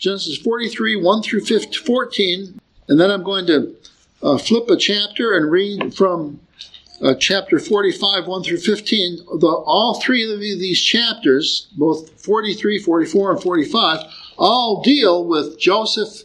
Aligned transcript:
Genesis 0.00 0.38
43, 0.38 0.96
1 0.96 1.22
through 1.22 1.44
15, 1.44 1.84
14. 1.84 2.60
And 2.88 2.98
then 2.98 3.10
I'm 3.10 3.22
going 3.22 3.46
to 3.46 3.76
uh, 4.22 4.38
flip 4.38 4.68
a 4.70 4.76
chapter 4.76 5.36
and 5.36 5.50
read 5.50 5.94
from 5.94 6.40
uh, 7.02 7.14
chapter 7.14 7.58
45, 7.58 8.26
1 8.26 8.42
through 8.42 8.58
15. 8.58 9.16
The, 9.38 9.46
all 9.46 10.00
three 10.00 10.30
of 10.32 10.40
these 10.40 10.80
chapters, 10.80 11.68
both 11.76 12.10
43, 12.22 12.78
44, 12.78 13.32
and 13.32 13.42
45, 13.42 13.98
all 14.38 14.82
deal 14.82 15.24
with 15.24 15.60
Joseph 15.60 16.22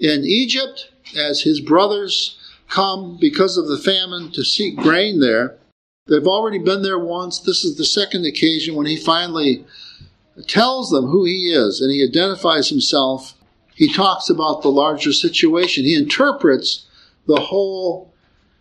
in 0.00 0.24
Egypt 0.24 0.88
as 1.16 1.42
his 1.42 1.60
brothers 1.60 2.38
come 2.68 3.18
because 3.20 3.56
of 3.56 3.66
the 3.66 3.78
famine 3.78 4.30
to 4.32 4.44
seek 4.44 4.76
grain 4.76 5.20
there. 5.20 5.58
They've 6.06 6.26
already 6.26 6.58
been 6.58 6.82
there 6.82 6.98
once. 6.98 7.40
This 7.40 7.64
is 7.64 7.76
the 7.76 7.84
second 7.84 8.24
occasion 8.24 8.76
when 8.76 8.86
he 8.86 8.96
finally 8.96 9.64
tells 10.46 10.90
them 10.90 11.06
who 11.06 11.24
he 11.24 11.52
is 11.52 11.80
and 11.80 11.90
he 11.90 12.04
identifies 12.04 12.68
himself. 12.68 13.34
He 13.74 13.92
talks 13.92 14.28
about 14.30 14.62
the 14.62 14.70
larger 14.70 15.12
situation. 15.12 15.84
He 15.84 15.94
interprets 15.94 16.86
the 17.26 17.40
whole 17.40 18.12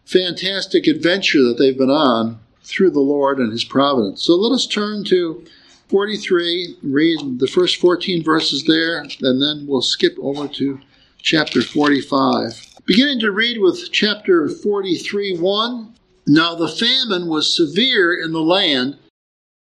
fantastic 0.06 0.88
adventure 0.88 1.44
that 1.44 1.58
they've 1.58 1.78
been 1.78 1.90
on 1.90 2.40
through 2.64 2.92
the 2.92 3.00
Lord 3.00 3.40
and 3.40 3.52
his 3.52 3.64
providence. 3.64 4.24
So 4.24 4.36
let 4.36 4.54
us 4.54 4.68
turn 4.68 5.04
to 5.06 5.46
43, 5.90 6.78
read 6.82 7.40
the 7.40 7.48
first 7.48 7.78
14 7.78 8.24
verses 8.24 8.64
there, 8.66 9.00
and 9.00 9.42
then 9.42 9.66
we'll 9.68 9.82
skip 9.82 10.16
over 10.20 10.48
to 10.48 10.80
chapter 11.22 11.62
45. 11.62 12.76
Beginning 12.86 13.20
to 13.20 13.32
read 13.32 13.60
with 13.60 13.92
chapter 13.92 14.50
43 14.50 15.38
1. 15.38 15.94
Now 16.28 16.56
the 16.56 16.68
famine 16.68 17.28
was 17.28 17.56
severe 17.56 18.14
in 18.14 18.32
the 18.32 18.42
land, 18.42 18.98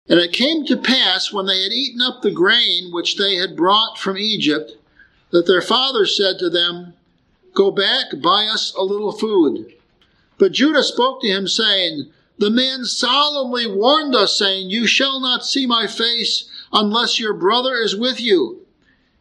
and 0.07 0.19
it 0.19 0.33
came 0.33 0.65
to 0.65 0.77
pass 0.77 1.33
when 1.33 1.45
they 1.45 1.63
had 1.63 1.71
eaten 1.71 2.01
up 2.01 2.21
the 2.21 2.31
grain 2.31 2.91
which 2.91 3.17
they 3.17 3.35
had 3.35 3.55
brought 3.55 3.97
from 3.97 4.17
Egypt, 4.17 4.73
that 5.31 5.47
their 5.47 5.61
father 5.61 6.05
said 6.05 6.37
to 6.39 6.49
them, 6.49 6.93
Go 7.53 7.71
back, 7.71 8.07
buy 8.21 8.45
us 8.45 8.73
a 8.75 8.83
little 8.83 9.11
food. 9.11 9.73
But 10.37 10.51
Judah 10.51 10.83
spoke 10.83 11.21
to 11.21 11.27
him, 11.27 11.47
saying, 11.47 12.11
The 12.37 12.49
man 12.49 12.85
solemnly 12.85 13.65
warned 13.65 14.13
us, 14.13 14.37
saying, 14.37 14.69
You 14.69 14.85
shall 14.85 15.19
not 15.19 15.45
see 15.45 15.65
my 15.65 15.87
face 15.87 16.49
unless 16.71 17.19
your 17.19 17.33
brother 17.33 17.75
is 17.75 17.95
with 17.95 18.19
you. 18.19 18.65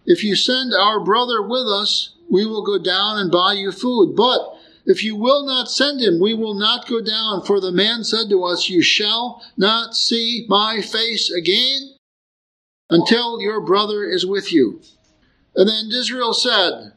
If 0.05 0.23
you 0.23 0.37
send 0.37 0.75
our 0.75 1.01
brother 1.01 1.41
with 1.41 1.67
us, 1.67 2.11
we 2.29 2.45
will 2.45 2.63
go 2.63 2.79
down 2.79 3.19
and 3.19 3.31
buy 3.31 3.55
you 3.55 3.73
food. 3.73 4.15
But 4.17 4.54
if 4.87 5.03
you 5.03 5.17
will 5.17 5.47
not 5.47 5.71
send 5.71 6.01
him, 6.01 6.21
we 6.21 6.35
will 6.35 6.55
not 6.55 6.87
go 6.87 7.01
down. 7.01 7.43
For 7.43 7.61
the 7.61 7.73
man 7.73 8.05
said 8.05 8.29
to 8.31 8.45
us, 8.45 8.69
You 8.69 8.83
shall 8.83 9.43
not 9.57 9.97
see 9.97 10.45
my 10.49 10.83
face 10.83 11.31
again 11.31 11.95
until 12.91 13.41
your 13.41 13.61
brother 13.61 14.05
is 14.05 14.27
with 14.27 14.53
you. 14.53 14.81
And 15.57 15.69
then 15.69 15.91
Israel 15.91 16.35
said, 16.35 16.93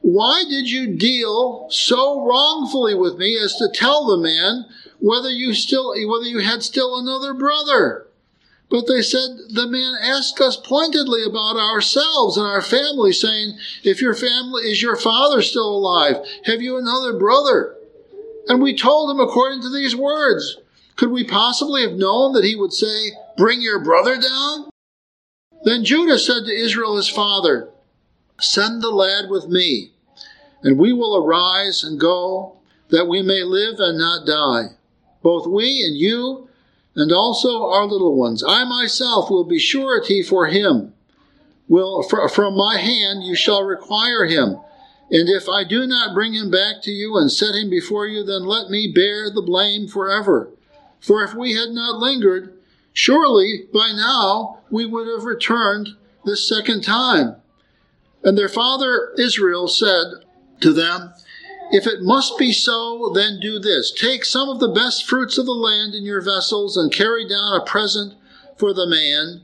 Why 0.00 0.44
did 0.48 0.70
you 0.70 0.96
deal 0.96 1.68
so 1.70 2.24
wrongfully 2.26 2.94
with 2.94 3.18
me 3.18 3.38
as 3.38 3.56
to 3.56 3.68
tell 3.72 4.06
the 4.06 4.16
man 4.16 4.64
whether 4.98 5.28
you 5.28 5.52
still 5.52 5.94
whether 6.08 6.26
you 6.26 6.38
had 6.38 6.62
still 6.62 6.98
another 6.98 7.34
brother? 7.34 8.06
But 8.72 8.86
they 8.86 9.02
said, 9.02 9.28
The 9.50 9.66
man 9.66 9.94
asked 10.00 10.40
us 10.40 10.56
pointedly 10.56 11.22
about 11.24 11.56
ourselves 11.56 12.38
and 12.38 12.46
our 12.46 12.62
family, 12.62 13.12
saying, 13.12 13.58
If 13.84 14.00
your 14.00 14.14
family 14.14 14.62
is 14.62 14.80
your 14.80 14.96
father 14.96 15.42
still 15.42 15.76
alive, 15.76 16.16
have 16.44 16.62
you 16.62 16.78
another 16.78 17.12
brother? 17.12 17.76
And 18.48 18.62
we 18.62 18.74
told 18.74 19.10
him 19.10 19.20
according 19.20 19.60
to 19.60 19.70
these 19.70 19.94
words. 19.94 20.56
Could 20.96 21.10
we 21.10 21.22
possibly 21.22 21.82
have 21.82 21.98
known 21.98 22.32
that 22.32 22.44
he 22.44 22.56
would 22.56 22.72
say, 22.72 23.10
Bring 23.36 23.60
your 23.60 23.84
brother 23.84 24.18
down? 24.18 24.70
Then 25.64 25.84
Judah 25.84 26.18
said 26.18 26.46
to 26.46 26.50
Israel 26.50 26.96
his 26.96 27.10
father, 27.10 27.68
Send 28.40 28.80
the 28.80 28.90
lad 28.90 29.28
with 29.28 29.48
me, 29.48 29.92
and 30.62 30.78
we 30.78 30.94
will 30.94 31.14
arise 31.14 31.84
and 31.84 32.00
go, 32.00 32.56
that 32.88 33.06
we 33.06 33.20
may 33.20 33.42
live 33.42 33.74
and 33.80 33.98
not 33.98 34.26
die, 34.26 34.76
both 35.22 35.46
we 35.46 35.84
and 35.86 35.94
you 35.94 36.48
and 36.94 37.12
also 37.12 37.68
our 37.68 37.86
little 37.86 38.16
ones. 38.16 38.44
I 38.46 38.64
myself 38.64 39.30
will 39.30 39.44
be 39.44 39.58
surety 39.58 40.22
for 40.22 40.46
him. 40.46 40.94
Will 41.68 42.02
from 42.02 42.56
my 42.56 42.76
hand 42.78 43.24
you 43.24 43.34
shall 43.34 43.62
require 43.62 44.26
him. 44.26 44.58
And 45.10 45.28
if 45.28 45.48
I 45.48 45.64
do 45.64 45.86
not 45.86 46.14
bring 46.14 46.34
him 46.34 46.50
back 46.50 46.82
to 46.82 46.90
you 46.90 47.16
and 47.16 47.30
set 47.30 47.54
him 47.54 47.70
before 47.70 48.06
you, 48.06 48.24
then 48.24 48.44
let 48.44 48.70
me 48.70 48.90
bear 48.92 49.30
the 49.30 49.42
blame 49.42 49.86
forever. 49.86 50.50
For 51.00 51.22
if 51.22 51.34
we 51.34 51.54
had 51.54 51.70
not 51.70 51.98
lingered, 51.98 52.54
surely 52.92 53.64
by 53.72 53.92
now 53.92 54.60
we 54.70 54.86
would 54.86 55.08
have 55.08 55.24
returned 55.24 55.96
the 56.24 56.36
second 56.36 56.82
time. 56.82 57.36
And 58.22 58.38
their 58.38 58.48
father 58.48 59.12
Israel 59.18 59.68
said 59.68 60.24
to 60.60 60.72
them, 60.72 61.12
if 61.72 61.86
it 61.86 62.02
must 62.02 62.38
be 62.38 62.52
so, 62.52 63.10
then 63.14 63.40
do 63.40 63.58
this. 63.58 63.90
Take 63.90 64.24
some 64.24 64.48
of 64.48 64.60
the 64.60 64.68
best 64.68 65.08
fruits 65.08 65.38
of 65.38 65.46
the 65.46 65.52
land 65.52 65.94
in 65.94 66.04
your 66.04 66.22
vessels 66.22 66.76
and 66.76 66.92
carry 66.92 67.28
down 67.28 67.52
a 67.54 67.64
present 67.64 68.14
for 68.56 68.72
the 68.72 68.86
man 68.86 69.40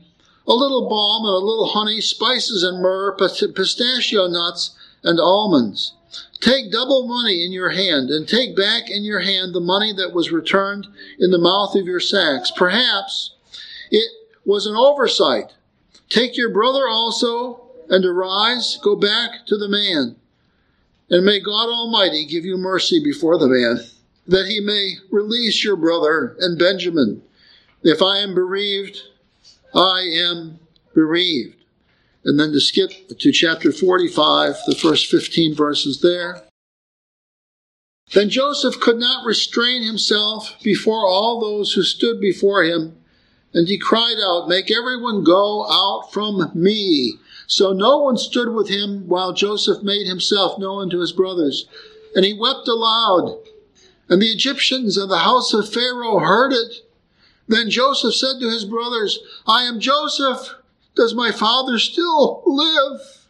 a 0.49 0.53
little 0.53 0.89
balm 0.89 1.25
and 1.25 1.35
a 1.35 1.45
little 1.45 1.67
honey, 1.67 2.01
spices 2.01 2.63
and 2.63 2.81
myrrh, 2.81 3.15
pistachio 3.15 4.27
nuts 4.27 4.75
and 5.03 5.19
almonds. 5.19 5.93
Take 6.41 6.71
double 6.71 7.07
money 7.07 7.45
in 7.45 7.51
your 7.51 7.69
hand, 7.69 8.09
and 8.09 8.27
take 8.27 8.57
back 8.57 8.89
in 8.89 9.03
your 9.03 9.19
hand 9.19 9.53
the 9.53 9.59
money 9.59 9.93
that 9.93 10.11
was 10.11 10.31
returned 10.31 10.87
in 11.19 11.29
the 11.29 11.37
mouth 11.37 11.75
of 11.75 11.85
your 11.85 11.99
sacks. 11.99 12.49
Perhaps 12.49 13.35
it 13.91 14.09
was 14.43 14.65
an 14.65 14.75
oversight. 14.75 15.53
Take 16.09 16.35
your 16.35 16.49
brother 16.49 16.87
also, 16.87 17.61
and 17.87 18.03
arise, 18.03 18.79
go 18.81 18.95
back 18.95 19.45
to 19.45 19.55
the 19.55 19.69
man. 19.69 20.15
And 21.09 21.25
may 21.25 21.39
God 21.39 21.69
Almighty 21.69 22.25
give 22.25 22.45
you 22.45 22.57
mercy 22.57 23.03
before 23.03 23.37
the 23.37 23.47
man, 23.47 23.79
that 24.27 24.47
he 24.47 24.59
may 24.59 24.95
release 25.11 25.63
your 25.63 25.75
brother 25.75 26.35
and 26.39 26.59
Benjamin. 26.59 27.23
If 27.83 28.01
I 28.01 28.19
am 28.19 28.35
bereaved, 28.35 29.01
I 29.73 30.01
am 30.01 30.59
bereaved. 30.93 31.55
And 32.25 32.39
then 32.39 32.51
to 32.51 32.59
skip 32.59 32.91
to 33.17 33.31
chapter 33.31 33.71
45, 33.71 34.55
the 34.67 34.75
first 34.75 35.07
15 35.07 35.55
verses 35.55 36.01
there. 36.01 36.43
Then 38.13 38.29
Joseph 38.29 38.79
could 38.79 38.97
not 38.97 39.25
restrain 39.25 39.83
himself 39.83 40.55
before 40.63 41.07
all 41.07 41.39
those 41.39 41.73
who 41.73 41.83
stood 41.83 42.19
before 42.19 42.63
him, 42.63 42.97
and 43.53 43.67
he 43.67 43.77
cried 43.77 44.17
out, 44.23 44.49
Make 44.49 44.71
everyone 44.71 45.23
go 45.23 45.65
out 45.69 46.11
from 46.11 46.51
me. 46.53 47.15
So 47.49 47.73
no 47.73 47.97
one 47.97 48.17
stood 48.17 48.53
with 48.53 48.69
him 48.69 49.07
while 49.07 49.33
Joseph 49.33 49.81
made 49.81 50.05
himself 50.05 50.59
known 50.59 50.87
to 50.91 50.99
his 50.99 51.11
brothers. 51.11 51.65
And 52.15 52.23
he 52.23 52.31
wept 52.31 52.67
aloud. 52.67 53.39
And 54.07 54.21
the 54.21 54.27
Egyptians 54.27 54.97
of 54.97 55.09
the 55.09 55.19
house 55.19 55.51
of 55.51 55.73
Pharaoh 55.73 56.19
heard 56.19 56.53
it. 56.53 56.87
Then 57.47 57.71
Joseph 57.71 58.13
said 58.13 58.39
to 58.39 58.49
his 58.49 58.65
brothers, 58.65 59.17
I 59.47 59.63
am 59.63 59.79
Joseph. 59.79 60.53
Does 60.95 61.15
my 61.15 61.31
father 61.31 61.79
still 61.79 62.43
live? 62.45 63.25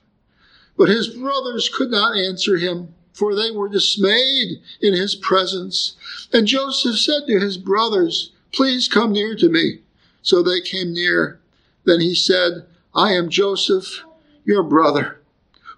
But 0.77 0.89
his 0.89 1.07
brothers 1.07 1.69
could 1.73 1.89
not 1.89 2.17
answer 2.17 2.57
him, 2.57 2.93
for 3.13 3.33
they 3.33 3.51
were 3.51 3.69
dismayed 3.69 4.61
in 4.81 4.93
his 4.93 5.15
presence. 5.15 5.95
And 6.33 6.45
Joseph 6.45 6.97
said 6.97 7.21
to 7.27 7.39
his 7.39 7.57
brothers, 7.57 8.33
Please 8.51 8.89
come 8.89 9.13
near 9.13 9.33
to 9.37 9.47
me. 9.47 9.79
So 10.21 10.43
they 10.43 10.59
came 10.59 10.91
near. 10.91 11.39
Then 11.85 12.01
he 12.01 12.13
said, 12.13 12.65
I 12.93 13.13
am 13.13 13.29
Joseph 13.29 14.03
your 14.49 14.63
brother, 14.63 15.21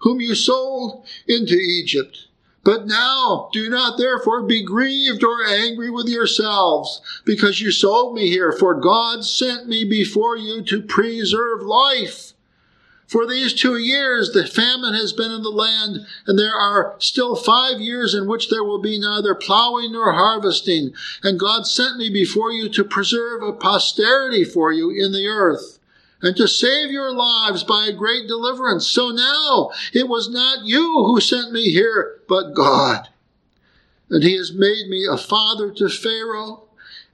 whom 0.00 0.20
you 0.20 0.34
sold 0.34 1.04
into 1.28 1.54
Egypt. 1.54 2.26
But 2.64 2.86
now 2.86 3.50
do 3.52 3.68
not 3.68 3.98
therefore 3.98 4.42
be 4.42 4.64
grieved 4.64 5.22
or 5.22 5.44
angry 5.44 5.90
with 5.90 6.08
yourselves, 6.08 7.02
because 7.24 7.60
you 7.60 7.70
sold 7.70 8.14
me 8.14 8.28
here, 8.28 8.50
for 8.50 8.74
God 8.74 9.24
sent 9.24 9.68
me 9.68 9.84
before 9.84 10.36
you 10.36 10.62
to 10.62 10.80
preserve 10.80 11.62
life. 11.62 12.32
For 13.06 13.26
these 13.26 13.52
two 13.52 13.76
years 13.76 14.30
the 14.30 14.46
famine 14.46 14.94
has 14.94 15.12
been 15.12 15.32
in 15.32 15.42
the 15.42 15.50
land, 15.50 16.06
and 16.26 16.38
there 16.38 16.54
are 16.54 16.94
still 16.98 17.36
five 17.36 17.78
years 17.78 18.14
in 18.14 18.26
which 18.26 18.48
there 18.48 18.64
will 18.64 18.80
be 18.80 18.98
neither 18.98 19.34
plowing 19.34 19.92
nor 19.92 20.12
harvesting. 20.12 20.94
And 21.22 21.38
God 21.38 21.66
sent 21.66 21.98
me 21.98 22.08
before 22.08 22.52
you 22.52 22.70
to 22.70 22.84
preserve 22.84 23.42
a 23.42 23.52
posterity 23.52 24.44
for 24.44 24.72
you 24.72 24.88
in 24.88 25.12
the 25.12 25.26
earth 25.26 25.78
and 26.22 26.36
to 26.36 26.46
save 26.46 26.90
your 26.90 27.12
lives 27.12 27.64
by 27.64 27.86
a 27.86 27.92
great 27.92 28.28
deliverance. 28.28 28.86
So 28.86 29.08
now 29.08 29.70
it 29.92 30.08
was 30.08 30.30
not 30.30 30.64
you 30.64 31.04
who 31.04 31.20
sent 31.20 31.52
me 31.52 31.70
here, 31.70 32.20
but 32.28 32.54
God. 32.54 33.08
And 34.08 34.22
he 34.22 34.36
has 34.36 34.52
made 34.52 34.88
me 34.88 35.06
a 35.10 35.18
father 35.18 35.70
to 35.72 35.88
Pharaoh 35.88 36.64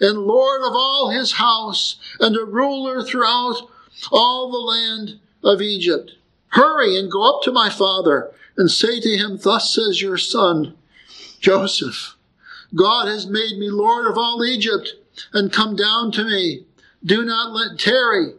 and 0.00 0.18
Lord 0.18 0.60
of 0.62 0.74
all 0.74 1.10
his 1.10 1.32
house 1.32 1.96
and 2.20 2.36
a 2.36 2.44
ruler 2.44 3.02
throughout 3.02 3.70
all 4.12 4.50
the 4.50 4.58
land 4.58 5.20
of 5.42 5.62
Egypt. 5.62 6.12
Hurry 6.48 6.98
and 6.98 7.10
go 7.10 7.28
up 7.28 7.42
to 7.42 7.52
my 7.52 7.70
father 7.70 8.30
and 8.56 8.70
say 8.70 9.00
to 9.00 9.16
him, 9.16 9.38
Thus 9.38 9.72
says 9.74 10.02
your 10.02 10.18
son, 10.18 10.76
Joseph, 11.40 12.16
God 12.74 13.06
has 13.06 13.26
made 13.26 13.58
me 13.58 13.70
Lord 13.70 14.06
of 14.06 14.18
all 14.18 14.44
Egypt 14.44 14.94
and 15.32 15.52
come 15.52 15.76
down 15.76 16.12
to 16.12 16.24
me. 16.24 16.64
Do 17.04 17.24
not 17.24 17.52
let 17.52 17.78
tarry 17.78 18.32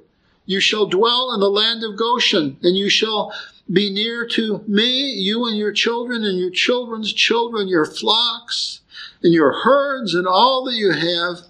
you 0.49 0.59
shall 0.59 0.87
dwell 0.87 1.31
in 1.31 1.39
the 1.39 1.47
land 1.47 1.83
of 1.83 1.95
Goshen, 1.95 2.57
and 2.63 2.75
you 2.75 2.89
shall 2.89 3.31
be 3.71 3.93
near 3.93 4.25
to 4.29 4.63
me, 4.67 5.11
you 5.11 5.45
and 5.45 5.55
your 5.55 5.71
children 5.71 6.23
and 6.23 6.39
your 6.39 6.49
children's 6.49 7.13
children, 7.13 7.67
your 7.67 7.85
flocks 7.85 8.81
and 9.21 9.31
your 9.31 9.61
herds 9.61 10.15
and 10.15 10.25
all 10.25 10.65
that 10.65 10.73
you 10.73 10.91
have. 10.91 11.41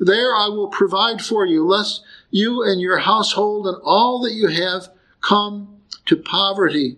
There 0.00 0.34
I 0.34 0.48
will 0.48 0.66
provide 0.66 1.22
for 1.22 1.46
you, 1.46 1.64
lest 1.64 2.02
you 2.32 2.64
and 2.64 2.80
your 2.80 2.98
household 2.98 3.68
and 3.68 3.76
all 3.84 4.20
that 4.22 4.32
you 4.32 4.48
have 4.48 4.88
come 5.20 5.78
to 6.06 6.16
poverty. 6.16 6.96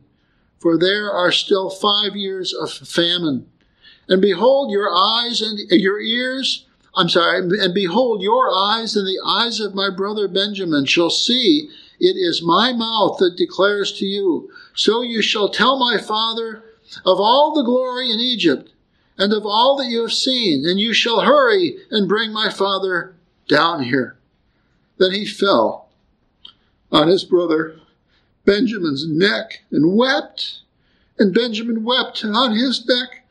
For 0.61 0.79
there 0.79 1.13
are 1.13 1.31
still 1.31 1.69
five 1.69 2.17
years 2.17 2.55
of 2.55 2.73
famine. 2.73 3.47
And 4.09 4.23
behold, 4.23 4.71
your 4.71 4.89
eyes 4.91 5.43
and 5.43 5.59
your 5.69 6.01
ears, 6.01 6.65
I'm 7.01 7.09
sorry, 7.09 7.39
and 7.39 7.73
behold, 7.73 8.21
your 8.21 8.55
eyes 8.55 8.95
and 8.95 9.07
the 9.07 9.23
eyes 9.25 9.59
of 9.59 9.75
my 9.75 9.89
brother 9.89 10.29
Benjamin 10.29 10.85
shall 10.85 11.09
see 11.09 11.71
it 11.99 12.15
is 12.15 12.43
my 12.43 12.75
mouth 12.75 13.17
that 13.21 13.39
declares 13.39 13.91
to 13.93 14.05
you. 14.05 14.51
So 14.75 15.01
you 15.01 15.23
shall 15.23 15.49
tell 15.49 15.79
my 15.79 15.97
father 15.97 16.63
of 17.07 17.19
all 17.19 17.55
the 17.55 17.63
glory 17.63 18.11
in 18.11 18.21
Egypt 18.21 18.75
and 19.17 19.33
of 19.33 19.47
all 19.47 19.79
that 19.79 19.87
you 19.87 20.03
have 20.03 20.13
seen, 20.13 20.67
and 20.67 20.79
you 20.79 20.93
shall 20.93 21.23
hurry 21.23 21.79
and 21.91 22.07
bring 22.07 22.35
my 22.35 22.51
father 22.51 23.15
down 23.49 23.85
here. 23.85 24.19
Then 24.99 25.13
he 25.13 25.25
fell 25.25 25.89
on 26.93 27.09
his 27.09 27.25
brother 27.25 27.81
Benjamin's 28.45 29.09
neck 29.09 29.63
and 29.71 29.97
wept, 29.97 30.61
and 31.19 31.33
Benjamin 31.33 31.83
wept 31.83 32.27
on 32.27 32.55
his 32.55 32.87
neck. 32.87 33.25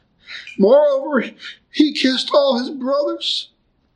Moreover, 0.57 1.29
he 1.71 1.93
kissed 1.93 2.31
all 2.33 2.57
his 2.57 2.71
brothers 2.71 3.49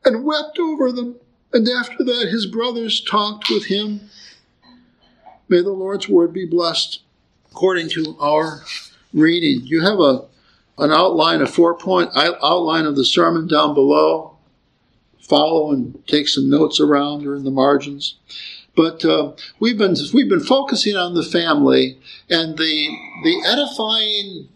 and 0.06 0.24
wept 0.24 0.60
over 0.60 0.92
them. 0.92 1.16
And 1.52 1.68
after 1.70 2.04
that, 2.04 2.30
his 2.30 2.46
brothers 2.46 3.00
talked 3.02 3.50
with 3.50 3.66
him 3.66 4.10
May 5.54 5.62
the 5.62 5.72
Lord's 5.72 6.10
word 6.10 6.34
be 6.34 6.46
blessed 6.46 7.02
according 7.52 7.90
to 7.90 8.18
our 8.20 8.64
reading. 9.14 9.62
You 9.66 9.82
have 9.82 10.00
a 10.00 10.26
an 10.80 10.92
outline, 10.92 11.42
a 11.42 11.46
four 11.46 11.76
point 11.78 12.10
outline 12.16 12.86
of 12.86 12.96
the 12.96 13.06
sermon 13.06 13.48
down 13.48 13.76
below. 13.76 14.38
Follow 15.20 15.72
and 15.72 16.02
take 16.08 16.28
some 16.28 16.50
notes 16.50 16.80
around 16.80 17.28
or 17.28 17.36
in 17.36 17.44
the 17.44 17.52
margins. 17.52 18.16
But 18.76 19.06
uh, 19.06 19.34
we've 19.60 19.78
been 19.78 19.96
we've 20.12 20.28
been 20.28 20.40
focusing 20.40 20.96
on 20.96 21.14
the 21.14 21.24
family 21.24 22.00
and 22.32 22.58
the 22.58 22.98
the 23.24 23.44
edifying 23.46 24.50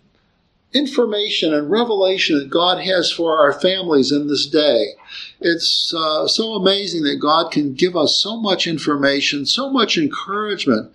information 0.74 1.54
and 1.54 1.72
revelation 1.72 2.38
that 2.38 2.50
God 2.50 2.84
has 2.84 3.12
for 3.12 3.40
our 3.40 3.54
families 3.54 4.12
in 4.12 4.28
this 4.28 4.46
day. 4.48 4.94
It's 5.40 5.94
uh, 5.94 6.28
so 6.28 6.54
amazing 6.54 7.04
that 7.04 7.22
God 7.22 7.52
can 7.52 7.74
give 7.74 7.96
us 7.96 8.18
so 8.18 8.38
much 8.38 8.68
information, 8.68 9.46
so 9.46 9.70
much 9.70 9.98
encouragement 9.98 10.92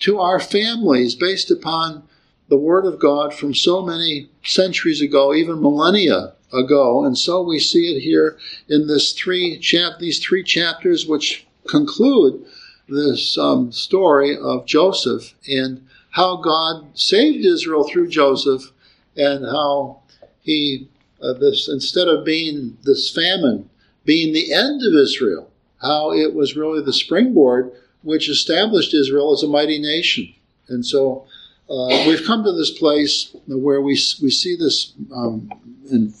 to 0.00 0.20
our 0.20 0.38
families 0.38 1.14
based 1.14 1.50
upon 1.50 2.04
the 2.48 2.56
Word 2.56 2.84
of 2.84 3.00
God 3.00 3.34
from 3.34 3.54
so 3.54 3.84
many 3.84 4.28
centuries 4.44 5.00
ago, 5.02 5.34
even 5.34 5.60
millennia 5.60 6.34
ago. 6.52 7.04
And 7.04 7.18
so 7.18 7.42
we 7.42 7.58
see 7.58 7.96
it 7.96 8.00
here 8.00 8.38
in 8.68 8.86
this 8.86 9.12
three 9.12 9.58
chap- 9.58 9.98
these 9.98 10.20
three 10.20 10.44
chapters, 10.44 11.06
which 11.06 11.46
conclude 11.66 12.44
this 12.88 13.36
um, 13.36 13.72
story 13.72 14.36
of 14.36 14.66
Joseph 14.66 15.34
and 15.48 15.86
how 16.10 16.36
God 16.36 16.86
saved 16.94 17.44
Israel 17.44 17.88
through 17.88 18.08
Joseph 18.08 18.72
and 19.16 19.44
how 19.44 20.00
he 20.42 20.88
uh, 21.22 21.32
this 21.34 21.68
instead 21.68 22.08
of 22.08 22.24
being 22.24 22.76
this 22.82 23.10
famine 23.10 23.68
being 24.06 24.32
the 24.32 24.54
end 24.54 24.82
of 24.82 24.94
Israel, 24.94 25.50
how 25.82 26.12
it 26.12 26.32
was 26.32 26.56
really 26.56 26.82
the 26.82 26.92
springboard 26.92 27.72
which 28.02 28.30
established 28.30 28.94
Israel 28.94 29.32
as 29.32 29.42
a 29.42 29.48
mighty 29.48 29.78
nation. 29.78 30.32
And 30.68 30.86
so 30.86 31.26
uh, 31.68 32.04
we've 32.06 32.24
come 32.24 32.44
to 32.44 32.52
this 32.52 32.70
place 32.70 33.34
where 33.46 33.80
we 33.80 34.00
we 34.22 34.30
see 34.30 34.56
this 34.56 34.92
um, 35.14 35.50
in 35.90 36.14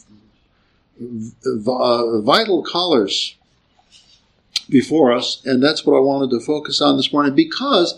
uh, 1.00 2.20
vital 2.20 2.62
colors 2.64 3.36
before 4.68 5.12
us, 5.12 5.40
and 5.46 5.62
that's 5.62 5.86
what 5.86 5.96
I 5.96 6.00
wanted 6.00 6.30
to 6.30 6.44
focus 6.44 6.80
on 6.80 6.96
this 6.96 7.12
morning 7.12 7.34
because 7.34 7.94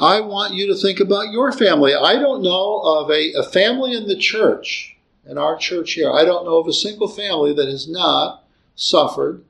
I 0.00 0.20
want 0.20 0.54
you 0.54 0.68
to 0.68 0.76
think 0.76 1.00
about 1.00 1.32
your 1.32 1.50
family. 1.50 1.92
I 1.94 2.14
don't 2.14 2.42
know 2.42 2.80
of 2.84 3.10
a, 3.10 3.32
a 3.32 3.42
family 3.42 3.96
in 3.96 4.06
the 4.06 4.16
church, 4.16 4.96
in 5.26 5.36
our 5.36 5.56
church 5.56 5.92
here, 5.92 6.10
I 6.10 6.24
don't 6.24 6.44
know 6.44 6.58
of 6.58 6.68
a 6.68 6.72
single 6.72 7.08
family 7.08 7.52
that 7.54 7.68
has 7.68 7.88
not 7.88 8.44
suffered 8.76 9.44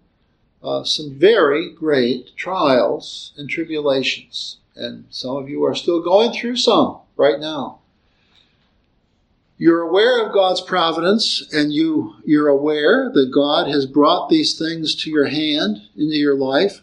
uh, 0.63 0.85
some 0.85 1.15
very 1.19 1.71
great 1.71 2.35
trials 2.37 3.33
and 3.37 3.49
tribulations. 3.49 4.57
And 4.75 5.05
some 5.11 5.37
of 5.37 5.49
you 5.49 5.65
are 5.65 5.75
still 5.75 6.03
going 6.03 6.33
through 6.33 6.57
some 6.57 6.99
right 7.17 7.39
now. 7.39 7.81
You're 9.59 9.83
aware 9.83 10.25
of 10.25 10.33
God's 10.33 10.61
providence 10.61 11.53
and 11.53 11.73
you, 11.73 12.15
you're 12.25 12.49
aware 12.49 13.11
that 13.13 13.33
God 13.35 13.69
has 13.69 13.87
brought 13.87 14.29
these 14.29 14.59
things 14.59 14.95
to 15.03 15.11
your 15.11 15.27
hand 15.27 15.83
into 15.97 16.17
your 16.17 16.37
life. 16.37 16.83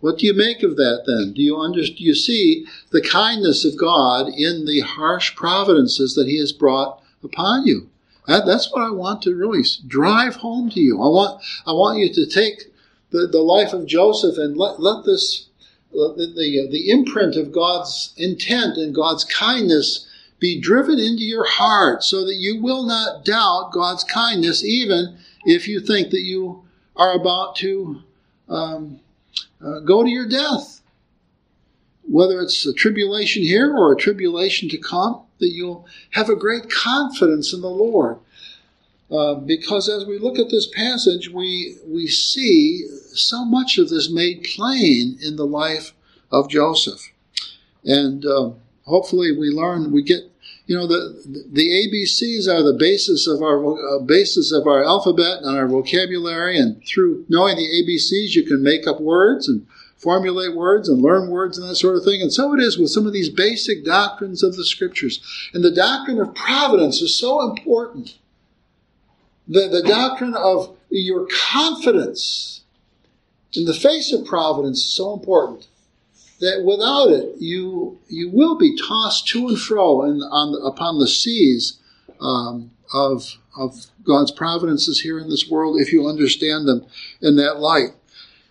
What 0.00 0.18
do 0.18 0.26
you 0.26 0.34
make 0.34 0.62
of 0.62 0.76
that 0.76 1.04
then? 1.06 1.32
Do 1.34 1.42
you 1.42 1.58
understand, 1.58 1.98
do 1.98 2.04
you 2.04 2.14
see 2.14 2.66
the 2.90 3.02
kindness 3.02 3.64
of 3.64 3.78
God 3.78 4.28
in 4.28 4.64
the 4.64 4.80
harsh 4.80 5.34
providences 5.34 6.14
that 6.14 6.26
He 6.26 6.38
has 6.38 6.52
brought 6.52 7.02
upon 7.22 7.66
you? 7.66 7.90
That, 8.26 8.46
that's 8.46 8.72
what 8.72 8.82
I 8.82 8.90
want 8.90 9.22
to 9.22 9.34
really 9.34 9.64
drive 9.86 10.36
home 10.36 10.70
to 10.70 10.80
you. 10.80 10.96
I 10.96 11.08
want, 11.08 11.42
I 11.66 11.72
want 11.72 11.98
you 11.98 12.12
to 12.12 12.26
take 12.26 12.72
the, 13.10 13.26
the 13.26 13.40
life 13.40 13.72
of 13.72 13.86
Joseph 13.86 14.38
and 14.38 14.56
let, 14.56 14.80
let 14.80 15.04
this, 15.04 15.46
the, 15.92 16.32
the, 16.34 16.68
the 16.70 16.90
imprint 16.90 17.36
of 17.36 17.52
God's 17.52 18.14
intent 18.16 18.76
and 18.76 18.94
God's 18.94 19.24
kindness 19.24 20.06
be 20.38 20.58
driven 20.58 20.98
into 20.98 21.24
your 21.24 21.46
heart 21.46 22.02
so 22.02 22.24
that 22.24 22.36
you 22.36 22.62
will 22.62 22.84
not 22.84 23.24
doubt 23.24 23.72
God's 23.72 24.04
kindness 24.04 24.64
even 24.64 25.18
if 25.44 25.68
you 25.68 25.80
think 25.80 26.10
that 26.10 26.22
you 26.22 26.64
are 26.96 27.14
about 27.14 27.56
to 27.56 28.02
um, 28.48 29.00
uh, 29.64 29.80
go 29.80 30.02
to 30.02 30.10
your 30.10 30.28
death. 30.28 30.80
Whether 32.08 32.40
it's 32.40 32.66
a 32.66 32.72
tribulation 32.72 33.42
here 33.42 33.72
or 33.76 33.92
a 33.92 33.96
tribulation 33.96 34.68
to 34.70 34.78
come, 34.78 35.22
that 35.38 35.50
you'll 35.50 35.86
have 36.10 36.28
a 36.28 36.36
great 36.36 36.70
confidence 36.70 37.52
in 37.52 37.60
the 37.60 37.68
Lord. 37.68 38.18
Uh, 39.10 39.34
because 39.34 39.88
as 39.88 40.06
we 40.06 40.18
look 40.18 40.38
at 40.38 40.50
this 40.50 40.68
passage, 40.68 41.28
we, 41.28 41.76
we 41.86 42.06
see 42.06 42.86
so 43.12 43.44
much 43.44 43.76
of 43.76 43.88
this 43.88 44.10
made 44.10 44.44
plain 44.44 45.18
in 45.20 45.36
the 45.36 45.46
life 45.46 45.92
of 46.30 46.48
Joseph. 46.48 47.10
And 47.84 48.24
uh, 48.24 48.50
hopefully 48.84 49.36
we 49.36 49.50
learn, 49.50 49.90
we 49.90 50.02
get, 50.02 50.29
you 50.70 50.76
know, 50.76 50.86
the, 50.86 51.20
the 51.50 51.66
ABCs 51.66 52.46
are 52.46 52.62
the 52.62 52.78
basis 52.78 53.26
of 53.26 53.42
our 53.42 53.58
uh, 53.76 53.98
basis 54.04 54.52
of 54.52 54.68
our 54.68 54.84
alphabet 54.84 55.38
and 55.42 55.58
our 55.58 55.66
vocabulary. 55.66 56.60
And 56.60 56.80
through 56.86 57.24
knowing 57.28 57.56
the 57.56 57.66
ABCs, 57.66 58.36
you 58.36 58.44
can 58.44 58.62
make 58.62 58.86
up 58.86 59.00
words 59.00 59.48
and 59.48 59.66
formulate 59.96 60.54
words 60.54 60.88
and 60.88 61.02
learn 61.02 61.28
words 61.28 61.58
and 61.58 61.68
that 61.68 61.74
sort 61.74 61.96
of 61.96 62.04
thing. 62.04 62.22
And 62.22 62.32
so 62.32 62.54
it 62.54 62.60
is 62.60 62.78
with 62.78 62.90
some 62.90 63.04
of 63.04 63.12
these 63.12 63.28
basic 63.28 63.84
doctrines 63.84 64.44
of 64.44 64.54
the 64.54 64.64
scriptures. 64.64 65.20
And 65.52 65.64
the 65.64 65.74
doctrine 65.74 66.20
of 66.20 66.36
providence 66.36 67.02
is 67.02 67.16
so 67.16 67.50
important. 67.50 68.16
The, 69.48 69.66
the 69.66 69.82
doctrine 69.82 70.36
of 70.36 70.76
your 70.88 71.26
confidence 71.50 72.60
in 73.54 73.64
the 73.64 73.74
face 73.74 74.12
of 74.12 74.24
providence 74.24 74.78
is 74.78 74.92
so 74.92 75.14
important 75.14 75.66
that 76.40 76.64
without 76.64 77.10
it, 77.10 77.36
you 77.38 77.98
you 78.08 78.30
will 78.30 78.56
be 78.56 78.76
tossed 78.76 79.28
to 79.28 79.48
and 79.48 79.58
fro 79.58 80.02
in, 80.02 80.20
on, 80.22 80.54
upon 80.66 80.98
the 80.98 81.08
seas 81.08 81.78
um, 82.20 82.70
of 82.92 83.38
of 83.56 83.86
God's 84.04 84.30
providences 84.30 85.00
here 85.00 85.18
in 85.18 85.28
this 85.28 85.48
world 85.48 85.80
if 85.80 85.92
you 85.92 86.06
understand 86.06 86.66
them 86.66 86.86
in 87.20 87.36
that 87.36 87.58
light. 87.58 87.90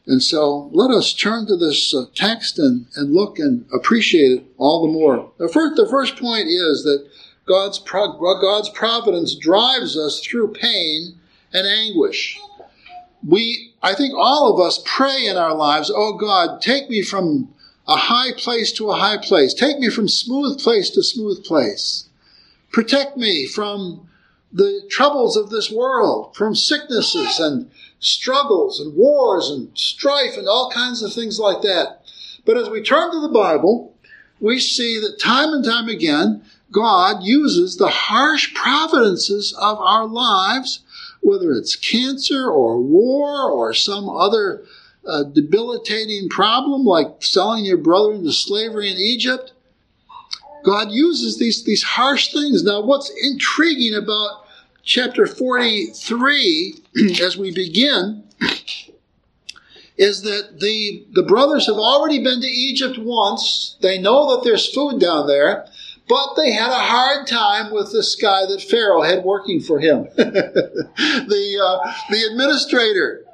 And 0.10 0.24
so 0.24 0.72
let 0.74 0.89
us 0.89 1.13
turn 1.13 1.46
to 1.46 1.55
this 1.55 1.93
uh, 1.93 2.05
text 2.15 2.58
and, 2.58 2.88
and 2.96 3.13
look 3.13 3.38
and 3.38 3.65
appreciate 3.72 4.31
it 4.31 4.43
all 4.58 4.88
the 4.88 4.91
more. 4.91 5.31
The 5.38 5.48
first, 5.48 5.75
the 5.75 5.88
first 5.88 6.17
point 6.17 6.48
is 6.48 6.84
that 6.84 7.08
God's, 7.46 7.77
pro- 7.77 8.17
God's 8.17 8.69
providence 8.69 9.36
drives 9.36 9.96
us 9.96 10.19
through 10.19 10.53
pain 10.53 11.19
and 11.53 11.67
anguish. 11.67 12.39
We, 13.27 13.74
I 13.84 13.93
think 13.93 14.15
all 14.15 14.51
of 14.51 14.65
us 14.65 14.81
pray 14.84 15.27
in 15.27 15.38
our 15.38 15.53
lives, 15.53 15.91
oh 15.93 16.17
God, 16.17 16.60
take 16.60 16.89
me 16.89 17.03
from 17.03 17.53
a 17.89 17.98
high 17.98 18.31
place 18.38 18.72
to 18.74 18.91
a 18.91 18.96
high 18.96 19.17
place. 19.17 19.53
Take 19.53 19.79
me 19.79 19.89
from 19.89 20.08
smooth 20.08 20.60
place 20.60 20.91
to 20.91 21.01
smooth 21.01 21.43
place. 21.43 22.08
Protect 22.72 23.17
me 23.17 23.48
from 23.48 24.08
the 24.53 24.84
troubles 24.89 25.36
of 25.36 25.50
this 25.50 25.72
world, 25.72 26.36
from 26.36 26.53
sicknesses 26.53 27.39
and 27.39 27.72
struggles 28.00 28.79
and 28.79 28.96
wars 28.96 29.50
and 29.50 29.75
strife 29.75 30.38
and 30.38 30.48
all 30.48 30.72
kinds 30.72 31.01
of 31.01 31.12
things 31.12 31.39
like 31.39 31.62
that. 31.63 32.03
But 32.46 32.58
as 32.58 32.69
we 32.69 32.84
turn 32.84 33.12
to 33.12 33.19
the 33.19 33.27
Bible, 33.27 33.96
we 34.39 34.60
see 34.60 35.00
that 35.00 35.19
time 35.19 35.50
and 35.50 35.65
time 35.65 35.89
again, 35.89 36.43
God 36.72 37.24
uses 37.24 37.77
the 37.77 37.89
harsh 37.89 38.53
providences 38.53 39.51
of 39.60 39.79
our 39.79 40.05
lives, 40.05 40.81
whether 41.22 41.51
it's 41.53 41.75
cancer 41.75 42.50
or 42.50 42.79
war 42.79 43.50
or 43.50 43.74
some 43.74 44.08
other 44.08 44.63
uh, 45.08 45.24
debilitating 45.24 46.29
problem 46.29 46.84
like 46.84 47.08
selling 47.22 47.65
your 47.65 47.77
brother 47.77 48.13
into 48.13 48.32
slavery 48.32 48.89
in 48.89 48.98
Egypt. 48.98 49.53
God 50.63 50.91
uses 50.91 51.38
these, 51.39 51.63
these 51.63 51.84
harsh 51.84 52.34
things. 52.34 52.63
Now, 52.63 52.82
what's 52.82 53.12
intriguing 53.22 53.96
about 53.96 54.46
chapter 54.84 55.25
43 55.25 56.75
as 57.22 57.38
we 57.38 57.53
begin 57.53 58.24
is 59.98 60.22
that 60.22 60.60
the, 60.60 61.06
the 61.12 61.24
brothers 61.24 61.68
have 61.68 61.75
already 61.75 62.24
been 62.24 62.41
to 62.41 62.48
Egypt 62.48 62.98
once. 62.98 63.77
They 63.82 64.00
know 64.00 64.36
that 64.36 64.44
there's 64.44 64.74
food 64.74 65.00
down 65.00 65.27
there, 65.27 65.65
but 66.08 66.36
they 66.36 66.51
had 66.53 66.72
a 66.72 66.79
hard 66.79 67.27
time 67.27 67.74
with 67.74 67.91
this 67.91 68.15
guy 68.15 68.46
that 68.46 68.62
Pharaoh 68.62 69.01
had 69.01 69.24
working 69.24 69.60
for 69.60 69.79
him. 69.79 70.08
the, 70.15 71.60
uh, 71.62 71.94
the 72.10 72.24
administrator 72.32 73.25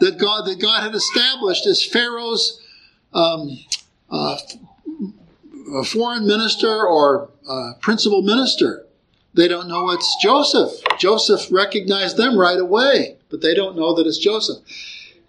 that 0.00 0.18
God, 0.18 0.46
that 0.46 0.60
God 0.60 0.82
had 0.82 0.94
established 0.94 1.66
as 1.66 1.84
Pharaoh's 1.84 2.60
um, 3.12 3.58
uh, 4.10 4.36
foreign 5.84 6.26
minister 6.26 6.86
or 6.86 7.30
uh, 7.48 7.72
principal 7.80 8.22
minister. 8.22 8.86
They 9.34 9.46
don't 9.46 9.68
know 9.68 9.90
it's 9.90 10.16
Joseph. 10.20 10.72
Joseph 10.98 11.52
recognized 11.52 12.16
them 12.16 12.38
right 12.38 12.58
away, 12.58 13.16
but 13.30 13.40
they 13.40 13.54
don't 13.54 13.76
know 13.76 13.94
that 13.94 14.06
it's 14.06 14.18
Joseph. 14.18 14.58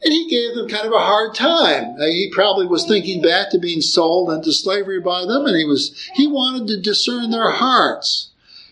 And 0.04 0.12
he 0.12 0.28
gave 0.28 0.56
them 0.56 0.68
kind 0.68 0.88
of 0.88 0.94
a 0.94 1.00
hard 1.00 1.36
time. 1.36 1.96
Uh, 2.00 2.08
he 2.08 2.32
probably 2.34 2.66
was 2.66 2.88
thinking 2.88 3.22
back 3.22 3.52
to 3.52 3.60
being 3.60 3.82
sold 3.82 4.32
into 4.32 4.52
slavery 4.52 5.00
by 5.00 5.26
them, 5.26 5.46
and 5.46 5.56
he 5.56 5.66
was 5.66 6.10
he 6.16 6.26
wanted 6.28 6.68
to 6.68 6.82
discern 6.82 7.30
their 7.30 7.52
hearts. 7.52 8.30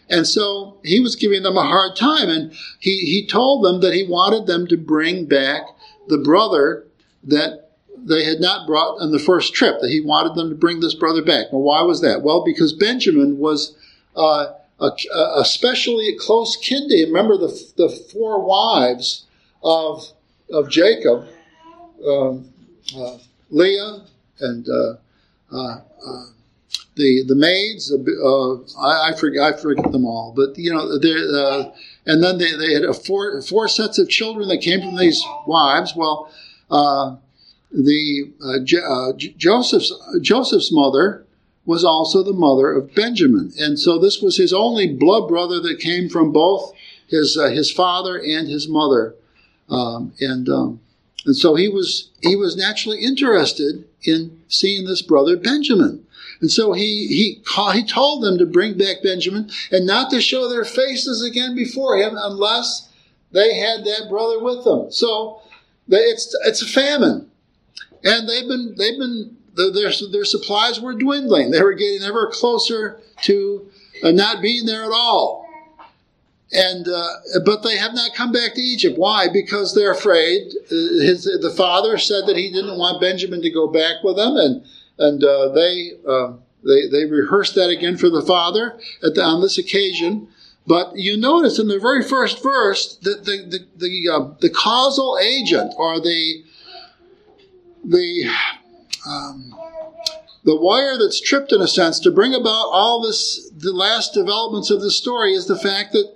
And 0.10 0.26
so 0.26 0.80
he 0.84 1.00
was 1.00 1.16
giving 1.16 1.44
them 1.44 1.56
a 1.56 1.68
hard 1.68 1.96
time, 1.96 2.30
and 2.30 2.52
he, 2.80 3.02
he 3.02 3.28
told 3.28 3.64
them 3.64 3.82
that 3.82 3.94
he 3.94 4.02
wanted 4.02 4.48
them 4.48 4.66
to 4.68 4.78
bring 4.78 5.26
back 5.26 5.62
the 6.10 6.18
brother 6.18 6.86
that 7.24 7.70
they 7.96 8.24
had 8.24 8.40
not 8.40 8.68
brought 8.68 9.02
on 9.02 9.12
the 9.12 9.20
first 9.20 9.54
trip, 9.54 9.80
that 9.82 9.90
he 9.90 10.02
wanted 10.02 10.36
them 10.36 10.50
to 10.50 10.56
bring 10.56 10.80
this 10.80 10.96
brother 10.96 11.22
back. 11.22 11.48
Well, 11.52 11.62
why 11.62 11.82
was 11.82 12.02
that? 12.02 12.22
Well, 12.22 12.44
because 12.44 12.74
Benjamin 12.74 13.38
was 13.38 13.76
uh, 14.16 14.54
a, 14.80 14.92
a, 15.14 15.34
especially 15.38 16.16
close 16.18 16.56
kin 16.56 16.88
to 16.90 16.96
him. 16.96 17.10
Remember 17.10 17.38
the, 17.38 17.74
the 17.78 17.90
four 17.90 18.44
wives 18.46 19.26
of 19.64 20.06
of 20.52 20.70
Jacob, 20.70 21.28
um, 22.08 22.52
uh, 22.96 23.18
Leah, 23.50 24.02
and 24.40 24.68
uh, 24.68 24.96
uh, 25.52 25.82
uh 26.08 26.26
the 26.96 27.24
the 27.28 27.36
maids. 27.36 27.92
Uh, 27.92 28.56
I, 28.80 29.12
I, 29.12 29.16
forget 29.18 29.44
I 29.44 29.58
forget 29.58 29.92
them 29.92 30.06
all, 30.06 30.34
but 30.36 30.58
you 30.58 30.72
know, 30.72 30.80
uh, 30.80 31.72
and 32.10 32.24
then 32.24 32.40
they, 32.40 32.52
they 32.54 32.74
had 32.74 32.84
four 33.06 33.40
four 33.44 33.68
sets 33.68 34.00
of 34.00 34.10
children 34.10 34.48
that 34.50 34.62
came 34.62 34.82
from 34.82 34.98
these 34.98 35.24
wives. 35.46 35.94
Well, 35.96 36.32
the 37.72 38.32
J- 38.64 39.34
Joseph's 39.38 39.94
Joseph's 40.20 40.72
mother 40.72 41.26
was 41.66 41.86
also 41.86 42.24
the 42.24 42.34
mother 42.34 42.72
of 42.74 42.96
Benjamin, 42.96 43.54
and 43.60 43.78
so 43.78 44.00
this 44.00 44.22
was 44.22 44.38
his 44.38 44.52
only 44.52 44.92
blood 44.92 45.28
brother 45.28 45.60
that 45.60 45.80
came 45.80 46.10
from 46.10 46.32
both 46.32 46.74
his 47.08 47.36
his 47.36 47.72
father 47.72 48.18
and 48.18 48.48
his 48.48 48.68
mother. 48.68 49.14
Um, 49.70 50.14
and 50.20 50.50
um, 50.50 50.80
and 51.28 51.36
so 51.36 51.54
he 51.54 51.70
was 51.70 52.10
he 52.22 52.36
was 52.36 52.58
naturally 52.58 53.04
interested 53.04 53.86
in 54.04 54.42
seeing 54.48 54.86
this 54.86 55.04
brother 55.04 55.38
Benjamin. 55.38 56.08
And 56.42 56.50
so 56.50 56.74
he 56.74 57.08
he 57.08 57.42
call, 57.46 57.72
he 57.72 57.84
told 57.84 58.24
them 58.24 58.38
to 58.38 58.46
bring 58.46 58.78
back 58.78 58.98
Benjamin 59.04 59.50
and 59.72 59.86
not 59.86 60.10
to 60.12 60.22
show 60.22 60.48
their 60.48 60.66
faces 60.66 61.24
again 61.24 61.56
before 61.56 61.98
him 61.98 62.14
unless 62.16 62.90
they 63.32 63.56
had 63.56 63.84
that 63.86 64.08
brother 64.10 64.42
with 64.42 64.64
them. 64.64 64.92
So 64.92 65.42
they, 65.88 65.98
it's 65.98 66.36
it's 66.46 66.62
a 66.62 66.68
famine, 66.68 67.30
and 68.04 68.30
they've 68.30 68.48
been 68.48 68.76
they've 68.78 68.98
been 68.98 69.36
their 69.56 69.92
their 70.12 70.26
supplies 70.26 70.80
were 70.80 70.94
dwindling. 70.94 71.52
They 71.52 71.62
were 71.62 71.74
getting 71.74 72.04
ever 72.04 72.30
closer 72.32 73.02
to 73.24 73.70
uh, 74.04 74.12
not 74.12 74.42
being 74.42 74.66
there 74.66 74.86
at 74.86 74.92
all 74.92 75.50
and 76.52 76.88
uh, 76.88 77.10
but 77.46 77.62
they 77.64 77.78
have 77.78 77.94
not 77.94 78.16
come 78.16 78.32
back 78.32 78.56
to 78.56 78.62
Egypt. 78.62 78.98
Why? 78.98 79.28
Because 79.32 79.76
they're 79.76 79.92
afraid. 79.92 80.48
Uh, 80.72 80.76
his 81.02 81.26
the 81.26 81.54
father 81.56 81.98
said 81.98 82.26
that 82.26 82.38
he 82.38 82.52
didn't 82.52 82.78
want 82.78 83.02
Benjamin 83.02 83.42
to 83.42 83.52
go 83.52 83.68
back 83.68 84.04
with 84.04 84.16
them, 84.16 84.36
and 84.36 84.66
and 85.00 85.24
uh, 85.24 85.50
they 85.50 85.94
uh, 86.08 86.34
they 86.64 86.88
they 86.88 87.06
rehearsed 87.06 87.56
that 87.56 87.70
again 87.70 87.98
for 87.98 88.10
the 88.10 88.22
father 88.22 88.80
the, 89.02 89.22
on 89.24 89.42
this 89.42 89.58
occasion. 89.58 90.28
But 90.68 90.96
you 90.96 91.18
notice 91.18 91.58
in 91.58 91.68
the 91.68 91.80
very 91.80 92.04
first 92.04 92.44
verse 92.44 92.96
that 92.98 93.26
the 93.26 93.38
the 93.50 93.66
the, 93.78 94.10
uh, 94.10 94.34
the 94.40 94.50
causal 94.50 95.18
agent 95.20 95.74
or 95.78 96.00
the 96.00 96.44
the 97.84 98.30
um, 99.08 99.56
the 100.44 100.56
wire 100.56 100.98
that's 100.98 101.22
tripped 101.22 101.52
in 101.52 101.62
a 101.62 101.68
sense 101.68 102.00
to 102.02 102.12
bring 102.12 102.36
about 102.36 102.70
all 102.72 103.02
this 103.02 103.50
the 103.58 103.74
last 103.74 104.14
developments 104.14 104.70
of 104.70 104.82
the 104.82 104.92
story 104.92 105.34
is 105.34 105.48
the 105.48 105.58
fact 105.58 105.94
that 105.94 106.14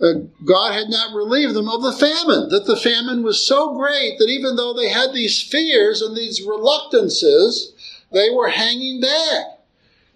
uh, 0.00 0.14
God 0.44 0.72
had 0.72 0.88
not 0.88 1.14
relieved 1.14 1.54
them 1.54 1.68
of 1.68 1.82
the 1.82 1.92
famine, 1.92 2.48
that 2.48 2.64
the 2.66 2.76
famine 2.76 3.22
was 3.22 3.46
so 3.46 3.76
great 3.76 4.18
that 4.18 4.30
even 4.30 4.56
though 4.56 4.72
they 4.72 4.88
had 4.88 5.12
these 5.12 5.42
fears 5.42 6.00
and 6.00 6.16
these 6.16 6.40
reluctances, 6.40 7.74
they 8.12 8.30
were 8.30 8.48
hanging 8.48 9.00
back. 9.00 9.58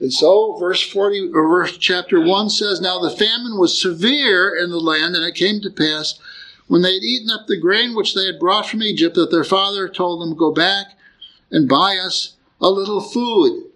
And 0.01 0.13
so, 0.13 0.57
verse 0.57 0.83
40, 0.83 1.31
or 1.33 1.49
verse 1.49 1.79
chapter 1.79 2.21
1 2.21 2.51
says, 2.51 2.81
Now 2.81 2.99
the 2.99 3.11
famine 3.11 3.59
was 3.59 3.81
severe 3.81 4.55
in 4.55 4.71
the 4.71 4.81
land, 4.81 5.15
and 5.15 5.25
it 5.25 5.35
came 5.35 5.61
to 5.61 5.71
pass, 5.71 6.19
when 6.67 6.83
they 6.83 6.95
had 6.95 7.03
eaten 7.03 7.31
up 7.31 7.47
the 7.47 7.61
grain 7.61 7.95
which 7.95 8.15
they 8.15 8.27
had 8.27 8.41
brought 8.41 8.67
from 8.67 8.83
Egypt, 8.83 9.15
that 9.15 9.31
their 9.31 9.45
father 9.45 9.89
told 9.89 10.21
them, 10.21 10.37
Go 10.37 10.53
back 10.53 10.87
and 11.51 11.69
buy 11.69 11.97
us 11.97 12.35
a 12.61 12.69
little 12.69 13.01
food. 13.01 13.71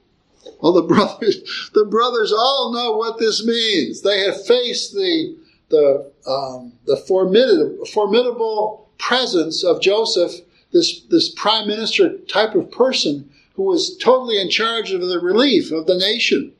Well, 0.60 0.72
the 0.72 0.82
brothers, 0.94 1.70
the 1.74 1.84
brothers 1.84 2.32
all 2.32 2.72
know 2.72 2.96
what 2.96 3.18
this 3.18 3.46
means. 3.46 4.02
They 4.02 4.20
have 4.20 4.44
faced 4.44 4.94
the 4.94 5.36
the, 5.68 6.10
um, 6.26 6.72
the 6.86 6.96
formidable, 6.96 7.84
formidable 7.86 8.88
presence 8.98 9.62
of 9.64 9.80
Joseph, 9.80 10.32
this, 10.72 11.00
this 11.10 11.28
prime 11.34 11.66
minister 11.66 12.18
type 12.28 12.54
of 12.54 12.70
person 12.70 13.30
who 13.58 13.64
was 13.64 13.96
totally 13.96 14.40
in 14.40 14.48
charge 14.48 14.92
of 14.92 15.00
the 15.00 15.18
relief 15.18 15.72
of 15.72 15.86
the 15.86 15.98
nation. 15.98 16.52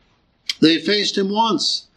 they 0.60 0.78
faced 0.78 1.18
him 1.18 1.28
once, 1.28 1.88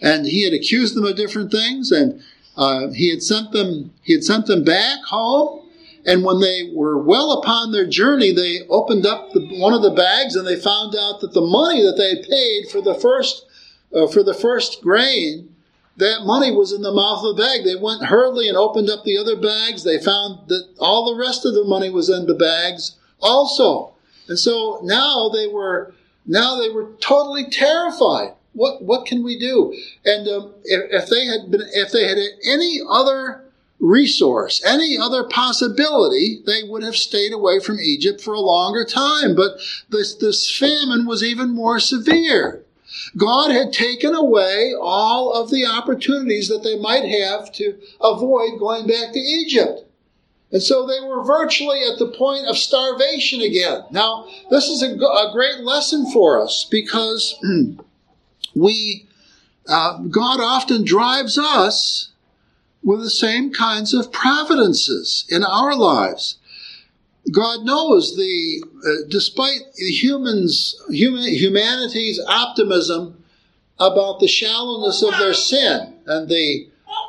and 0.00 0.26
he 0.26 0.44
had 0.44 0.54
accused 0.54 0.94
them 0.94 1.04
of 1.04 1.16
different 1.16 1.50
things, 1.50 1.90
and 1.90 2.22
uh, 2.56 2.88
he 2.92 3.10
had 3.10 3.20
sent 3.20 3.50
them 3.50 3.92
he 4.02 4.12
had 4.12 4.22
sent 4.22 4.46
them 4.46 4.62
back 4.62 5.02
home. 5.06 5.68
And 6.06 6.24
when 6.24 6.38
they 6.38 6.70
were 6.72 6.96
well 6.96 7.32
upon 7.32 7.72
their 7.72 7.84
journey, 7.84 8.30
they 8.30 8.60
opened 8.68 9.04
up 9.04 9.32
the, 9.32 9.44
one 9.58 9.74
of 9.74 9.82
the 9.82 9.90
bags 9.90 10.36
and 10.36 10.46
they 10.46 10.54
found 10.54 10.94
out 10.94 11.20
that 11.20 11.34
the 11.34 11.40
money 11.40 11.82
that 11.82 11.96
they 11.96 12.10
had 12.10 12.22
paid 12.22 12.70
for 12.70 12.80
the 12.80 12.94
first 12.94 13.44
uh, 13.92 14.06
for 14.06 14.22
the 14.22 14.32
first 14.32 14.82
grain 14.82 15.52
that 15.96 16.20
money 16.24 16.52
was 16.52 16.72
in 16.72 16.82
the 16.82 16.92
mouth 16.92 17.24
of 17.24 17.36
the 17.36 17.42
bag. 17.42 17.64
They 17.64 17.74
went 17.74 18.04
hurriedly 18.04 18.48
and 18.48 18.56
opened 18.56 18.88
up 18.88 19.02
the 19.02 19.18
other 19.18 19.34
bags. 19.34 19.82
They 19.82 19.98
found 19.98 20.46
that 20.46 20.68
all 20.78 21.12
the 21.12 21.20
rest 21.20 21.44
of 21.44 21.54
the 21.54 21.64
money 21.64 21.90
was 21.90 22.08
in 22.08 22.26
the 22.26 22.34
bags 22.34 22.96
also. 23.20 23.95
And 24.28 24.38
so 24.38 24.80
now 24.82 25.28
they 25.28 25.46
were 25.46 25.94
now 26.26 26.56
they 26.60 26.68
were 26.68 26.92
totally 27.00 27.48
terrified. 27.48 28.32
What 28.52 28.82
what 28.82 29.06
can 29.06 29.22
we 29.22 29.38
do? 29.38 29.76
And 30.04 30.28
um, 30.28 30.54
if, 30.64 31.02
if 31.02 31.08
they 31.08 31.26
had 31.26 31.50
been 31.50 31.62
if 31.72 31.92
they 31.92 32.08
had 32.08 32.18
any 32.44 32.80
other 32.88 33.44
resource, 33.78 34.62
any 34.64 34.96
other 34.98 35.24
possibility, 35.24 36.40
they 36.46 36.62
would 36.64 36.82
have 36.82 36.96
stayed 36.96 37.32
away 37.32 37.60
from 37.60 37.78
Egypt 37.78 38.20
for 38.20 38.34
a 38.34 38.40
longer 38.40 38.84
time. 38.84 39.36
But 39.36 39.58
this 39.90 40.14
this 40.14 40.50
famine 40.50 41.06
was 41.06 41.22
even 41.22 41.50
more 41.54 41.78
severe. 41.78 42.62
God 43.16 43.50
had 43.50 43.72
taken 43.72 44.14
away 44.14 44.72
all 44.80 45.32
of 45.32 45.50
the 45.50 45.66
opportunities 45.66 46.48
that 46.48 46.62
they 46.62 46.78
might 46.78 47.04
have 47.04 47.52
to 47.52 47.78
avoid 48.00 48.58
going 48.58 48.86
back 48.86 49.12
to 49.12 49.18
Egypt. 49.18 49.84
And 50.52 50.62
so 50.62 50.86
they 50.86 51.00
were 51.00 51.24
virtually 51.24 51.82
at 51.82 51.98
the 51.98 52.12
point 52.16 52.46
of 52.46 52.56
starvation 52.56 53.40
again. 53.40 53.82
Now, 53.90 54.28
this 54.50 54.68
is 54.68 54.82
a, 54.82 54.94
a 54.94 55.30
great 55.32 55.60
lesson 55.60 56.10
for 56.12 56.40
us 56.40 56.66
because 56.70 57.36
we, 58.54 59.06
uh, 59.68 59.98
God 59.98 60.40
often 60.40 60.84
drives 60.84 61.36
us 61.36 62.10
with 62.82 63.00
the 63.00 63.10
same 63.10 63.52
kinds 63.52 63.92
of 63.92 64.12
providences 64.12 65.26
in 65.28 65.42
our 65.42 65.74
lives. 65.74 66.38
God 67.32 67.64
knows 67.64 68.16
the, 68.16 68.62
uh, 68.86 69.08
despite 69.08 69.62
humans, 69.76 70.80
human, 70.88 71.24
humanity's 71.24 72.20
optimism 72.28 73.24
about 73.80 74.20
the 74.20 74.28
shallowness 74.28 75.02
of 75.02 75.18
their 75.18 75.34
sin 75.34 75.94
and 76.06 76.28
the, 76.28 76.68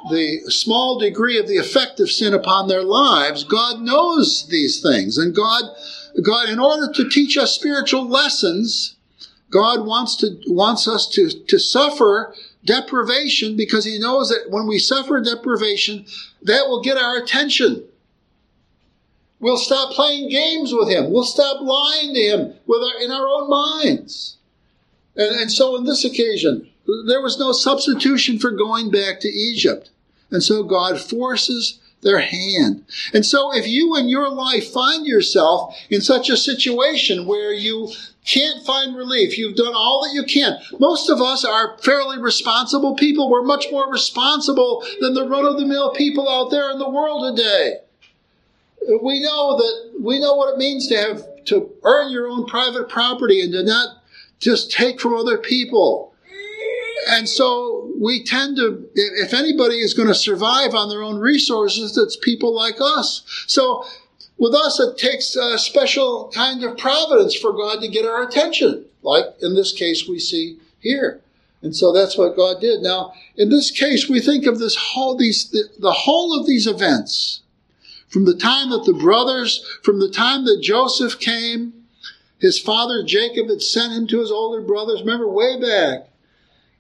the 0.10 0.42
small 0.50 1.00
degree 1.00 1.39
of 1.39 1.48
the 1.48 1.58
effect 1.58 2.00
of 2.00 2.12
sin 2.12 2.34
upon 2.34 2.68
their 2.68 2.84
lives, 2.84 3.44
God 3.44 3.82
knows 3.82 4.48
these 4.48 4.82
things. 4.82 5.18
And 5.18 5.36
God, 5.36 5.63
God, 6.24 6.50
in 6.50 6.60
order 6.60 6.92
to 6.94 7.10
teach 7.10 7.38
us 7.38 7.54
spiritual 7.54 8.08
lessons, 8.08 8.96
God 9.50 9.86
wants 9.86 10.16
to, 10.18 10.39
wants 10.48 10.88
us 10.88 11.08
to, 11.10 11.30
to 11.30 11.60
suffer 11.60 12.34
deprivation 12.66 13.56
because 13.56 13.86
He 13.86 14.00
knows 14.00 14.30
that 14.30 14.50
when 14.50 14.68
we 14.68 14.80
suffer 14.80 15.22
deprivation, 15.22 16.06
that 16.42 16.68
will 16.68 16.82
get 16.82 16.98
our 16.98 17.18
attention. 17.18 17.84
We'll 19.39 19.58
stop 19.58 19.94
playing 19.94 20.30
games 20.30 20.74
with 20.74 20.89
him. 20.89 21.12
We'll 21.12 21.24
stop 21.24 21.62
lying 21.62 22.13
to 22.13 22.20
him 22.20 22.54
with 22.66 22.82
our, 22.82 23.01
in 23.01 23.12
our 23.12 23.27
own 23.27 23.50
minds. 23.50 24.38
And, 25.16 25.36
and 25.36 25.51
so 25.51 25.75
on 25.77 25.86
this 25.86 26.04
occasion, 26.04 26.70
there 27.08 27.22
was 27.22 27.39
no 27.39 27.51
substitution 27.51 28.39
for 28.39 28.51
going 28.51 28.89
back 28.89 29.20
to 29.22 29.27
Egypt. 29.27 29.89
And 30.32 30.44
so 30.44 30.63
God 30.63 31.00
forces 31.00 31.79
their 32.01 32.20
hand. 32.20 32.86
And 33.13 33.25
so 33.25 33.56
if 33.56 33.67
you 33.67 33.96
in 33.96 34.08
your 34.08 34.29
life 34.29 34.72
find 34.72 35.06
yourself 35.06 35.75
in 35.89 36.01
such 36.01 36.29
a 36.29 36.38
situation 36.38 37.25
where 37.25 37.51
you 37.51 37.91
can't 38.25 38.65
find 38.65 38.96
relief, 38.96 39.38
you've 39.38 39.56
done 39.56 39.74
all 39.74 40.03
that 40.03 40.13
you 40.13 40.24
can. 40.24 40.60
Most 40.79 41.10
of 41.10 41.22
us 41.22 41.44
are 41.44 41.77
fairly 41.79 42.20
responsible 42.20 42.96
people. 42.96 43.29
We're 43.29 43.44
much 43.44 43.67
more 43.72 43.91
responsible 43.91 44.86
than 45.00 45.13
the 45.13 45.27
run 45.27 45.46
of 45.46 45.58
the 45.58 45.65
mill 45.65 45.94
people 45.94 46.29
out 46.29 46.51
there 46.51 46.70
in 46.72 46.77
the 46.77 46.89
world 46.89 47.36
today. 47.36 47.77
We 49.01 49.22
know 49.22 49.58
that 49.58 50.00
we 50.00 50.20
know 50.20 50.36
what 50.36 50.53
it 50.53 50.58
means 50.58 50.88
to 50.88 50.96
have 50.96 51.46
to 51.46 51.72
earn 51.84 52.12
your 52.12 52.27
own 52.27 52.46
private 52.46 52.88
property 52.89 53.41
and 53.41 53.51
to 53.53 53.63
not 53.63 54.03
just 54.39 54.72
take 54.72 55.01
from 55.01 55.15
other 55.15 55.38
people. 55.38 56.13
And 57.08 57.28
so 57.30 57.92
we 58.00 58.24
tend 58.24 58.58
to, 58.58 58.88
if 58.96 59.34
anybody 59.34 59.80
is 59.80 59.94
going 59.94 60.08
to 60.10 60.16
survive 60.16 60.76
on 60.76 60.90
their 60.90 61.02
own 61.02 61.18
resources, 61.18 61.98
it's 61.98 62.18
people 62.18 62.54
like 62.54 62.76
us. 62.82 63.24
So 63.48 63.86
with 64.38 64.54
us, 64.54 64.80
it 64.80 64.98
takes 64.98 65.36
a 65.36 65.58
special 65.58 66.32
kind 66.34 66.64
of 66.64 66.78
providence 66.78 67.36
for 67.36 67.54
God 67.54 67.82
to 67.82 67.88
get 67.88 68.06
our 68.06 68.24
attention, 68.24 68.86
like 69.02 69.26
in 69.42 69.56
this 69.56 69.74
case 69.74 70.08
we 70.08 70.20
see 70.20 70.58
here. 70.80 71.22
And 71.62 71.76
so 71.76 71.92
that's 71.92 72.18
what 72.18 72.36
God 72.36 72.62
did. 72.62 72.82
Now, 72.82 73.14
in 73.36 73.50
this 73.50 73.72
case, 73.72 74.08
we 74.08 74.20
think 74.20 74.46
of 74.46 74.60
this 74.60 74.76
whole, 74.76 75.18
these, 75.18 75.50
the, 75.50 75.64
the 75.80 75.92
whole 75.92 76.40
of 76.40 76.46
these 76.46 76.68
events, 76.68 77.42
from 78.10 78.26
the 78.26 78.38
time 78.38 78.70
that 78.70 78.86
the 78.86 78.94
brothers, 78.94 79.66
from 79.84 80.00
the 80.00 80.10
time 80.10 80.46
that 80.46 80.62
Joseph 80.62 81.20
came, 81.20 81.74
his 82.40 82.60
father 82.60 83.04
Jacob 83.04 83.50
had 83.50 83.64
sent 83.64 83.94
him 83.94 84.08
to 84.08 84.20
his 84.20 84.32
older 84.32 84.62
brothers. 84.62 85.02
Remember, 85.02 85.28
way 85.28 85.60
back, 85.60 86.10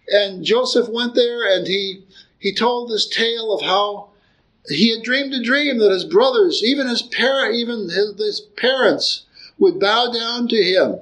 and 0.09 0.43
Joseph 0.43 0.87
went 0.89 1.15
there 1.15 1.43
and 1.43 1.67
he, 1.67 2.03
he 2.39 2.53
told 2.53 2.89
this 2.89 3.07
tale 3.07 3.53
of 3.53 3.61
how 3.61 4.09
he 4.69 4.91
had 4.91 5.03
dreamed 5.03 5.33
a 5.33 5.43
dream 5.43 5.77
that 5.79 5.91
his 5.91 6.05
brothers, 6.05 6.61
even 6.63 6.87
his 6.87 7.01
parent, 7.01 7.55
even 7.55 7.89
his, 7.89 8.15
his 8.17 8.41
parents, 8.41 9.25
would 9.57 9.79
bow 9.79 10.11
down 10.11 10.47
to 10.49 10.63
him. 10.63 10.99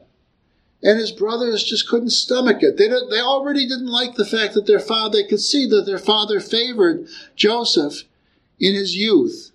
And 0.84 1.00
his 1.00 1.12
brothers 1.12 1.64
just 1.64 1.90
couldn't 1.90 2.12
stomach 2.12 2.62
it. 2.62 2.78
They, 2.78 2.88
they 2.88 3.22
already 3.22 3.68
didn't 3.68 3.88
like 3.88 4.16
the 4.16 4.26
fact 4.26 4.54
that 4.54 4.68
their 4.68 4.80
father, 4.80 5.18
they 5.18 5.28
could 5.28 5.40
see 5.40 5.66
that 5.68 5.86
their 5.86 5.98
father 5.98 6.40
favored 6.40 7.08
Joseph 7.36 8.04
in 8.60 8.76
his 8.76 8.96
youth. 8.96 9.52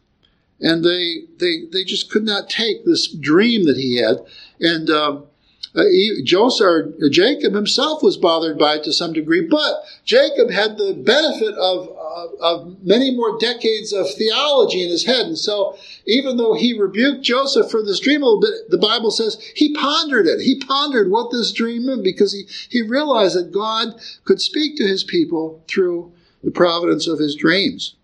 And 0.60 0.84
they, 0.84 1.22
they, 1.38 1.66
they 1.70 1.84
just 1.84 2.10
could 2.10 2.24
not 2.24 2.50
take 2.50 2.84
this 2.84 3.06
dream 3.06 3.64
that 3.66 3.76
he 3.76 3.96
had. 3.96 4.18
And 4.60 4.90
um, 4.90 5.26
uh, 5.74 5.84
he, 5.84 6.22
Joseph, 6.24 6.64
or 6.64 7.08
Jacob 7.10 7.54
himself 7.54 8.02
was 8.02 8.16
bothered 8.16 8.58
by 8.58 8.76
it 8.76 8.84
to 8.84 8.92
some 8.92 9.12
degree, 9.12 9.46
but 9.46 9.84
Jacob 10.04 10.50
had 10.50 10.76
the 10.76 10.94
benefit 10.94 11.54
of, 11.54 11.88
of, 11.88 12.30
of 12.40 12.82
many 12.82 13.14
more 13.14 13.38
decades 13.38 13.92
of 13.92 14.12
theology 14.12 14.82
in 14.82 14.90
his 14.90 15.04
head. 15.04 15.26
And 15.26 15.38
so, 15.38 15.76
even 16.06 16.36
though 16.36 16.54
he 16.54 16.78
rebuked 16.78 17.22
Joseph 17.22 17.70
for 17.70 17.84
this 17.84 18.00
dream 18.00 18.22
a 18.22 18.26
little 18.26 18.40
bit, 18.40 18.70
the 18.70 18.78
Bible 18.78 19.12
says 19.12 19.40
he 19.54 19.72
pondered 19.74 20.26
it. 20.26 20.40
He 20.40 20.58
pondered 20.58 21.10
what 21.10 21.30
this 21.30 21.52
dream 21.52 21.86
meant 21.86 22.02
because 22.02 22.32
he, 22.32 22.46
he 22.68 22.82
realized 22.82 23.36
that 23.36 23.52
God 23.52 24.00
could 24.24 24.40
speak 24.40 24.76
to 24.76 24.86
his 24.86 25.04
people 25.04 25.62
through 25.68 26.12
the 26.42 26.50
providence 26.50 27.06
of 27.06 27.20
his 27.20 27.36
dreams. 27.36 27.94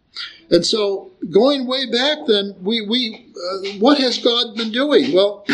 And 0.51 0.65
so, 0.65 1.11
going 1.31 1.67
way 1.67 1.91
back 1.91 2.19
then, 2.29 2.55
we, 2.61 2.87
we 2.87 3.27
uh, 3.37 3.79
what 3.81 3.99
has 3.99 4.19
God 4.19 4.57
been 4.57 4.71
doing? 4.71 5.13
Well, 5.13 5.45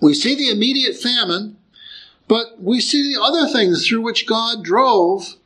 we 0.00 0.14
see 0.14 0.34
the 0.34 0.50
immediate 0.50 0.96
famine, 0.96 1.56
but 2.28 2.62
we 2.62 2.80
see 2.80 3.12
the 3.12 3.20
other 3.20 3.46
things 3.48 3.86
through 3.86 4.02
which 4.02 4.26
God 4.26 4.64
drove 4.64 5.36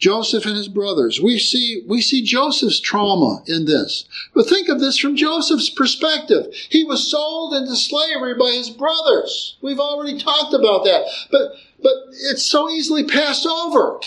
Joseph 0.00 0.46
and 0.46 0.56
his 0.56 0.68
brothers. 0.68 1.20
We 1.20 1.38
see, 1.38 1.82
we 1.86 2.00
see 2.00 2.22
Joseph's 2.22 2.80
trauma 2.80 3.42
in 3.46 3.66
this. 3.66 4.06
But 4.34 4.48
think 4.48 4.68
of 4.68 4.80
this 4.80 4.96
from 4.96 5.14
Joseph's 5.14 5.68
perspective. 5.68 6.46
He 6.70 6.84
was 6.84 7.10
sold 7.10 7.54
into 7.54 7.76
slavery 7.76 8.34
by 8.34 8.50
his 8.52 8.70
brothers. 8.70 9.56
We've 9.60 9.78
already 9.78 10.18
talked 10.18 10.54
about 10.54 10.84
that. 10.84 11.04
But, 11.30 11.52
but 11.82 11.92
it's 12.30 12.44
so 12.44 12.70
easily 12.70 13.04
passed 13.04 13.46
over. 13.46 14.00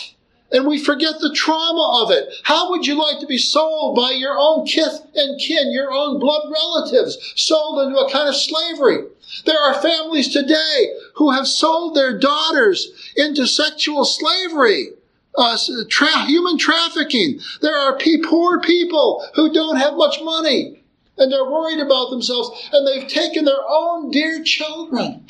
And 0.50 0.66
we 0.66 0.82
forget 0.82 1.20
the 1.20 1.32
trauma 1.34 2.04
of 2.04 2.10
it. 2.10 2.28
How 2.42 2.70
would 2.70 2.86
you 2.86 2.96
like 2.96 3.20
to 3.20 3.26
be 3.26 3.38
sold 3.38 3.96
by 3.96 4.10
your 4.12 4.36
own 4.36 4.66
kith 4.66 5.00
and 5.14 5.40
kin, 5.40 5.72
your 5.72 5.92
own 5.92 6.18
blood 6.18 6.42
relatives, 6.52 7.18
sold 7.36 7.86
into 7.86 7.98
a 7.98 8.10
kind 8.10 8.28
of 8.28 8.36
slavery? 8.36 9.04
There 9.44 9.58
are 9.58 9.74
families 9.80 10.32
today 10.32 10.92
who 11.14 11.30
have 11.30 11.46
sold 11.46 11.94
their 11.94 12.18
daughters 12.18 13.12
into 13.16 13.46
sexual 13.46 14.04
slavery, 14.04 14.90
uh, 15.36 15.58
tra- 15.88 16.26
human 16.26 16.58
trafficking. 16.58 17.40
There 17.60 17.76
are 17.76 17.96
pe- 17.96 18.22
poor 18.22 18.60
people 18.60 19.26
who 19.34 19.52
don't 19.52 19.76
have 19.76 19.94
much 19.94 20.20
money 20.22 20.82
and 21.16 21.30
they're 21.30 21.44
worried 21.44 21.80
about 21.80 22.10
themselves 22.10 22.50
and 22.72 22.86
they've 22.86 23.08
taken 23.08 23.44
their 23.44 23.62
own 23.68 24.10
dear 24.10 24.42
children 24.42 25.26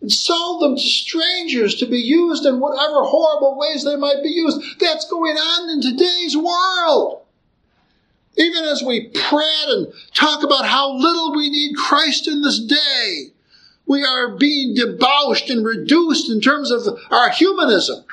and 0.00 0.10
sold 0.10 0.62
them 0.62 0.76
to 0.76 0.82
strangers 0.82 1.76
to 1.76 1.86
be 1.86 1.98
used 1.98 2.46
in 2.46 2.60
whatever 2.60 3.04
horrible 3.04 3.58
ways 3.58 3.84
they 3.84 3.96
might 3.96 4.22
be 4.22 4.30
used. 4.30 4.60
That's 4.80 5.08
going 5.08 5.36
on 5.36 5.70
in 5.70 5.82
today's 5.82 6.36
world. 6.36 7.19
Even 8.36 8.64
as 8.64 8.82
we 8.82 9.08
prat 9.08 9.68
and 9.68 9.92
talk 10.14 10.42
about 10.42 10.66
how 10.66 10.92
little 10.92 11.34
we 11.34 11.50
need 11.50 11.76
Christ 11.76 12.28
in 12.28 12.42
this 12.42 12.60
day, 12.60 13.32
we 13.86 14.04
are 14.04 14.36
being 14.36 14.74
debauched 14.74 15.50
and 15.50 15.64
reduced 15.64 16.30
in 16.30 16.40
terms 16.40 16.70
of 16.70 16.86
our 17.10 17.30
humanism. 17.30 18.04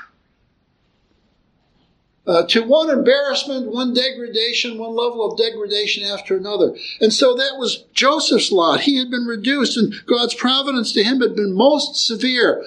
Uh, 2.25 2.45
to 2.45 2.62
one 2.62 2.89
embarrassment, 2.89 3.71
one 3.71 3.93
degradation, 3.93 4.77
one 4.77 4.93
level 4.93 5.23
of 5.23 5.38
degradation 5.38 6.03
after 6.03 6.36
another. 6.36 6.75
And 6.99 7.13
so 7.13 7.34
that 7.36 7.56
was 7.58 7.86
Joseph's 7.93 8.51
lot. 8.51 8.82
He 8.82 8.97
had 8.97 9.10
been 9.10 9.25
reduced, 9.25 9.77
and 9.77 9.93
God's 10.06 10.34
providence 10.34 10.91
to 10.93 11.03
him 11.03 11.21
had 11.21 11.38
been 11.38 11.53
most 11.53 11.95
severe. 12.06 12.65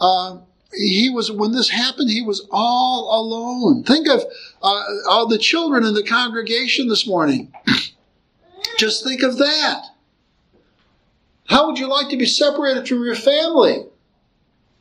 Uh, 0.00 0.38
he 0.72 1.10
was 1.10 1.32
when 1.32 1.52
this 1.52 1.70
happened 1.70 2.10
he 2.10 2.22
was 2.22 2.46
all 2.50 3.20
alone. 3.20 3.84
Think 3.84 4.08
of 4.08 4.22
uh, 4.62 4.82
all 5.08 5.26
the 5.26 5.38
children 5.38 5.84
in 5.84 5.94
the 5.94 6.02
congregation 6.02 6.88
this 6.88 7.06
morning. 7.06 7.52
Just 8.78 9.02
think 9.02 9.22
of 9.22 9.38
that. 9.38 9.82
How 11.46 11.66
would 11.66 11.78
you 11.78 11.88
like 11.88 12.10
to 12.10 12.16
be 12.16 12.26
separated 12.26 12.86
from 12.86 13.02
your 13.02 13.14
family 13.14 13.86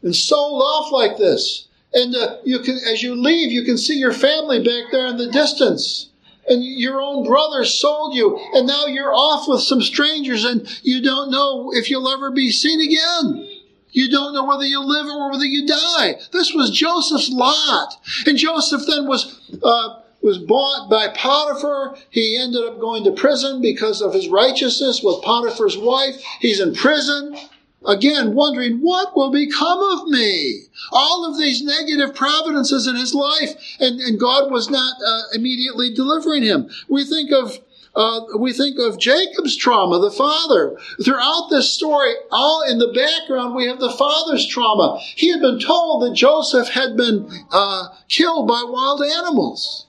and 0.03 0.15
sold 0.15 0.61
off 0.61 0.91
like 0.91 1.17
this? 1.17 1.67
And 1.93 2.13
uh, 2.13 2.37
you 2.43 2.59
can 2.59 2.77
as 2.91 3.01
you 3.01 3.15
leave 3.15 3.51
you 3.51 3.63
can 3.63 3.77
see 3.77 3.95
your 3.95 4.11
family 4.11 4.59
back 4.59 4.91
there 4.91 5.07
in 5.07 5.17
the 5.17 5.31
distance. 5.31 6.09
And 6.49 6.63
your 6.63 7.01
own 7.01 7.25
brother 7.25 7.65
sold 7.65 8.13
you 8.13 8.37
and 8.53 8.67
now 8.67 8.85
you're 8.85 9.13
off 9.13 9.47
with 9.47 9.61
some 9.61 9.81
strangers 9.81 10.45
and 10.45 10.67
you 10.81 11.01
don't 11.01 11.31
know 11.31 11.71
if 11.73 11.89
you'll 11.89 12.09
ever 12.09 12.31
be 12.31 12.51
seen 12.51 12.79
again 12.81 13.56
you 13.91 14.09
don't 14.09 14.33
know 14.33 14.45
whether 14.45 14.65
you 14.65 14.83
live 14.83 15.07
or 15.07 15.31
whether 15.31 15.45
you 15.45 15.65
die. 15.65 16.19
This 16.31 16.53
was 16.53 16.71
Joseph's 16.71 17.29
lot. 17.29 17.95
And 18.25 18.37
Joseph 18.37 18.83
then 18.87 19.07
was, 19.07 19.39
uh, 19.63 20.01
was 20.21 20.37
bought 20.39 20.89
by 20.89 21.07
Potiphar. 21.09 21.97
He 22.09 22.37
ended 22.37 22.63
up 22.63 22.79
going 22.79 23.03
to 23.05 23.11
prison 23.11 23.61
because 23.61 24.01
of 24.01 24.13
his 24.13 24.27
righteousness 24.27 25.01
with 25.01 25.23
Potiphar's 25.23 25.77
wife. 25.77 26.21
He's 26.39 26.59
in 26.59 26.73
prison. 26.73 27.37
Again, 27.85 28.33
wondering 28.33 28.79
what 28.79 29.15
will 29.15 29.31
become 29.31 29.79
of 29.79 30.07
me. 30.07 30.63
All 30.91 31.25
of 31.25 31.37
these 31.37 31.63
negative 31.63 32.15
providences 32.15 32.87
in 32.87 32.95
his 32.95 33.13
life, 33.13 33.51
and, 33.79 34.01
and 34.01 34.19
God 34.19 34.51
was 34.51 34.69
not 34.69 34.95
uh, 35.05 35.21
immediately 35.33 35.93
delivering 35.93 36.43
him. 36.43 36.69
We 36.89 37.05
think 37.05 37.31
of 37.31 37.59
uh, 37.97 38.21
we 38.37 38.53
think 38.53 38.77
of 38.77 38.99
Jacob's 38.99 39.57
trauma, 39.57 39.97
the 39.97 40.11
father. 40.11 40.77
Throughout 41.03 41.47
this 41.49 41.73
story, 41.73 42.13
all 42.31 42.61
in 42.61 42.77
the 42.77 42.93
background, 42.93 43.55
we 43.55 43.65
have 43.65 43.79
the 43.79 43.91
father's 43.91 44.47
trauma. 44.47 44.99
He 45.15 45.31
had 45.31 45.41
been 45.41 45.59
told 45.59 46.03
that 46.03 46.13
Joseph 46.13 46.69
had 46.69 46.95
been 46.95 47.27
uh, 47.51 47.87
killed 48.07 48.47
by 48.47 48.63
wild 48.67 49.01
animals. 49.01 49.87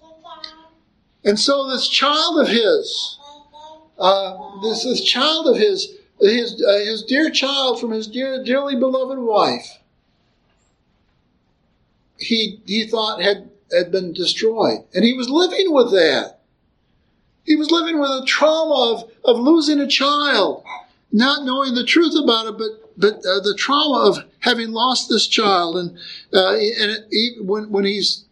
And 1.23 1.39
so 1.39 1.69
this 1.69 1.87
child 1.87 2.41
of 2.41 2.49
his, 2.49 3.19
uh, 3.99 4.39
this, 4.63 4.85
this 4.85 5.05
child 5.05 5.47
of 5.47 5.59
his, 5.59 5.95
his, 6.19 6.65
uh, 6.67 6.79
his 6.79 7.03
dear 7.03 7.29
child 7.29 7.79
from 7.79 7.91
his 7.91 8.07
dear, 8.07 8.43
dearly 8.43 8.77
beloved 8.77 9.19
wife, 9.19 9.81
he, 12.17 12.63
he 12.65 12.87
thought 12.87 13.21
had, 13.21 13.51
had 13.71 13.93
been 13.93 14.15
destroyed. 14.15 14.79
And 14.95 15.05
he 15.05 15.13
was 15.13 15.29
living 15.29 15.75
with 15.75 15.91
that. 15.91 16.38
He 17.49 17.57
was 17.57 17.71
living 17.71 17.99
with 17.99 18.11
a 18.11 18.27
trauma 18.27 18.93
of, 18.93 19.11
of 19.25 19.41
losing 19.41 19.81
a 19.81 19.87
child, 19.87 20.65
not 21.11 21.47
knowing 21.47 21.75
the 21.75 21.83
truth 21.83 22.13
about 22.23 22.47
it, 22.47 22.59
but, 22.59 22.93
but 22.95 23.15
uh, 23.27 23.41
the 23.41 23.55
trauma 23.57 24.07
of 24.07 24.19
having 24.41 24.71
lost 24.71 25.09
this 25.09 25.27
child. 25.27 25.79
And, 25.79 25.97
uh, 26.31 26.53
and 26.53 27.07
it, 27.11 27.43
when, 27.43 27.71
when 27.71 27.87
he's 27.87 28.27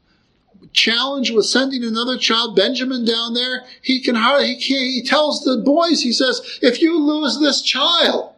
challenged 0.74 1.34
with 1.34 1.46
sending 1.46 1.82
another 1.82 2.18
child, 2.18 2.56
Benjamin, 2.56 3.06
down 3.06 3.32
there, 3.32 3.64
he 3.80 4.02
can 4.02 4.16
hardly, 4.16 4.48
he, 4.48 4.56
can't, 4.56 4.82
he 4.82 5.02
tells 5.02 5.42
the 5.44 5.62
boys, 5.64 6.02
he 6.02 6.12
says, 6.12 6.58
if 6.60 6.82
you 6.82 7.00
lose 7.00 7.38
this 7.40 7.62
child, 7.62 8.34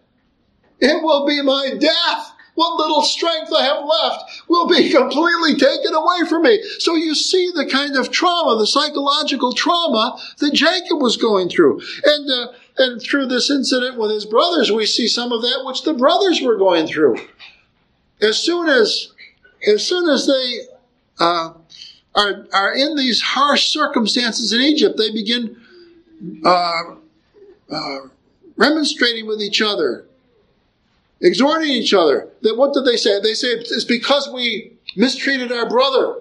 it 0.78 1.02
will 1.02 1.26
be 1.26 1.42
my 1.42 1.74
death. 1.76 2.34
What 2.58 2.76
little 2.76 3.02
strength 3.02 3.52
I 3.56 3.62
have 3.62 3.84
left 3.84 4.42
will 4.48 4.66
be 4.66 4.90
completely 4.92 5.54
taken 5.54 5.94
away 5.94 6.28
from 6.28 6.42
me. 6.42 6.60
So 6.80 6.96
you 6.96 7.14
see 7.14 7.52
the 7.54 7.66
kind 7.66 7.96
of 7.96 8.10
trauma, 8.10 8.58
the 8.58 8.66
psychological 8.66 9.52
trauma 9.52 10.18
that 10.38 10.54
Jacob 10.54 11.00
was 11.00 11.16
going 11.16 11.50
through. 11.50 11.80
And, 12.02 12.28
uh, 12.28 12.52
and 12.78 13.00
through 13.00 13.26
this 13.26 13.48
incident 13.48 13.96
with 13.96 14.10
his 14.10 14.24
brothers, 14.24 14.72
we 14.72 14.86
see 14.86 15.06
some 15.06 15.30
of 15.30 15.42
that 15.42 15.62
which 15.64 15.84
the 15.84 15.94
brothers 15.94 16.42
were 16.42 16.56
going 16.56 16.88
through. 16.88 17.18
As 18.20 18.38
soon 18.38 18.68
as, 18.68 19.12
as 19.72 19.86
soon 19.86 20.08
as 20.08 20.26
they, 20.26 20.60
uh, 21.20 21.52
are, 22.16 22.44
are 22.52 22.74
in 22.74 22.96
these 22.96 23.20
harsh 23.20 23.68
circumstances 23.68 24.52
in 24.52 24.60
Egypt, 24.60 24.96
they 24.98 25.12
begin 25.12 25.56
uh, 26.44 26.82
uh, 27.70 27.98
remonstrating 28.56 29.28
with 29.28 29.40
each 29.40 29.62
other, 29.62 30.07
exhorting 31.20 31.70
each 31.70 31.94
other. 31.94 32.28
That 32.42 32.56
what 32.56 32.74
did 32.74 32.84
they 32.84 32.96
say? 32.96 33.20
They 33.20 33.34
say 33.34 33.48
it's 33.48 33.84
because 33.84 34.28
we 34.32 34.72
mistreated 34.96 35.52
our 35.52 35.68
brother 35.68 36.16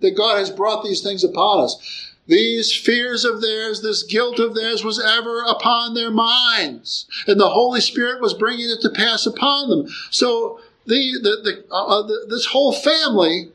that 0.00 0.16
God 0.16 0.38
has 0.38 0.50
brought 0.50 0.84
these 0.84 1.00
things 1.00 1.24
upon 1.24 1.64
us. 1.64 2.08
These 2.26 2.74
fears 2.74 3.24
of 3.24 3.40
theirs, 3.40 3.82
this 3.82 4.04
guilt 4.04 4.38
of 4.38 4.54
theirs 4.54 4.84
was 4.84 5.00
ever 5.00 5.42
upon 5.42 5.94
their 5.94 6.10
minds, 6.10 7.06
and 7.26 7.40
the 7.40 7.50
Holy 7.50 7.80
Spirit 7.80 8.20
was 8.20 8.32
bringing 8.32 8.70
it 8.70 8.80
to 8.82 8.90
pass 8.90 9.26
upon 9.26 9.68
them. 9.68 9.88
So 10.10 10.60
the, 10.86 11.18
the, 11.20 11.30
the, 11.42 11.64
uh, 11.70 11.84
uh 11.84 12.02
the 12.06 12.26
this 12.28 12.46
whole 12.46 12.72
family 12.72 13.50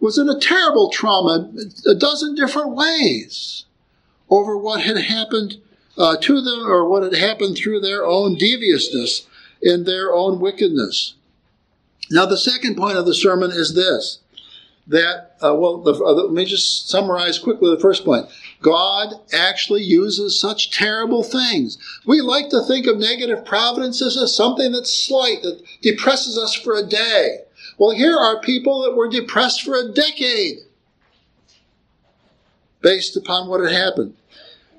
was 0.00 0.18
in 0.18 0.28
a 0.28 0.38
terrible 0.38 0.90
trauma, 0.90 1.50
a 1.86 1.94
dozen 1.94 2.34
different 2.34 2.70
ways, 2.70 3.64
over 4.30 4.56
what 4.56 4.82
had 4.82 4.96
happened 4.96 5.58
uh, 5.96 6.16
to 6.16 6.40
them 6.40 6.66
or 6.66 6.88
what 6.88 7.02
had 7.04 7.14
happened 7.14 7.56
through 7.56 7.80
their 7.80 8.04
own 8.04 8.36
deviousness 8.36 9.26
in 9.62 9.84
their 9.84 10.12
own 10.12 10.40
wickedness. 10.40 11.14
Now, 12.10 12.26
the 12.26 12.38
second 12.38 12.76
point 12.76 12.96
of 12.96 13.06
the 13.06 13.14
sermon 13.14 13.50
is 13.50 13.74
this 13.74 14.20
that, 14.88 15.36
uh, 15.42 15.54
well, 15.54 15.82
the, 15.82 15.92
uh, 15.92 16.12
let 16.12 16.32
me 16.32 16.46
just 16.46 16.88
summarize 16.88 17.38
quickly 17.38 17.70
the 17.70 17.80
first 17.80 18.06
point. 18.06 18.26
God 18.62 19.14
actually 19.34 19.82
uses 19.82 20.40
such 20.40 20.70
terrible 20.70 21.22
things. 21.22 21.76
We 22.06 22.22
like 22.22 22.48
to 22.48 22.64
think 22.64 22.86
of 22.86 22.98
negative 22.98 23.44
providences 23.44 24.16
as 24.16 24.34
something 24.34 24.72
that's 24.72 24.92
slight, 24.92 25.42
that 25.42 25.62
depresses 25.82 26.38
us 26.38 26.54
for 26.54 26.74
a 26.74 26.86
day. 26.86 27.40
Well, 27.76 27.90
here 27.90 28.16
are 28.16 28.40
people 28.40 28.82
that 28.82 28.96
were 28.96 29.08
depressed 29.08 29.62
for 29.62 29.76
a 29.76 29.92
decade 29.92 30.60
based 32.80 33.14
upon 33.16 33.48
what 33.48 33.60
had 33.60 33.72
happened. 33.72 34.14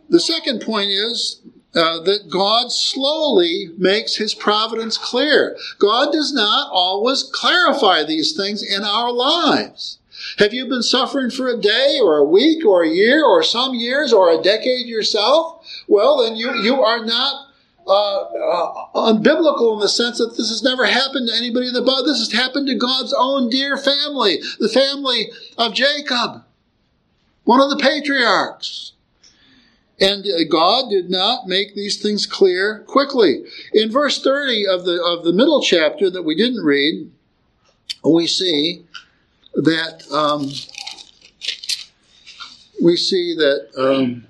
The 0.09 0.19
second 0.19 0.61
point 0.61 0.89
is 0.89 1.41
uh, 1.75 1.99
that 2.01 2.29
God 2.29 2.71
slowly 2.71 3.69
makes 3.77 4.15
his 4.15 4.33
providence 4.33 4.97
clear. 4.97 5.55
God 5.77 6.11
does 6.11 6.33
not 6.33 6.69
always 6.71 7.23
clarify 7.23 8.03
these 8.03 8.35
things 8.35 8.63
in 8.63 8.83
our 8.83 9.11
lives. 9.11 9.99
Have 10.37 10.53
you 10.53 10.65
been 10.65 10.83
suffering 10.83 11.29
for 11.29 11.47
a 11.47 11.57
day 11.57 11.99
or 12.01 12.17
a 12.17 12.23
week 12.23 12.65
or 12.65 12.83
a 12.83 12.89
year 12.89 13.23
or 13.23 13.43
some 13.43 13.73
years 13.73 14.11
or 14.11 14.29
a 14.29 14.41
decade 14.41 14.87
yourself? 14.87 15.65
Well, 15.87 16.23
then 16.23 16.35
you, 16.35 16.53
you 16.61 16.81
are 16.81 17.05
not 17.05 17.47
uh, 17.87 18.21
uh, 18.21 18.85
unbiblical 18.95 19.73
in 19.73 19.79
the 19.79 19.89
sense 19.89 20.17
that 20.17 20.35
this 20.37 20.49
has 20.49 20.61
never 20.63 20.85
happened 20.85 21.27
to 21.27 21.35
anybody 21.35 21.67
in 21.67 21.73
the 21.73 21.81
Bible. 21.81 22.05
This 22.05 22.19
has 22.19 22.31
happened 22.31 22.67
to 22.67 22.75
God's 22.75 23.13
own 23.17 23.49
dear 23.49 23.77
family, 23.77 24.39
the 24.59 24.69
family 24.69 25.31
of 25.57 25.73
Jacob, 25.73 26.43
one 27.45 27.61
of 27.61 27.69
the 27.69 27.77
patriarchs. 27.77 28.93
And 30.01 30.25
uh, 30.25 30.45
God 30.49 30.89
did 30.89 31.09
not 31.09 31.47
make 31.47 31.75
these 31.75 32.01
things 32.01 32.25
clear 32.25 32.85
quickly. 32.87 33.43
In 33.73 33.91
verse 33.91 34.21
30 34.21 34.67
of 34.67 34.85
the, 34.85 35.03
of 35.03 35.23
the 35.23 35.33
middle 35.33 35.61
chapter 35.61 36.09
that 36.09 36.23
we 36.23 36.35
didn't 36.35 36.63
read, 36.63 37.11
we 38.03 38.27
see 38.27 38.85
that 39.53 40.09
um, 40.11 40.49
we 42.81 42.95
see 42.95 43.35
that 43.35 43.67
um, 43.77 44.25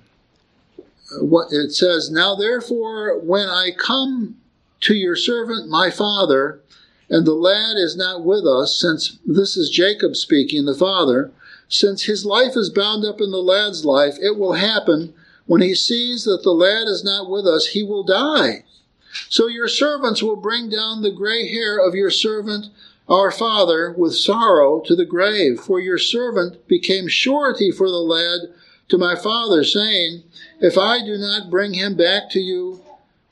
what 1.20 1.52
it 1.52 1.72
says, 1.72 2.10
Now 2.10 2.34
therefore, 2.34 3.18
when 3.20 3.48
I 3.48 3.70
come 3.76 4.36
to 4.80 4.94
your 4.94 5.16
servant 5.16 5.68
my 5.68 5.90
father, 5.90 6.60
and 7.08 7.26
the 7.26 7.34
lad 7.34 7.76
is 7.76 7.96
not 7.96 8.24
with 8.24 8.46
us, 8.46 8.78
since 8.80 9.18
this 9.26 9.56
is 9.56 9.70
Jacob 9.70 10.16
speaking, 10.16 10.64
the 10.64 10.74
father, 10.74 11.32
since 11.68 12.04
his 12.04 12.24
life 12.24 12.56
is 12.56 12.70
bound 12.70 13.04
up 13.04 13.20
in 13.20 13.30
the 13.30 13.38
lad's 13.38 13.84
life, 13.84 14.16
it 14.20 14.38
will 14.38 14.54
happen 14.54 15.14
when 15.50 15.62
he 15.62 15.74
sees 15.74 16.22
that 16.22 16.44
the 16.44 16.52
lad 16.52 16.86
is 16.86 17.02
not 17.02 17.28
with 17.28 17.44
us, 17.44 17.66
he 17.66 17.82
will 17.82 18.04
die. 18.04 18.62
So 19.28 19.48
your 19.48 19.66
servants 19.66 20.22
will 20.22 20.36
bring 20.36 20.70
down 20.70 21.02
the 21.02 21.10
gray 21.10 21.48
hair 21.48 21.76
of 21.76 21.92
your 21.92 22.12
servant, 22.12 22.66
our 23.08 23.32
father, 23.32 23.90
with 23.90 24.14
sorrow 24.14 24.78
to 24.82 24.94
the 24.94 25.04
grave. 25.04 25.58
For 25.58 25.80
your 25.80 25.98
servant 25.98 26.68
became 26.68 27.08
surety 27.08 27.72
for 27.72 27.90
the 27.90 27.96
lad 27.96 28.54
to 28.90 28.96
my 28.96 29.16
father, 29.16 29.64
saying, 29.64 30.22
If 30.60 30.78
I 30.78 31.04
do 31.04 31.18
not 31.18 31.50
bring 31.50 31.74
him 31.74 31.96
back 31.96 32.30
to 32.30 32.38
you, 32.38 32.84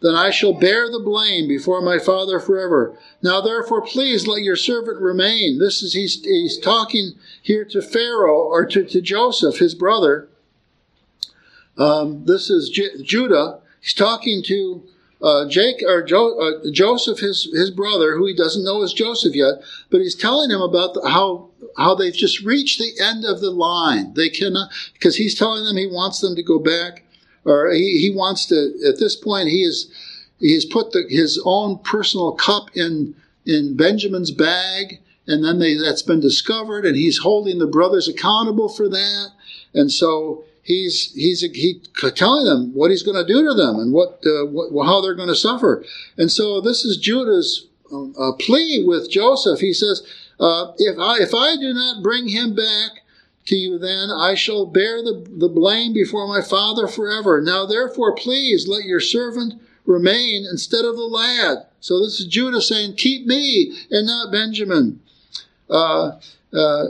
then 0.02 0.16
I 0.16 0.30
shall 0.30 0.58
bear 0.58 0.90
the 0.90 0.98
blame 0.98 1.46
before 1.46 1.80
my 1.80 2.00
father 2.00 2.40
forever. 2.40 2.98
Now 3.22 3.40
therefore, 3.40 3.82
please 3.82 4.26
let 4.26 4.42
your 4.42 4.56
servant 4.56 5.00
remain. 5.00 5.60
This 5.60 5.84
is, 5.84 5.92
he's, 5.92 6.20
he's 6.24 6.58
talking 6.58 7.12
here 7.40 7.64
to 7.66 7.80
Pharaoh, 7.80 8.42
or 8.42 8.66
to, 8.66 8.84
to 8.86 9.00
Joseph, 9.00 9.58
his 9.58 9.76
brother. 9.76 10.28
Um, 11.78 12.24
this 12.24 12.50
is 12.50 12.68
J- 12.68 13.02
Judah. 13.02 13.60
He's 13.80 13.94
talking 13.94 14.42
to 14.44 14.82
uh, 15.22 15.48
Jake 15.48 15.82
or 15.86 16.02
jo- 16.02 16.38
uh, 16.38 16.70
Joseph, 16.70 17.20
his 17.20 17.48
his 17.52 17.70
brother, 17.70 18.16
who 18.16 18.26
he 18.26 18.34
doesn't 18.34 18.64
know 18.64 18.82
is 18.82 18.92
Joseph 18.92 19.34
yet, 19.34 19.62
but 19.90 20.00
he's 20.00 20.14
telling 20.14 20.50
him 20.50 20.60
about 20.60 20.94
the, 20.94 21.08
how 21.08 21.48
how 21.76 21.94
they've 21.94 22.14
just 22.14 22.42
reached 22.42 22.78
the 22.78 22.92
end 23.00 23.24
of 23.24 23.40
the 23.40 23.50
line. 23.50 24.14
They 24.14 24.28
cannot 24.28 24.70
because 24.92 25.16
he's 25.16 25.38
telling 25.38 25.64
them 25.64 25.76
he 25.76 25.86
wants 25.86 26.20
them 26.20 26.36
to 26.36 26.42
go 26.42 26.58
back, 26.58 27.04
or 27.44 27.70
he, 27.70 27.98
he 28.00 28.10
wants 28.14 28.46
to. 28.46 28.74
At 28.86 28.98
this 28.98 29.16
point, 29.16 29.48
he 29.48 29.62
is 29.62 29.90
he 30.38 30.54
has 30.54 30.64
put 30.64 30.92
the, 30.92 31.06
his 31.08 31.40
own 31.44 31.78
personal 31.78 32.32
cup 32.32 32.70
in 32.76 33.14
in 33.44 33.76
Benjamin's 33.76 34.30
bag, 34.30 35.00
and 35.26 35.44
then 35.44 35.58
they, 35.58 35.74
that's 35.74 36.02
been 36.02 36.20
discovered, 36.20 36.84
and 36.84 36.96
he's 36.96 37.18
holding 37.18 37.58
the 37.58 37.66
brothers 37.66 38.06
accountable 38.06 38.68
for 38.68 38.88
that, 38.88 39.32
and 39.74 39.90
so 39.90 40.44
he's 40.68 41.12
he's 41.14 41.40
he 41.40 41.80
telling 42.14 42.44
them 42.44 42.72
what 42.74 42.90
he's 42.90 43.02
going 43.02 43.16
to 43.16 43.26
do 43.26 43.42
to 43.48 43.54
them 43.54 43.76
and 43.76 43.92
what, 43.92 44.22
uh, 44.24 44.44
what 44.46 44.84
how 44.84 45.00
they're 45.00 45.14
going 45.14 45.28
to 45.28 45.34
suffer. 45.34 45.82
And 46.16 46.30
so 46.30 46.60
this 46.60 46.84
is 46.84 46.98
Judah's 46.98 47.66
um, 47.90 48.14
uh, 48.20 48.32
plea 48.38 48.84
with 48.86 49.10
Joseph. 49.10 49.60
He 49.60 49.72
says, 49.72 50.06
uh, 50.38 50.72
"If 50.76 50.98
I 50.98 51.16
if 51.20 51.34
I 51.34 51.56
do 51.56 51.72
not 51.72 52.04
bring 52.04 52.28
him 52.28 52.54
back." 52.54 53.02
To 53.46 53.56
you, 53.56 53.78
then 53.78 54.10
I 54.10 54.34
shall 54.34 54.66
bear 54.66 55.02
the, 55.02 55.26
the 55.26 55.48
blame 55.48 55.94
before 55.94 56.28
my 56.28 56.42
father 56.42 56.86
forever. 56.86 57.40
Now, 57.40 57.64
therefore, 57.64 58.14
please 58.14 58.68
let 58.68 58.84
your 58.84 59.00
servant 59.00 59.54
remain 59.86 60.44
instead 60.44 60.84
of 60.84 60.96
the 60.96 61.04
lad. 61.04 61.64
So, 61.80 61.98
this 61.98 62.20
is 62.20 62.26
Judah 62.26 62.60
saying, 62.60 62.96
Keep 62.96 63.24
me 63.26 63.74
and 63.90 64.06
not 64.06 64.30
Benjamin. 64.30 65.00
Uh, 65.70 66.18
uh, 66.52 66.86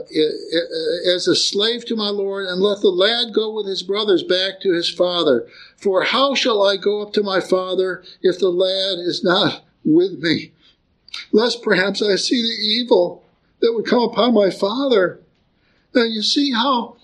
as 1.15 1.27
a 1.27 1.35
slave 1.35 1.85
to 1.87 1.97
my 1.97 2.11
Lord, 2.11 2.47
and 2.47 2.61
let 2.61 2.81
the 2.81 2.91
lad 2.91 3.35
go 3.35 3.53
with 3.53 3.67
his 3.67 3.83
brothers 3.83 4.23
back 4.23 4.61
to 4.61 4.73
his 4.73 4.89
father. 4.89 5.49
For 5.77 6.05
how 6.05 6.35
shall 6.35 6.63
I 6.63 6.77
go 6.77 7.03
up 7.03 7.13
to 7.15 7.23
my 7.23 7.41
father 7.41 8.05
if 8.23 8.39
the 8.39 8.51
lad 8.51 8.99
is 8.99 9.25
not 9.25 9.65
with 9.85 10.21
me? 10.21 10.53
Lest 11.33 11.63
perhaps 11.63 12.03
I 12.03 12.17
see 12.17 12.41
the 12.41 12.63
evil 12.63 13.25
that 13.61 13.73
would 13.73 13.87
come 13.87 14.03
upon 14.03 14.35
my 14.35 14.51
father. 14.51 15.21
Now 15.95 16.05
you 16.05 16.23
see 16.23 16.53
how 16.53 16.97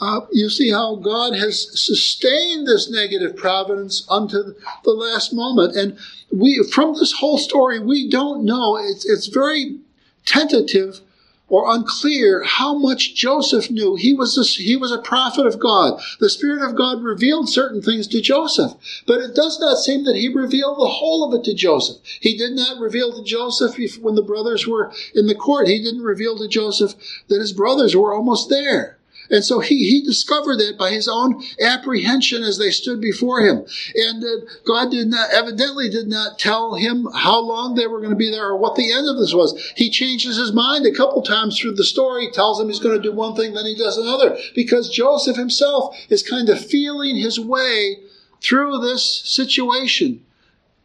uh, 0.00 0.22
you 0.32 0.48
see 0.48 0.70
how 0.70 0.96
God 0.96 1.34
has 1.34 1.78
sustained 1.78 2.66
this 2.66 2.90
negative 2.90 3.36
providence 3.36 4.06
unto 4.08 4.54
the 4.82 4.92
last 4.92 5.32
moment, 5.34 5.76
and 5.76 5.98
we 6.32 6.64
from 6.72 6.94
this 6.94 7.12
whole 7.12 7.38
story 7.38 7.78
we 7.78 8.08
don't 8.10 8.44
know. 8.44 8.76
It's 8.78 9.04
it's 9.04 9.26
very 9.26 9.78
tentative 10.24 11.00
or 11.50 11.74
unclear 11.74 12.42
how 12.44 12.78
much 12.78 13.14
Joseph 13.14 13.70
knew. 13.70 13.96
He 13.96 14.14
was, 14.14 14.38
a, 14.38 14.44
he 14.62 14.76
was 14.76 14.92
a 14.92 15.02
prophet 15.02 15.44
of 15.44 15.58
God. 15.58 16.00
The 16.20 16.30
Spirit 16.30 16.62
of 16.62 16.76
God 16.76 17.02
revealed 17.02 17.48
certain 17.50 17.82
things 17.82 18.06
to 18.08 18.20
Joseph, 18.20 18.72
but 19.06 19.20
it 19.20 19.34
does 19.34 19.60
not 19.60 19.78
seem 19.78 20.04
that 20.04 20.16
he 20.16 20.28
revealed 20.28 20.78
the 20.78 20.88
whole 20.88 21.24
of 21.24 21.38
it 21.38 21.44
to 21.44 21.54
Joseph. 21.54 21.98
He 22.20 22.38
did 22.38 22.52
not 22.52 22.80
reveal 22.80 23.12
to 23.12 23.24
Joseph 23.24 23.76
when 24.00 24.14
the 24.14 24.22
brothers 24.22 24.66
were 24.66 24.92
in 25.14 25.26
the 25.26 25.34
court. 25.34 25.66
He 25.66 25.82
didn't 25.82 26.02
reveal 26.02 26.38
to 26.38 26.48
Joseph 26.48 26.94
that 27.28 27.40
his 27.40 27.52
brothers 27.52 27.96
were 27.96 28.14
almost 28.14 28.48
there. 28.48 28.99
And 29.30 29.44
so 29.44 29.60
he, 29.60 29.88
he 29.88 30.02
discovered 30.02 30.56
that 30.56 30.76
by 30.76 30.90
his 30.90 31.06
own 31.08 31.42
apprehension 31.60 32.42
as 32.42 32.58
they 32.58 32.70
stood 32.70 33.00
before 33.00 33.40
him. 33.40 33.64
And 33.94 34.24
uh, 34.24 34.50
God 34.66 34.90
did 34.90 35.08
not, 35.08 35.30
evidently 35.32 35.88
did 35.88 36.08
not 36.08 36.38
tell 36.38 36.74
him 36.74 37.06
how 37.14 37.40
long 37.40 37.74
they 37.74 37.86
were 37.86 38.00
going 38.00 38.10
to 38.10 38.16
be 38.16 38.30
there 38.30 38.48
or 38.48 38.56
what 38.56 38.74
the 38.74 38.92
end 38.92 39.08
of 39.08 39.18
this 39.18 39.32
was. 39.32 39.72
He 39.76 39.90
changes 39.90 40.36
his 40.36 40.52
mind 40.52 40.84
a 40.84 40.92
couple 40.92 41.22
times 41.22 41.58
through 41.58 41.74
the 41.74 41.84
story, 41.84 42.26
he 42.26 42.30
tells 42.30 42.60
him 42.60 42.68
he's 42.68 42.80
going 42.80 43.00
to 43.00 43.02
do 43.02 43.14
one 43.14 43.36
thing, 43.36 43.54
then 43.54 43.66
he 43.66 43.76
does 43.76 43.96
another, 43.96 44.36
because 44.54 44.90
Joseph 44.90 45.36
himself 45.36 45.96
is 46.08 46.22
kind 46.22 46.48
of 46.48 46.64
feeling 46.64 47.16
his 47.16 47.38
way 47.38 47.98
through 48.42 48.78
this 48.78 49.22
situation. 49.24 50.24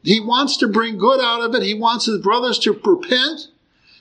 He 0.03 0.19
wants 0.19 0.58
to 0.58 0.67
bring 0.67 0.97
good 0.97 1.19
out 1.19 1.41
of 1.41 1.55
it. 1.55 1.63
He 1.63 1.73
wants 1.73 2.05
his 2.05 2.19
brothers 2.19 2.60
to 2.60 2.73
repent. 2.73 3.47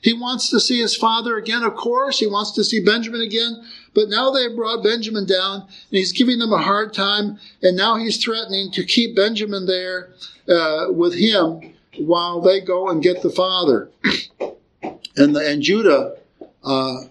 He 0.03 0.13
wants 0.13 0.51
to 0.51 0.61
see 0.61 0.81
his 0.81 0.95
father 0.95 1.39
again, 1.39 1.63
of 1.63 1.77
course. 1.77 2.19
He 2.19 2.27
wants 2.27 2.51
to 2.53 2.65
see 2.65 2.85
Benjamin 2.85 3.23
again. 3.23 3.65
But 3.95 4.09
now 4.09 4.31
they've 4.31 4.55
brought 4.55 4.83
Benjamin 4.83 5.27
down, 5.27 5.63
and 5.63 5.71
he's 5.91 6.13
giving 6.13 6.39
them 6.39 6.53
a 6.53 6.63
hard 6.63 6.93
time. 6.93 7.39
And 7.63 7.77
now 7.77 7.97
he's 7.97 8.23
threatening 8.23 8.71
to 8.73 8.85
keep 8.85 9.15
Benjamin 9.15 9.67
there 9.67 10.11
uh, 10.49 10.87
with 10.91 11.15
him 11.15 11.75
while 11.99 12.41
they 12.41 12.61
go 12.61 12.89
and 12.89 13.03
get 13.03 13.23
the 13.23 13.31
father. 13.31 13.91
and, 15.17 15.37
the, 15.37 15.49
and 15.49 15.63
Judah, 15.63 16.17
uh, 16.65 17.03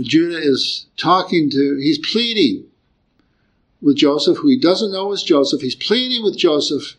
Judah 0.00 0.38
is 0.38 0.86
talking 0.96 1.48
to, 1.50 1.76
he's 1.76 1.98
pleading 1.98 2.66
with 3.80 3.96
Joseph, 3.96 4.38
who 4.38 4.48
he 4.48 4.58
doesn't 4.58 4.92
know 4.92 5.12
is 5.12 5.22
Joseph. 5.22 5.60
He's 5.60 5.76
pleading 5.76 6.22
with 6.22 6.38
Joseph, 6.38 6.96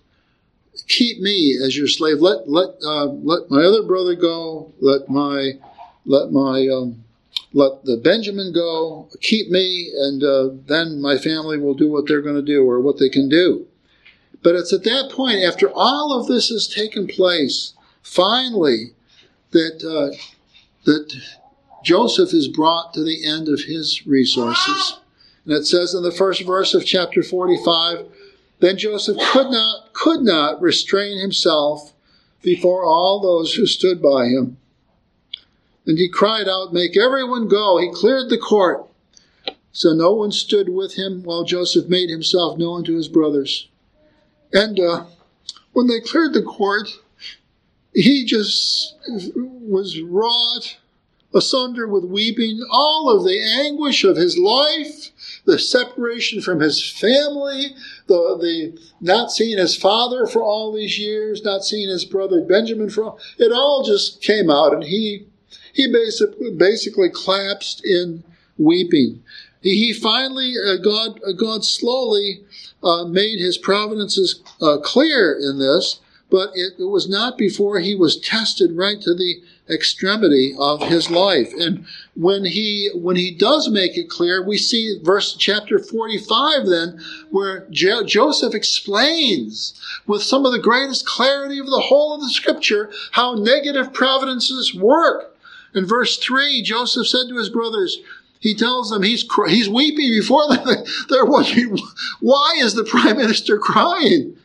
keep 0.87 1.19
me 1.19 1.57
as 1.63 1.77
your 1.77 1.87
slave. 1.87 2.19
Let 2.19 2.49
let 2.49 2.69
uh, 2.85 3.05
let 3.05 3.49
my 3.49 3.63
other 3.63 3.83
brother 3.83 4.15
go. 4.15 4.73
Let 4.79 5.09
my 5.09 5.53
let 6.05 6.31
my 6.31 6.67
um, 6.67 7.02
let 7.53 7.85
the 7.85 7.97
Benjamin 7.97 8.51
go. 8.51 9.09
Keep 9.21 9.49
me, 9.49 9.91
and 9.95 10.23
uh, 10.23 10.49
then 10.67 10.99
my 10.99 11.17
family 11.17 11.57
will 11.57 11.75
do 11.75 11.89
what 11.89 12.07
they're 12.07 12.21
going 12.21 12.35
to 12.35 12.41
do 12.41 12.67
or 12.67 12.79
what 12.79 12.99
they 12.99 13.09
can 13.09 13.29
do. 13.29 13.67
But 14.41 14.55
it's 14.55 14.73
at 14.73 14.83
that 14.83 15.09
point, 15.11 15.43
after 15.43 15.69
all 15.73 16.19
of 16.19 16.27
this 16.27 16.49
has 16.49 16.67
taken 16.67 17.07
place, 17.07 17.73
finally, 18.01 18.91
that 19.51 19.83
uh, 19.83 20.17
that 20.85 21.13
Joseph 21.83 22.33
is 22.33 22.47
brought 22.47 22.93
to 22.93 23.03
the 23.03 23.25
end 23.25 23.47
of 23.47 23.61
his 23.61 24.05
resources. 24.05 24.99
And 25.45 25.53
it 25.53 25.65
says 25.65 25.93
in 25.93 26.03
the 26.03 26.11
first 26.11 26.45
verse 26.45 26.73
of 26.73 26.85
chapter 26.85 27.21
45, 27.21 28.05
then 28.59 28.77
Joseph 28.77 29.17
could 29.31 29.49
not 29.51 29.93
could 29.93 30.21
not 30.21 30.61
restrain 30.61 31.19
himself 31.19 31.93
before 32.41 32.83
all 32.83 33.21
those 33.21 33.53
who 33.53 33.65
stood 33.65 34.01
by 34.01 34.25
him. 34.25 34.57
And 35.85 35.97
he 35.97 36.09
cried 36.09 36.47
out, 36.47 36.73
Make 36.73 36.97
everyone 36.97 37.47
go. 37.47 37.77
He 37.77 37.91
cleared 37.91 38.29
the 38.29 38.37
court. 38.37 38.87
So 39.71 39.93
no 39.93 40.13
one 40.13 40.31
stood 40.31 40.69
with 40.69 40.93
him 40.93 41.23
while 41.23 41.43
Joseph 41.43 41.89
made 41.89 42.09
himself 42.09 42.57
known 42.57 42.83
to 42.85 42.95
his 42.95 43.07
brothers. 43.07 43.69
And 44.53 44.79
uh, 44.79 45.05
when 45.73 45.87
they 45.87 45.99
cleared 45.99 46.33
the 46.33 46.43
court, 46.43 46.89
he 47.93 48.23
just 48.25 48.95
was 49.07 49.99
wrought 49.99 50.77
asunder 51.33 51.87
with 51.87 52.05
weeping, 52.05 52.61
all 52.71 53.09
of 53.09 53.23
the 53.23 53.41
anguish 53.41 54.03
of 54.03 54.15
his 54.15 54.37
life, 54.37 55.09
the 55.45 55.57
separation 55.57 56.41
from 56.41 56.59
his 56.59 56.87
family, 56.87 57.75
the, 58.07 58.37
the 58.39 58.79
not 59.01 59.31
seeing 59.31 59.57
his 59.57 59.75
father 59.75 60.27
for 60.27 60.43
all 60.43 60.71
these 60.71 60.99
years, 60.99 61.43
not 61.43 61.63
seeing 61.63 61.89
his 61.89 62.05
brother 62.05 62.41
Benjamin 62.41 62.89
for 62.89 63.03
all, 63.03 63.19
it 63.37 63.51
all 63.51 63.83
just 63.83 64.21
came 64.21 64.49
out 64.49 64.73
and 64.73 64.83
he 64.83 65.25
he 65.73 65.91
basically 65.91 66.51
basically 66.51 67.09
collapsed 67.09 67.83
in 67.83 68.23
weeping. 68.57 69.21
He, 69.61 69.93
finally 69.93 70.53
uh, 70.57 70.77
God 70.77 71.19
uh, 71.27 71.31
God 71.31 71.65
slowly 71.65 72.43
uh, 72.83 73.05
made 73.05 73.39
his 73.39 73.57
providences 73.57 74.41
uh, 74.61 74.77
clear 74.83 75.37
in 75.39 75.57
this, 75.57 75.99
but 76.29 76.49
it, 76.53 76.73
it, 76.79 76.89
was 76.89 77.07
not 77.07 77.37
before 77.37 77.79
he 77.79 77.95
was 77.95 78.19
tested 78.19 78.75
right 78.75 78.99
to 79.01 79.13
the 79.13 79.41
extremity 79.69 80.53
of 80.59 80.81
his 80.81 81.09
life. 81.09 81.53
And 81.57 81.85
when 82.15 82.43
he 82.43 82.89
when 82.93 83.15
he 83.15 83.31
does 83.31 83.69
make 83.69 83.97
it 83.97 84.09
clear, 84.09 84.45
we 84.45 84.57
see 84.57 84.99
verse 85.01 85.35
chapter 85.37 85.79
45 85.79 86.65
then 86.65 86.99
where 87.31 87.65
jo- 87.69 88.03
Joseph 88.03 88.53
explains 88.53 89.79
with 90.05 90.21
some 90.21 90.45
of 90.45 90.51
the 90.51 90.59
greatest 90.59 91.05
clarity 91.05 91.59
of 91.59 91.67
the 91.67 91.85
whole 91.85 92.13
of 92.13 92.21
the 92.21 92.29
scripture 92.29 92.91
how 93.11 93.35
negative 93.35 93.93
providences 93.93 94.75
work. 94.75 95.32
In 95.75 95.85
verse 95.85 96.17
3, 96.17 96.61
Joseph 96.61 97.07
said 97.07 97.27
to 97.29 97.37
his 97.37 97.49
brothers, 97.49 97.99
he 98.43 98.53
tells 98.53 98.89
them 98.89 99.03
he's 99.03 99.25
he's 99.47 99.69
weeping 99.69 100.09
before 100.09 100.49
them. 100.49 100.65
They're 101.09 101.25
wondering 101.25 101.77
why 102.19 102.55
is 102.57 102.73
the 102.73 102.83
prime 102.83 103.15
minister 103.15 103.57
crying? 103.57 104.35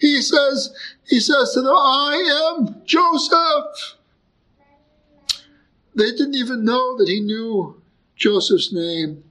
He 0.00 0.20
says 0.20 0.74
he 1.06 1.20
says 1.20 1.52
to 1.54 1.62
them, 1.62 1.72
"I 1.72 2.56
am 2.58 2.82
Joseph." 2.84 3.96
They 5.94 6.10
didn't 6.10 6.34
even 6.34 6.64
know 6.64 6.98
that 6.98 7.08
he 7.08 7.20
knew 7.20 7.80
Joseph's 8.16 8.72
name. 8.72 9.22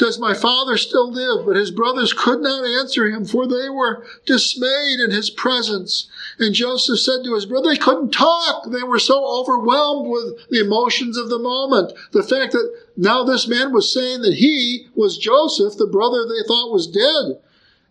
Does 0.00 0.18
my 0.18 0.32
father 0.32 0.78
still 0.78 1.12
live? 1.12 1.44
But 1.44 1.56
his 1.56 1.70
brothers 1.70 2.14
could 2.14 2.40
not 2.40 2.64
answer 2.64 3.10
him, 3.10 3.26
for 3.26 3.46
they 3.46 3.68
were 3.68 4.06
dismayed 4.24 4.98
in 4.98 5.10
his 5.10 5.28
presence. 5.28 6.08
And 6.38 6.54
Joseph 6.54 7.00
said 7.00 7.22
to 7.22 7.34
his 7.34 7.44
brother, 7.44 7.68
they 7.68 7.76
couldn't 7.76 8.10
talk. 8.10 8.70
They 8.70 8.82
were 8.82 8.98
so 8.98 9.22
overwhelmed 9.22 10.08
with 10.08 10.48
the 10.48 10.60
emotions 10.60 11.18
of 11.18 11.28
the 11.28 11.38
moment. 11.38 11.92
The 12.12 12.22
fact 12.22 12.52
that 12.52 12.74
now 12.96 13.24
this 13.24 13.46
man 13.46 13.74
was 13.74 13.92
saying 13.92 14.22
that 14.22 14.36
he 14.36 14.88
was 14.94 15.18
Joseph, 15.18 15.76
the 15.76 15.86
brother 15.86 16.24
they 16.24 16.48
thought 16.48 16.72
was 16.72 16.86
dead. 16.86 17.42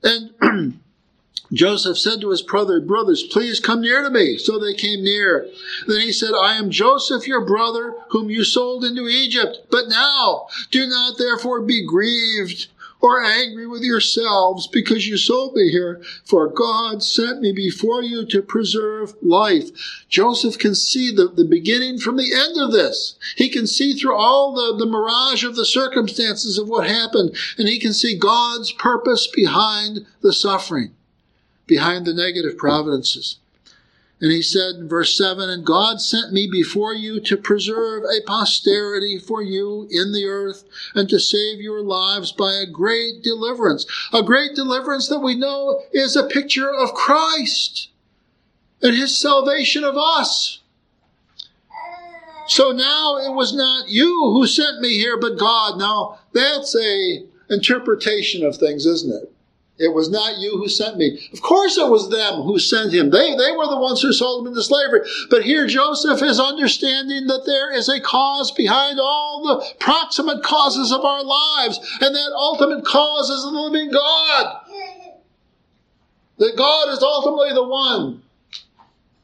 And 0.01 0.81
Joseph 1.51 1.97
said 1.97 2.21
to 2.21 2.29
his 2.29 2.41
brother, 2.41 2.79
brothers, 2.79 3.23
please 3.23 3.59
come 3.59 3.81
near 3.81 4.03
to 4.03 4.09
me. 4.09 4.37
So 4.37 4.59
they 4.59 4.73
came 4.73 5.03
near. 5.03 5.47
Then 5.87 6.01
he 6.01 6.11
said, 6.11 6.31
I 6.33 6.57
am 6.57 6.69
Joseph, 6.69 7.27
your 7.27 7.45
brother, 7.45 7.95
whom 8.09 8.29
you 8.29 8.43
sold 8.43 8.85
into 8.85 9.07
Egypt. 9.07 9.67
But 9.71 9.89
now 9.89 10.47
do 10.71 10.87
not 10.87 11.17
therefore 11.17 11.61
be 11.61 11.85
grieved 11.85 12.67
or 13.01 13.23
angry 13.23 13.65
with 13.65 13.81
yourselves 13.81 14.67
because 14.67 15.07
you 15.07 15.17
sold 15.17 15.55
me 15.55 15.69
here, 15.69 16.01
for 16.25 16.47
God 16.47 17.01
sent 17.01 17.41
me 17.41 17.53
before 17.53 18.03
you 18.03 18.25
to 18.25 18.41
preserve 18.41 19.13
life. 19.21 19.69
Joseph 20.09 20.59
can 20.59 20.75
see 20.75 21.09
the, 21.09 21.27
the 21.27 21.45
beginning 21.45 21.97
from 21.97 22.17
the 22.17 22.33
end 22.33 22.57
of 22.57 22.73
this. 22.73 23.17
He 23.37 23.49
can 23.49 23.67
see 23.67 23.93
through 23.93 24.15
all 24.15 24.53
the, 24.53 24.77
the 24.77 24.89
mirage 24.89 25.43
of 25.45 25.55
the 25.55 25.65
circumstances 25.65 26.57
of 26.57 26.67
what 26.67 26.87
happened, 26.87 27.35
and 27.57 27.69
he 27.69 27.79
can 27.79 27.93
see 27.93 28.17
God's 28.17 28.71
purpose 28.73 29.27
behind 29.27 30.05
the 30.21 30.33
suffering 30.33 30.93
behind 31.69 32.05
the 32.05 32.13
negative 32.13 32.57
providences. 32.57 33.37
And 34.21 34.31
he 34.33 34.41
said 34.41 34.75
in 34.75 34.89
verse 34.89 35.17
7 35.17 35.49
And 35.49 35.65
God 35.65 36.01
sent 36.01 36.33
me 36.33 36.49
before 36.51 36.93
you 36.93 37.21
to 37.21 37.37
preserve 37.37 38.03
a 38.03 38.21
posterity 38.25 39.17
for 39.17 39.41
you 39.41 39.87
in 39.89 40.11
the 40.11 40.25
earth 40.25 40.65
and 40.93 41.07
to 41.09 41.19
save 41.19 41.61
your 41.61 41.81
lives 41.81 42.33
by 42.33 42.53
a 42.53 42.65
great 42.65 43.23
deliverance. 43.23 43.85
A 44.11 44.21
great 44.21 44.55
deliverance 44.55 45.07
that 45.07 45.19
we 45.19 45.35
know 45.35 45.83
is 45.93 46.17
a 46.17 46.27
picture 46.27 46.69
of 46.69 46.93
Christ 46.93 47.89
and 48.81 48.95
his 48.95 49.17
salvation 49.17 49.85
of 49.85 49.95
us. 49.97 50.59
So 52.47 52.71
now 52.71 53.17
it 53.17 53.33
was 53.33 53.53
not 53.53 53.89
you 53.89 54.09
who 54.33 54.47
sent 54.47 54.81
me 54.81 54.97
here, 54.97 55.17
but 55.17 55.37
God. 55.37 55.77
Now 55.77 56.19
that's 56.33 56.75
a 56.75 57.23
interpretation 57.49 58.45
of 58.45 58.57
things, 58.57 58.85
isn't 58.85 59.23
it? 59.23 59.31
It 59.79 59.93
was 59.93 60.09
not 60.09 60.39
you 60.39 60.57
who 60.57 60.67
sent 60.67 60.97
me. 60.97 61.29
Of 61.31 61.41
course 61.41 61.77
it 61.77 61.89
was 61.89 62.09
them 62.09 62.41
who 62.41 62.59
sent 62.59 62.93
him. 62.93 63.11
They, 63.11 63.33
they 63.37 63.53
were 63.53 63.67
the 63.67 63.79
ones 63.79 64.01
who 64.01 64.11
sold 64.11 64.45
him 64.45 64.51
into 64.51 64.61
slavery. 64.61 65.07
But 65.29 65.43
here 65.43 65.67
Joseph 65.67 66.21
is 66.21 66.37
understanding 66.37 67.27
that 67.27 67.45
there 67.45 67.71
is 67.71 67.87
a 67.87 68.01
cause 68.01 68.51
behind 68.51 68.99
all 68.99 69.41
the 69.47 69.75
proximate 69.79 70.43
causes 70.43 70.91
of 70.91 71.05
our 71.05 71.23
lives. 71.23 71.79
And 72.01 72.13
that 72.13 72.31
ultimate 72.35 72.83
cause 72.85 73.29
is 73.29 73.43
the 73.43 73.51
living 73.51 73.89
God. 73.89 74.65
That 76.39 76.57
God 76.57 76.89
is 76.89 77.01
ultimately 77.01 77.53
the 77.53 77.67
one 77.67 78.21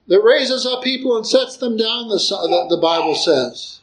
that 0.08 0.22
raises 0.22 0.66
up 0.66 0.84
people 0.84 1.18
and 1.18 1.28
sets 1.28 1.58
them 1.58 1.76
down, 1.76 2.08
the, 2.08 2.68
the 2.70 2.80
Bible 2.82 3.16
says. 3.16 3.82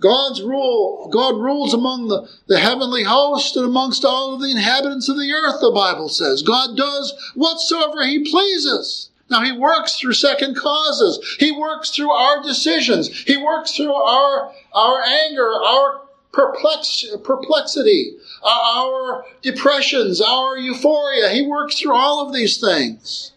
God's 0.00 0.42
rule, 0.42 1.08
God 1.12 1.36
rules 1.36 1.74
among 1.74 2.08
the, 2.08 2.28
the 2.46 2.58
heavenly 2.58 3.02
host 3.02 3.56
and 3.56 3.66
amongst 3.66 4.04
all 4.04 4.34
of 4.34 4.40
the 4.40 4.50
inhabitants 4.50 5.08
of 5.08 5.16
the 5.16 5.32
earth, 5.32 5.60
the 5.60 5.72
Bible 5.72 6.08
says. 6.08 6.42
God 6.42 6.76
does 6.76 7.32
whatsoever 7.34 8.04
he 8.04 8.30
pleases. 8.30 9.10
Now 9.30 9.42
he 9.42 9.52
works 9.52 9.96
through 9.96 10.14
second 10.14 10.56
causes. 10.56 11.36
He 11.38 11.52
works 11.52 11.90
through 11.90 12.10
our 12.10 12.42
decisions. 12.42 13.08
He 13.08 13.36
works 13.36 13.76
through 13.76 13.92
our, 13.92 14.52
our 14.72 15.02
anger, 15.02 15.50
our 15.66 16.02
perplex, 16.32 17.04
perplexity, 17.24 18.16
uh, 18.42 18.76
our 18.76 19.24
depressions, 19.42 20.20
our 20.20 20.56
euphoria. 20.56 21.30
He 21.30 21.42
works 21.42 21.78
through 21.78 21.94
all 21.94 22.26
of 22.26 22.32
these 22.32 22.58
things. 22.58 23.32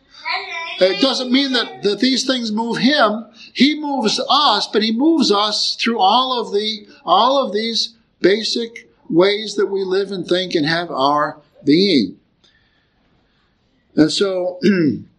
It 0.79 1.01
doesn't 1.01 1.31
mean 1.31 1.53
that, 1.53 1.83
that 1.83 1.99
these 1.99 2.25
things 2.25 2.51
move 2.51 2.77
him. 2.77 3.25
He 3.53 3.79
moves 3.79 4.21
us, 4.29 4.67
but 4.67 4.83
he 4.83 4.91
moves 4.91 5.31
us 5.31 5.75
through 5.75 5.99
all 5.99 6.39
of 6.39 6.53
the 6.53 6.87
all 7.05 7.45
of 7.45 7.53
these 7.53 7.95
basic 8.19 8.89
ways 9.09 9.55
that 9.55 9.67
we 9.67 9.83
live 9.83 10.11
and 10.11 10.25
think 10.25 10.55
and 10.55 10.65
have 10.65 10.89
our 10.91 11.41
being. 11.63 12.17
And 13.95 14.11
so 14.11 14.59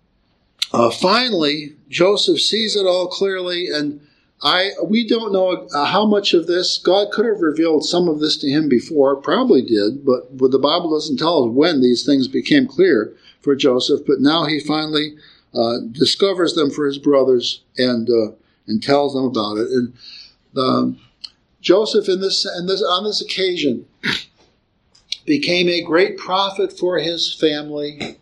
uh, 0.73 0.90
finally, 0.90 1.77
Joseph 1.88 2.40
sees 2.40 2.75
it 2.75 2.87
all 2.87 3.09
clearly, 3.09 3.68
and 3.68 4.01
I 4.42 4.71
we 4.85 5.07
don't 5.07 5.33
know 5.33 5.68
uh, 5.75 5.85
how 5.85 6.07
much 6.07 6.35
of 6.35 6.47
this 6.47 6.79
God 6.79 7.12
could 7.12 7.27
have 7.27 7.40
revealed 7.40 7.85
some 7.85 8.09
of 8.09 8.21
this 8.21 8.37
to 8.38 8.49
him 8.49 8.68
before, 8.68 9.16
probably 9.16 9.62
did, 9.62 10.05
but, 10.05 10.37
but 10.37 10.51
the 10.51 10.59
Bible 10.59 10.90
doesn't 10.90 11.18
tell 11.18 11.45
us 11.45 11.51
when 11.51 11.81
these 11.81 12.05
things 12.05 12.27
became 12.29 12.66
clear 12.66 13.14
for 13.40 13.55
Joseph. 13.55 14.01
But 14.07 14.21
now 14.21 14.47
he 14.47 14.59
finally 14.59 15.16
uh, 15.55 15.79
discovers 15.93 16.55
them 16.55 16.71
for 16.71 16.87
his 16.87 16.99
brothers 16.99 17.62
and 17.77 18.09
uh, 18.09 18.33
and 18.67 18.83
tells 18.83 19.15
them 19.15 19.25
about 19.25 19.59
it. 19.59 19.69
And 19.71 19.93
um, 20.57 20.99
Joseph, 21.61 22.09
in 22.09 22.21
this, 22.21 22.47
in 22.59 22.67
this, 22.67 22.83
on 22.83 23.05
this 23.05 23.21
occasion, 23.21 23.87
became 25.25 25.69
a 25.69 25.83
great 25.83 26.19
prophet 26.19 26.77
for 26.77 26.99
his 26.99 27.33
family. 27.33 28.19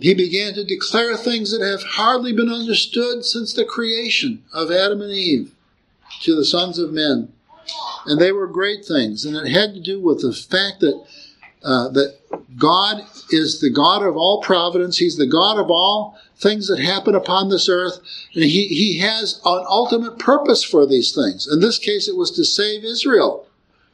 He 0.00 0.14
began 0.14 0.54
to 0.54 0.64
declare 0.64 1.16
things 1.16 1.50
that 1.52 1.64
have 1.64 1.82
hardly 1.82 2.32
been 2.32 2.48
understood 2.48 3.24
since 3.24 3.52
the 3.52 3.66
creation 3.66 4.42
of 4.52 4.70
Adam 4.70 5.02
and 5.02 5.12
Eve 5.12 5.52
to 6.22 6.34
the 6.34 6.44
sons 6.44 6.78
of 6.78 6.92
men. 6.92 7.32
And 8.06 8.20
they 8.20 8.32
were 8.32 8.46
great 8.46 8.84
things. 8.84 9.24
And 9.24 9.36
it 9.36 9.50
had 9.50 9.74
to 9.74 9.80
do 9.80 10.00
with 10.00 10.22
the 10.22 10.32
fact 10.32 10.80
that, 10.80 11.04
uh, 11.64 11.88
that 11.90 12.16
God 12.58 13.04
is 13.30 13.60
the 13.60 13.70
God 13.70 14.02
of 14.02 14.16
all 14.16 14.40
providence. 14.42 14.98
He's 14.98 15.16
the 15.16 15.26
God 15.26 15.58
of 15.58 15.70
all 15.70 16.18
things 16.36 16.68
that 16.68 16.80
happen 16.80 17.14
upon 17.14 17.48
this 17.48 17.68
earth. 17.68 17.98
And 18.34 18.44
he, 18.44 18.66
he 18.68 18.98
has 18.98 19.40
an 19.44 19.64
ultimate 19.68 20.18
purpose 20.18 20.64
for 20.64 20.86
these 20.86 21.14
things. 21.14 21.48
In 21.50 21.60
this 21.60 21.78
case, 21.78 22.08
it 22.08 22.16
was 22.16 22.30
to 22.32 22.44
save 22.44 22.84
Israel 22.84 23.46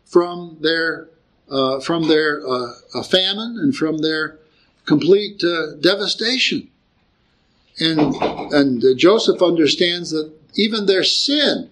from 0.05 0.57
their, 0.61 1.09
uh, 1.51 1.81
from 1.81 2.09
their 2.09 2.41
uh, 2.47 3.03
famine 3.03 3.59
and 3.59 3.75
from 3.75 3.99
their 3.99 4.39
complete 4.87 5.45
uh, 5.45 5.75
devastation. 5.81 6.69
And, 7.79 8.15
and 8.53 8.99
Joseph 8.99 9.43
understands 9.43 10.11
that 10.11 10.33
even 10.55 10.87
their 10.87 11.05
sin 11.05 11.71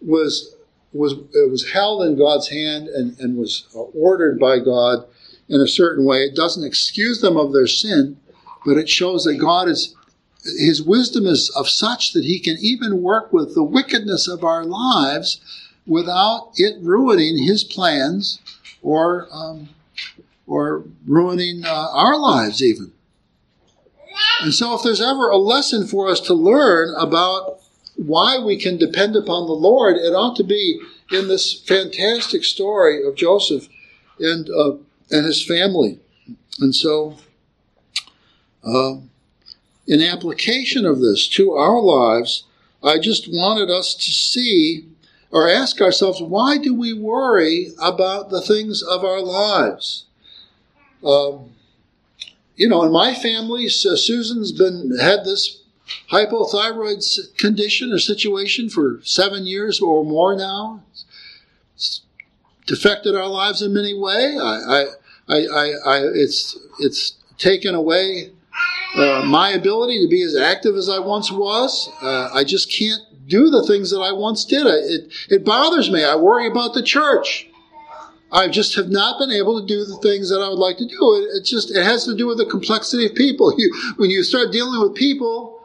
was 0.00 0.55
was 0.96 1.12
it 1.12 1.50
was 1.50 1.70
held 1.72 2.04
in 2.04 2.18
God's 2.18 2.48
hand 2.48 2.88
and, 2.88 3.18
and 3.18 3.36
was 3.36 3.66
ordered 3.74 4.38
by 4.38 4.58
God 4.58 5.06
in 5.48 5.60
a 5.60 5.68
certain 5.68 6.04
way. 6.04 6.18
It 6.18 6.34
doesn't 6.34 6.64
excuse 6.64 7.20
them 7.20 7.36
of 7.36 7.52
their 7.52 7.66
sin, 7.66 8.18
but 8.64 8.76
it 8.76 8.88
shows 8.88 9.24
that 9.24 9.36
God 9.36 9.68
is 9.68 9.94
his 10.58 10.82
wisdom 10.82 11.26
is 11.26 11.50
of 11.56 11.68
such 11.68 12.12
that 12.12 12.24
he 12.24 12.38
can 12.38 12.56
even 12.60 13.02
work 13.02 13.32
with 13.32 13.54
the 13.54 13.64
wickedness 13.64 14.28
of 14.28 14.44
our 14.44 14.64
lives 14.64 15.40
without 15.86 16.52
it 16.56 16.76
ruining 16.80 17.42
his 17.42 17.64
plans 17.64 18.40
or 18.82 19.28
um, 19.32 19.68
or 20.46 20.84
ruining 21.06 21.64
uh, 21.64 21.88
our 21.92 22.18
lives 22.18 22.62
even. 22.62 22.92
And 24.40 24.54
so, 24.54 24.74
if 24.74 24.82
there's 24.82 25.00
ever 25.00 25.28
a 25.28 25.36
lesson 25.36 25.86
for 25.86 26.08
us 26.08 26.20
to 26.20 26.34
learn 26.34 26.94
about 26.98 27.55
why 27.96 28.38
we 28.38 28.56
can 28.56 28.76
depend 28.76 29.16
upon 29.16 29.46
the 29.46 29.52
Lord, 29.52 29.96
it 29.96 30.14
ought 30.14 30.36
to 30.36 30.44
be 30.44 30.80
in 31.10 31.28
this 31.28 31.58
fantastic 31.60 32.44
story 32.44 33.06
of 33.06 33.14
Joseph 33.14 33.68
and 34.18 34.48
uh, 34.50 34.76
and 35.10 35.24
his 35.24 35.44
family. 35.44 35.98
And 36.58 36.74
so, 36.74 37.16
uh, 38.64 38.96
in 39.86 40.02
application 40.02 40.84
of 40.84 41.00
this 41.00 41.28
to 41.28 41.52
our 41.52 41.80
lives, 41.80 42.44
I 42.82 42.98
just 42.98 43.28
wanted 43.28 43.70
us 43.70 43.94
to 43.94 44.10
see 44.10 44.86
or 45.30 45.48
ask 45.48 45.80
ourselves 45.80 46.20
why 46.20 46.58
do 46.58 46.74
we 46.74 46.92
worry 46.92 47.72
about 47.80 48.30
the 48.30 48.40
things 48.40 48.82
of 48.82 49.04
our 49.04 49.20
lives? 49.20 50.04
Um, 51.04 51.50
you 52.56 52.68
know, 52.68 52.82
in 52.84 52.92
my 52.92 53.14
family, 53.14 53.68
Susan's 53.68 54.50
been 54.50 54.96
had 54.98 55.24
this 55.24 55.55
hypothyroid 56.10 57.36
condition 57.36 57.92
or 57.92 57.98
situation 57.98 58.68
for 58.68 59.00
seven 59.02 59.46
years 59.46 59.80
or 59.80 60.04
more 60.04 60.36
now. 60.36 60.82
It's 61.74 62.02
affected 62.70 63.14
our 63.14 63.28
lives 63.28 63.62
in 63.62 63.72
many 63.72 63.94
ways. 63.94 64.40
I, 64.40 64.84
I, 65.28 65.36
I, 65.36 65.72
I, 65.84 66.00
it's 66.14 66.58
it's 66.80 67.12
taken 67.38 67.74
away 67.74 68.32
uh, 68.96 69.22
my 69.26 69.50
ability 69.50 70.02
to 70.02 70.08
be 70.08 70.22
as 70.22 70.34
active 70.36 70.74
as 70.74 70.88
I 70.88 70.98
once 70.98 71.30
was. 71.30 71.90
Uh, 72.02 72.30
I 72.32 72.44
just 72.44 72.72
can't 72.72 73.02
do 73.28 73.50
the 73.50 73.64
things 73.66 73.90
that 73.90 74.00
I 74.00 74.12
once 74.12 74.44
did. 74.44 74.66
It 74.66 75.12
it 75.28 75.44
bothers 75.44 75.90
me. 75.90 76.04
I 76.04 76.16
worry 76.16 76.46
about 76.46 76.74
the 76.74 76.82
church. 76.82 77.48
I 78.32 78.48
just 78.48 78.74
have 78.74 78.88
not 78.88 79.18
been 79.18 79.30
able 79.30 79.60
to 79.60 79.66
do 79.66 79.84
the 79.84 79.96
things 79.98 80.30
that 80.30 80.40
I 80.40 80.48
would 80.48 80.58
like 80.58 80.78
to 80.78 80.86
do. 80.86 81.14
It, 81.14 81.36
it 81.36 81.44
just 81.44 81.70
it 81.70 81.82
has 81.82 82.04
to 82.06 82.16
do 82.16 82.26
with 82.26 82.38
the 82.38 82.46
complexity 82.46 83.06
of 83.06 83.14
people. 83.14 83.52
You, 83.58 83.94
when 83.96 84.10
you 84.10 84.22
start 84.22 84.52
dealing 84.52 84.80
with 84.80 84.94
people, 84.94 85.55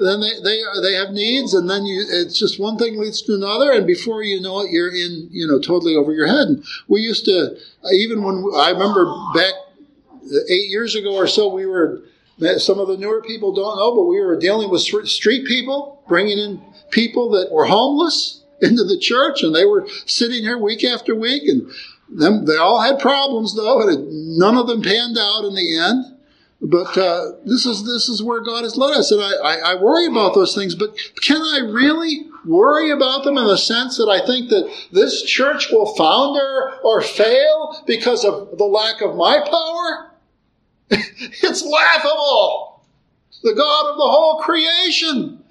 then 0.00 0.20
they, 0.20 0.32
they 0.42 0.62
they 0.82 0.94
have 0.94 1.10
needs, 1.10 1.54
and 1.54 1.68
then 1.68 1.84
you 1.84 2.04
it's 2.08 2.38
just 2.38 2.58
one 2.58 2.78
thing 2.78 2.98
leads 2.98 3.22
to 3.22 3.34
another, 3.34 3.72
and 3.72 3.86
before 3.86 4.22
you 4.22 4.40
know 4.40 4.60
it, 4.60 4.70
you're 4.70 4.94
in 4.94 5.28
you 5.30 5.46
know 5.46 5.58
totally 5.58 5.94
over 5.94 6.12
your 6.12 6.26
head. 6.26 6.48
And 6.48 6.64
we 6.88 7.00
used 7.00 7.24
to 7.26 7.56
even 7.92 8.22
when 8.22 8.44
I 8.56 8.70
remember 8.70 9.04
back 9.34 9.54
uh, 10.24 10.38
eight 10.48 10.70
years 10.70 10.94
ago 10.94 11.14
or 11.14 11.26
so, 11.26 11.52
we 11.52 11.66
were 11.66 12.02
some 12.56 12.78
of 12.78 12.88
the 12.88 12.96
newer 12.96 13.20
people 13.22 13.54
don't 13.54 13.76
know, 13.76 13.94
but 13.94 14.04
we 14.04 14.18
were 14.20 14.38
dealing 14.38 14.70
with 14.70 14.80
street 14.80 15.46
people, 15.46 16.02
bringing 16.08 16.38
in 16.38 16.60
people 16.90 17.30
that 17.30 17.52
were 17.52 17.66
homeless 17.66 18.42
into 18.62 18.84
the 18.84 18.98
church, 18.98 19.42
and 19.42 19.54
they 19.54 19.64
were 19.64 19.86
sitting 20.06 20.42
here 20.42 20.58
week 20.58 20.84
after 20.84 21.14
week, 21.14 21.42
and 21.48 21.70
them, 22.08 22.44
they 22.44 22.56
all 22.56 22.80
had 22.80 22.98
problems 22.98 23.54
though, 23.54 23.88
and 23.88 24.38
none 24.38 24.56
of 24.56 24.66
them 24.66 24.82
panned 24.82 25.18
out 25.18 25.44
in 25.44 25.54
the 25.54 25.78
end. 25.78 26.16
But 26.62 26.96
uh, 26.98 27.32
this 27.44 27.64
is 27.64 27.84
this 27.86 28.08
is 28.08 28.22
where 28.22 28.40
God 28.40 28.64
has 28.64 28.76
led 28.76 28.92
us, 28.92 29.10
and 29.10 29.22
I, 29.22 29.32
I, 29.32 29.56
I 29.72 29.74
worry 29.82 30.06
about 30.06 30.34
those 30.34 30.54
things. 30.54 30.74
But 30.74 30.94
can 31.22 31.40
I 31.40 31.60
really 31.60 32.28
worry 32.44 32.90
about 32.90 33.24
them 33.24 33.38
in 33.38 33.46
the 33.46 33.56
sense 33.56 33.96
that 33.96 34.08
I 34.08 34.24
think 34.26 34.50
that 34.50 34.70
this 34.92 35.22
church 35.22 35.70
will 35.70 35.94
founder 35.94 36.78
or 36.84 37.00
fail 37.00 37.82
because 37.86 38.26
of 38.26 38.58
the 38.58 38.64
lack 38.64 39.00
of 39.00 39.16
my 39.16 39.38
power? 39.38 40.10
it's 40.90 41.64
laughable. 41.64 42.82
The 43.42 43.54
God 43.54 43.90
of 43.90 43.96
the 43.96 44.02
whole 44.02 44.40
creation 44.40 45.42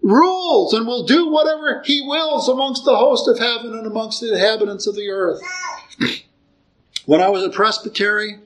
rules 0.00 0.72
and 0.72 0.86
will 0.86 1.04
do 1.04 1.28
whatever 1.28 1.82
he 1.84 2.02
wills 2.06 2.48
amongst 2.48 2.84
the 2.84 2.96
host 2.96 3.28
of 3.28 3.38
heaven 3.38 3.76
and 3.76 3.86
amongst 3.86 4.20
the 4.20 4.32
inhabitants 4.32 4.86
of 4.86 4.94
the 4.94 5.10
earth. 5.10 5.42
when 7.06 7.20
I 7.20 7.28
was 7.28 7.42
at 7.42 7.52
Presbytery, 7.52 8.38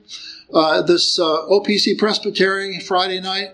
uh, 0.53 0.81
this 0.81 1.19
uh, 1.19 1.45
OPC 1.49 1.97
Presbytery 1.97 2.79
Friday 2.79 3.19
night, 3.19 3.51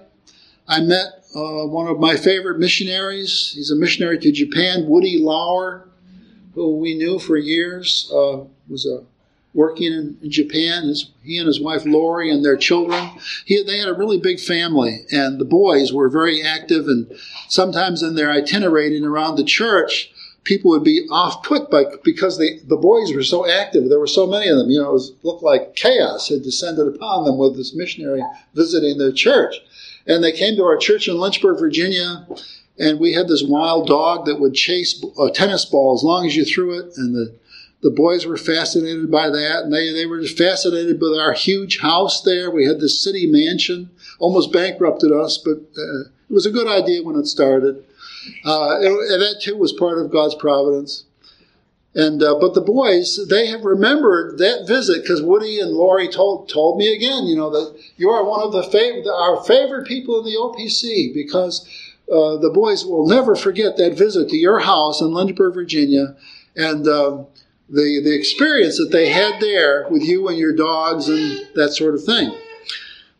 I 0.67 0.81
met 0.81 1.25
uh, 1.36 1.65
one 1.67 1.88
of 1.88 1.99
my 1.99 2.15
favorite 2.15 2.60
missionaries. 2.60 3.51
He's 3.55 3.71
a 3.71 3.75
missionary 3.75 4.17
to 4.19 4.31
Japan, 4.31 4.88
Woody 4.88 5.19
Lauer, 5.19 5.88
who 6.53 6.77
we 6.77 6.95
knew 6.95 7.19
for 7.19 7.38
years, 7.38 8.10
uh, 8.13 8.43
was 8.69 8.86
a 8.86 9.03
working 9.53 9.91
in, 9.91 10.17
in 10.21 10.31
Japan. 10.31 10.84
His, 10.84 11.12
he 11.23 11.38
and 11.38 11.47
his 11.47 11.62
wife 11.62 11.86
Lori 11.86 12.29
and 12.29 12.43
their 12.43 12.58
children. 12.58 13.10
He, 13.45 13.63
they 13.63 13.77
had 13.79 13.89
a 13.89 13.93
really 13.93 14.19
big 14.19 14.39
family, 14.39 15.05
and 15.12 15.39
the 15.39 15.45
boys 15.45 15.93
were 15.93 16.10
very 16.10 16.43
active. 16.43 16.88
And 16.88 17.12
sometimes 17.47 18.03
in 18.03 18.15
their 18.15 18.31
itinerating 18.31 19.05
around 19.05 19.36
the 19.36 19.43
church, 19.43 20.12
people 20.45 20.71
would 20.71 20.84
be 20.84 21.05
off 21.12 21.43
put 21.43 21.69
by 21.69 21.84
because 22.03 22.38
the 22.38 22.62
the 22.65 22.77
boys 22.77 23.13
were 23.13 23.23
so 23.23 23.49
active. 23.49 23.89
There 23.89 23.99
were 23.99 24.08
so 24.08 24.25
many 24.25 24.47
of 24.47 24.58
them. 24.58 24.69
You 24.69 24.81
know, 24.81 24.91
it 24.91 24.93
was, 24.93 25.13
looked 25.23 25.43
like 25.43 25.75
chaos 25.75 26.29
had 26.29 26.43
descended 26.43 26.88
upon 26.88 27.25
them 27.25 27.38
with 27.38 27.58
this 27.58 27.75
missionary 27.75 28.23
visiting 28.53 28.97
their 28.97 29.12
church. 29.12 29.55
And 30.08 30.23
they 30.23 30.31
came 30.31 30.55
to 30.55 30.63
our 30.63 30.77
church 30.77 31.08
in 31.08 31.17
Lynchburg, 31.17 31.60
Virginia, 31.60 32.27
and 32.77 32.99
we 32.99 33.13
had 33.13 33.27
this 33.27 33.43
wild 33.43 33.88
dog 33.88 34.25
that 34.25 34.39
would 34.39 34.53
chase 34.53 35.03
a 35.19 35.31
tennis 35.31 35.65
ball 35.65 35.95
as 35.95 36.03
long 36.03 36.27
as 36.27 36.36
you 36.36 36.45
threw 36.45 36.79
it, 36.79 36.93
and 36.95 37.13
the 37.13 37.36
the 37.81 37.91
boys 37.91 38.25
were 38.25 38.38
fascinated 38.38 39.12
by 39.12 39.29
that, 39.29 39.63
and 39.63 39.73
they, 39.73 39.91
they 39.91 40.08
were 40.08 40.19
just 40.19 40.38
fascinated 40.38 40.99
with 40.99 41.19
our 41.19 41.34
huge 41.34 41.81
house 41.81 42.21
there. 42.23 42.49
We 42.49 42.65
had 42.65 42.79
this 42.79 43.03
city 43.03 43.27
mansion, 43.27 43.91
almost 44.17 44.51
bankrupted 44.51 45.12
us, 45.12 45.38
but 45.38 45.58
uh, 45.77 46.10
it 46.27 46.34
was 46.34 46.47
a 46.47 46.51
good 46.51 46.67
idea 46.67 47.03
when 47.03 47.15
it 47.15 47.27
started. 47.27 47.84
Uh, 48.44 48.78
and, 48.78 49.22
that 49.22 49.40
too 49.42 49.58
was 49.58 49.74
part 49.74 50.00
of 50.00 50.12
God's 50.12 50.36
providence. 50.36 51.06
And 51.94 52.22
uh, 52.22 52.36
but 52.40 52.54
the 52.54 52.62
boys, 52.62 53.26
they 53.30 53.48
have 53.48 53.64
remembered 53.64 54.38
that 54.40 54.66
visit 54.68 55.02
because 55.02 55.22
Woody 55.22 55.62
and 55.62 55.72
Laurie 55.72 56.10
told 56.10 56.50
told 56.50 56.78
me 56.78 56.94
again, 56.94 57.26
you 57.26 57.38
know, 57.38 57.50
that 57.52 57.82
you 57.96 58.10
are 58.10 58.26
one 58.26 58.42
of 58.42 58.52
the 58.52 58.63
fav- 58.63 59.08
our 59.08 59.42
favorite 59.46 59.88
people 59.88 60.19
in 60.19 60.26
the 60.26 60.38
OPC 60.38 61.13
because 61.13 61.65
uh, 62.12 62.36
the 62.38 62.52
boys 62.54 62.86
will 62.86 63.08
never 63.08 63.36
forget 63.36 63.78
that 63.78 63.98
visit 63.98 64.30
to 64.30 64.36
your 64.36 64.60
house 64.60 65.00
in 65.00 65.13
Lynchburg, 65.13 65.54
Virginia, 65.54 66.17
and 66.56 66.86
um, 66.88 67.28
the, 67.69 68.02
the 68.04 68.13
experience 68.13 68.78
that 68.78 68.92
they 68.92 69.10
had 69.10 69.42
there 69.42 69.88
with 69.90 70.04
you 70.04 70.28
and 70.28 70.38
your 70.38 70.54
dogs 70.54 71.08
and 71.08 71.48
that 71.56 71.73
sort 71.73 71.96
of 71.96 72.04
thing. 72.04 72.36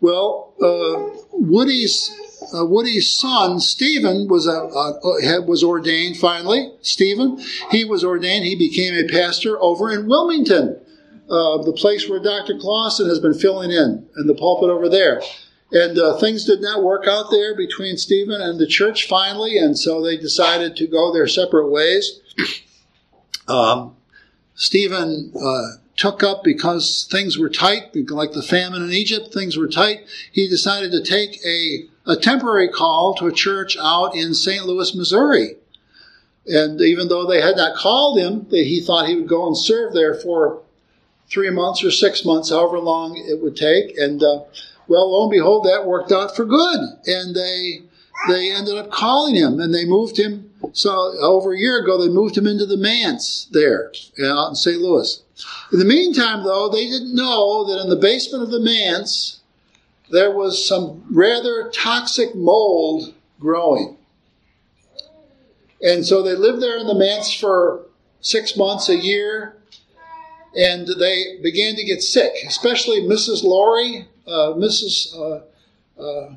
Well, 0.02 0.54
uh, 0.62 1.20
Woody's 1.32 2.12
uh, 2.54 2.66
Woody's 2.66 3.12
son 3.12 3.60
Stephen 3.60 4.28
was 4.28 4.48
a, 4.48 4.52
a, 4.52 5.42
was 5.42 5.64
ordained 5.64 6.18
finally. 6.18 6.72
Stephen, 6.82 7.40
he 7.72 7.86
was 7.86 8.04
ordained. 8.04 8.46
He 8.46 8.56
became 8.56 8.94
a 8.94 9.08
pastor 9.08 9.62
over 9.62 9.92
in 9.92 10.08
Wilmington, 10.08 10.80
uh, 11.30 11.62
the 11.64 11.74
place 11.74 12.10
where 12.10 12.20
Dr. 12.20 12.58
Clausen 12.60 13.08
has 13.08 13.20
been 13.20 13.34
filling 13.34 13.72
in, 13.72 14.08
in 14.18 14.28
the 14.28 14.36
pulpit 14.36 14.70
over 14.70 14.90
there. 14.90 15.22
And 15.72 15.98
uh, 15.98 16.18
things 16.18 16.46
did 16.46 16.62
not 16.62 16.84
work 16.84 17.08
out 17.08 17.32
there 17.32 17.56
between 17.56 17.98
Stephen 17.98 18.40
and 18.40 18.60
the 18.60 18.68
church 18.68 19.08
finally, 19.08 19.58
and 19.58 19.78
so 19.78 20.02
they 20.02 20.16
decided 20.16 20.76
to 20.78 20.88
go 20.88 21.12
their 21.12 21.28
separate 21.28 21.70
ways. 21.70 22.20
Um, 23.48 23.96
Stephen 24.56 25.32
uh, 25.40 25.78
took 25.96 26.24
up 26.24 26.44
because 26.44 27.08
things 27.10 27.38
were 27.38 27.50
tight, 27.50 27.96
like 28.10 28.34
the 28.34 28.44
famine 28.44 28.84
in 28.84 28.92
Egypt, 28.92 29.34
things 29.34 29.58
were 29.58 29.68
tight. 29.68 30.06
He 30.32 30.48
decided 30.48 30.92
to 30.92 31.04
take 31.04 31.40
a, 31.46 31.86
a 32.06 32.16
temporary 32.18 32.68
call 32.68 33.16
to 33.16 33.28
a 33.28 33.32
church 33.32 33.78
out 33.82 34.16
in 34.16 34.34
St. 34.34 34.66
Louis, 34.66 34.94
Missouri. 34.94 35.56
And 36.48 36.80
even 36.82 37.08
though 37.08 37.26
they 37.26 37.42
had 37.42 37.56
not 37.56 37.78
called 37.78 38.20
him, 38.20 38.48
he 38.50 38.82
thought 38.82 39.08
he 39.08 39.16
would 39.16 39.28
go 39.28 39.48
and 39.48 39.58
serve 39.58 39.94
there 39.94 40.14
for 40.14 40.62
three 41.28 41.50
months 41.50 41.84
or 41.84 41.92
six 41.92 42.24
months, 42.24 42.50
however 42.50 42.80
long 42.80 43.18
it 43.18 43.42
would 43.42 43.56
take. 43.56 43.98
And 43.98 44.22
uh, 44.22 44.42
well, 44.88 45.12
lo 45.12 45.24
and 45.24 45.32
behold, 45.32 45.66
that 45.66 45.88
worked 45.88 46.12
out 46.12 46.36
for 46.36 46.46
good. 46.46 46.80
And 47.08 47.36
they 47.36 47.82
they 48.28 48.52
ended 48.52 48.78
up 48.78 48.92
calling 48.92 49.36
him, 49.36 49.60
and 49.60 49.74
they 49.74 49.86
moved 49.86 50.18
him. 50.18 50.52
So 50.74 50.92
over 51.20 51.54
a 51.54 51.58
year 51.58 51.82
ago, 51.82 52.02
they 52.02 52.12
moved 52.12 52.38
him 52.38 52.48
into 52.48 52.66
the 52.66 52.78
manse 52.78 53.48
there 53.52 53.92
out 54.24 54.50
in 54.50 54.56
St. 54.56 54.82
Louis. 54.82 55.22
In 55.72 55.80
the 55.80 55.86
meantime, 55.86 56.44
though, 56.44 56.70
they 56.70 56.86
didn't 56.88 57.16
know 57.16 57.66
that 57.66 57.82
in 57.82 57.90
the 57.90 57.96
basement 57.96 58.44
of 58.44 58.52
the 58.52 58.60
manse 58.60 59.42
there 60.12 60.32
was 60.32 60.68
some 60.68 61.04
rather 61.10 61.70
toxic 61.72 62.36
mold 62.36 63.14
growing. 63.40 63.98
And 65.82 66.06
so 66.06 66.22
they 66.22 66.36
lived 66.36 66.62
there 66.62 66.78
in 66.78 66.88
the 66.88 66.96
manse 66.96 67.34
for 67.34 67.86
six 68.22 68.56
months, 68.56 68.90
a 68.90 68.96
year, 68.96 69.58
and 70.58 70.88
they 70.88 71.38
began 71.44 71.76
to 71.76 71.84
get 71.84 72.02
sick, 72.02 72.34
especially 72.48 73.02
Mrs. 73.02 73.44
Laurie, 73.44 74.08
uh, 74.26 74.54
Mrs. 74.56 75.14
Uh, 75.16 76.02
uh, 76.02 76.36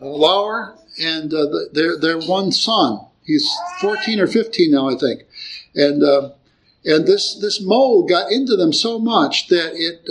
uh 0.00 0.06
Lauer, 0.06 0.76
and 1.00 1.32
uh, 1.32 1.46
their 1.72 1.98
their 1.98 2.18
one 2.18 2.52
son. 2.52 3.00
He's 3.24 3.46
14 3.80 4.20
or 4.20 4.26
15 4.26 4.70
now, 4.70 4.88
I 4.88 4.96
think, 4.96 5.22
and 5.74 6.02
uh, 6.02 6.30
and 6.84 7.06
this 7.06 7.34
this 7.40 7.60
mold 7.60 8.08
got 8.08 8.32
into 8.32 8.56
them 8.56 8.72
so 8.72 8.98
much 8.98 9.48
that 9.48 9.72
it 9.74 10.08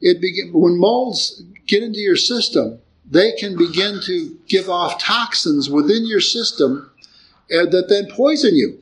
it 0.00 0.20
began 0.20 0.52
when 0.52 0.78
molds 0.78 1.42
get 1.66 1.82
into 1.82 2.00
your 2.00 2.16
system, 2.16 2.80
they 3.08 3.32
can 3.32 3.56
begin 3.56 4.00
to 4.02 4.36
give 4.48 4.68
off 4.68 5.00
toxins 5.00 5.70
within 5.70 6.06
your 6.06 6.20
system 6.20 6.90
that 7.48 7.86
then 7.88 8.08
poison 8.10 8.56
you. 8.56 8.78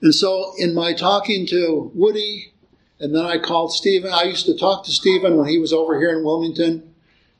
And 0.00 0.14
so, 0.14 0.52
in 0.58 0.74
my 0.74 0.92
talking 0.92 1.46
to 1.46 1.90
Woody, 1.94 2.52
and 3.00 3.14
then 3.14 3.24
I 3.24 3.38
called 3.38 3.72
Stephen. 3.72 4.12
I 4.12 4.24
used 4.24 4.46
to 4.46 4.56
talk 4.56 4.84
to 4.84 4.92
Stephen 4.92 5.36
when 5.36 5.48
he 5.48 5.58
was 5.58 5.72
over 5.72 5.98
here 5.98 6.16
in 6.16 6.24
Wilmington, 6.24 6.93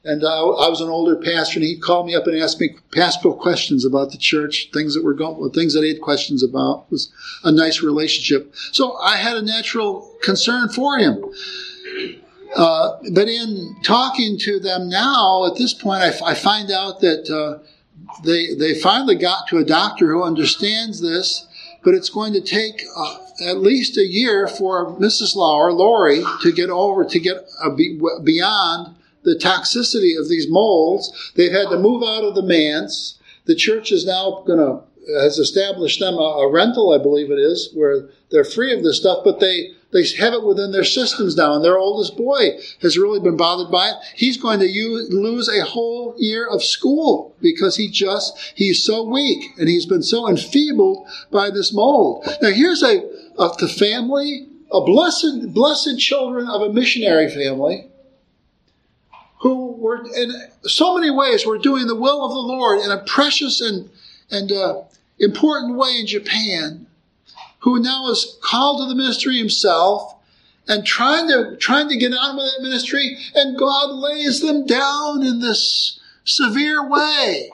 and 0.05 0.23
uh, 0.23 0.51
I 0.57 0.69
was 0.69 0.81
an 0.81 0.89
older 0.89 1.17
pastor, 1.17 1.59
and 1.59 1.67
he'd 1.67 1.81
call 1.81 2.05
me 2.05 2.15
up 2.15 2.27
and 2.27 2.37
ask 2.37 2.61
me 2.61 2.77
pastoral 2.93 3.35
questions 3.35 3.85
about 3.85 4.11
the 4.11 4.19
church, 4.19 4.69
things 4.73 4.95
that 4.95 5.03
were 5.03 5.15
going, 5.15 5.51
things 5.53 5.73
that 5.75 5.83
he 5.83 5.89
had 5.89 6.03
questions 6.03 6.43
about. 6.43 6.85
It 6.89 6.93
was 6.93 7.13
a 7.43 7.51
nice 7.51 7.83
relationship. 7.83 8.55
So 8.73 8.97
I 8.99 9.17
had 9.17 9.37
a 9.37 9.43
natural 9.43 10.15
concern 10.23 10.69
for 10.69 10.99
him. 10.99 11.25
Uh, 12.55 12.99
but 13.13 13.29
in 13.29 13.77
talking 13.83 14.39
to 14.41 14.61
them 14.61 14.89
now, 14.89 15.47
at 15.47 15.57
this 15.57 15.73
point, 15.73 16.03
I, 16.03 16.13
I 16.25 16.35
find 16.35 16.71
out 16.71 17.01
that 17.01 17.31
uh, 17.31 17.65
they 18.25 18.55
they 18.55 18.75
finally 18.75 19.17
got 19.17 19.49
to 19.49 19.59
a 19.59 19.65
doctor 19.65 20.13
who 20.13 20.23
understands 20.23 21.01
this 21.01 21.47
but 21.83 21.95
it's 21.95 22.09
going 22.09 22.33
to 22.33 22.41
take 22.41 22.83
uh, 22.97 23.19
at 23.47 23.59
least 23.59 23.99
a 23.99 24.07
year 24.07 24.49
for 24.49 24.97
Mrs. 24.99 25.37
Lauer, 25.37 25.71
Lori, 25.71 26.25
to 26.41 26.51
get 26.51 26.71
over, 26.71 27.05
to 27.05 27.21
get 27.21 27.47
uh, 27.63 27.69
beyond 28.23 28.97
the 29.25 29.37
toxicity 29.37 30.19
of 30.19 30.29
these 30.29 30.47
molds. 30.49 31.33
They've 31.35 31.53
had 31.53 31.69
to 31.71 31.79
move 31.79 32.03
out 32.03 32.25
of 32.25 32.35
the 32.35 32.43
manse. 32.43 33.19
The 33.47 33.55
church 33.55 33.93
is 33.93 34.07
now 34.07 34.43
going 34.47 34.59
to 34.59 34.85
has 35.21 35.39
established 35.39 36.01
them 36.01 36.15
a, 36.15 36.17
a, 36.17 36.51
rental, 36.51 36.93
I 36.93 37.03
believe 37.03 37.31
it 37.31 37.39
is, 37.39 37.71
where 37.75 38.09
they're 38.31 38.45
free 38.45 38.73
of 38.73 38.83
this 38.83 38.97
stuff, 38.97 39.19
but 39.25 39.41
they 39.41 39.73
they 39.93 40.05
have 40.19 40.35
it 40.35 40.43
within 40.43 40.73
their 40.73 40.83
systems 40.83 41.37
now, 41.37 41.55
and 41.55 41.65
their 41.65 41.79
oldest 41.79 42.17
boy 42.17 42.59
has 42.83 42.99
really 42.99 43.21
been 43.21 43.37
bothered 43.37 43.71
by 43.71 43.91
it. 43.91 43.95
He's 44.17 44.37
going 44.37 44.59
to 44.59 44.67
use, 44.67 45.09
lose 45.13 45.49
a 45.49 45.65
whole 45.65 46.17
year 46.19 46.49
of 46.49 46.65
school 46.65 47.37
because 47.41 47.77
he 47.77 47.89
just, 47.89 48.37
he's 48.57 48.83
so 48.83 49.05
weak 49.05 49.53
and 49.57 49.69
he's 49.69 49.87
been 49.87 50.03
so 50.03 50.29
enfeebled 50.29 51.07
by 51.31 51.49
this 51.51 51.73
mold. 51.73 52.27
Now 52.43 52.51
here's 52.51 52.83
a, 52.83 53.09
of 53.39 53.57
the 53.59 53.69
family, 53.69 54.49
a 54.73 54.81
blessed, 54.81 55.55
blessed 55.55 56.01
children 56.01 56.49
of 56.49 56.61
a 56.61 56.73
missionary 56.73 57.31
family 57.31 57.89
who 59.45 59.73
were 59.73 60.03
in 60.17 60.33
so 60.63 60.95
many 60.95 61.11
ways 61.11 61.45
were 61.45 61.59
doing 61.59 61.87
the 61.87 61.95
will 61.95 62.25
of 62.25 62.33
the 62.33 62.39
Lord 62.39 62.81
in 62.81 62.91
a 62.91 63.05
precious 63.05 63.61
and, 63.61 63.91
and 64.31 64.51
uh, 64.51 64.81
important 65.19 65.77
way 65.77 65.99
in 66.01 66.07
Japan 66.07 66.87
who 67.59 67.79
now 67.79 68.09
is 68.09 68.39
called 68.41 68.81
to 68.81 68.89
the 68.89 68.95
ministry 68.95 69.37
himself 69.37 70.15
and 70.67 70.87
trying 70.87 71.29
to 71.29 71.59
trying 71.59 71.91
to 71.91 71.99
get 71.99 72.15
on 72.15 72.39
with 72.39 72.47
that 72.47 72.63
ministry, 72.63 73.19
and 73.35 73.59
God 73.59 73.91
lays 73.91 74.41
them 74.41 74.65
down 74.65 75.23
in 75.23 75.41
this 75.41 76.01
severe 76.25 76.89
way 76.89 77.51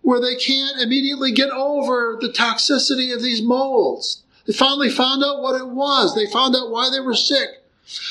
where 0.00 0.20
they 0.20 0.34
can't 0.34 0.80
immediately 0.80 1.30
get 1.30 1.50
over 1.50 2.18
the 2.20 2.30
toxicity 2.30 3.14
of 3.14 3.22
these 3.22 3.42
molds. 3.42 4.24
They 4.48 4.52
finally 4.52 4.90
found 4.90 5.22
out 5.22 5.40
what 5.40 5.60
it 5.60 5.68
was. 5.68 6.16
They 6.16 6.26
found 6.26 6.56
out 6.56 6.72
why 6.72 6.90
they 6.90 6.98
were 6.98 7.14
sick. 7.14 7.61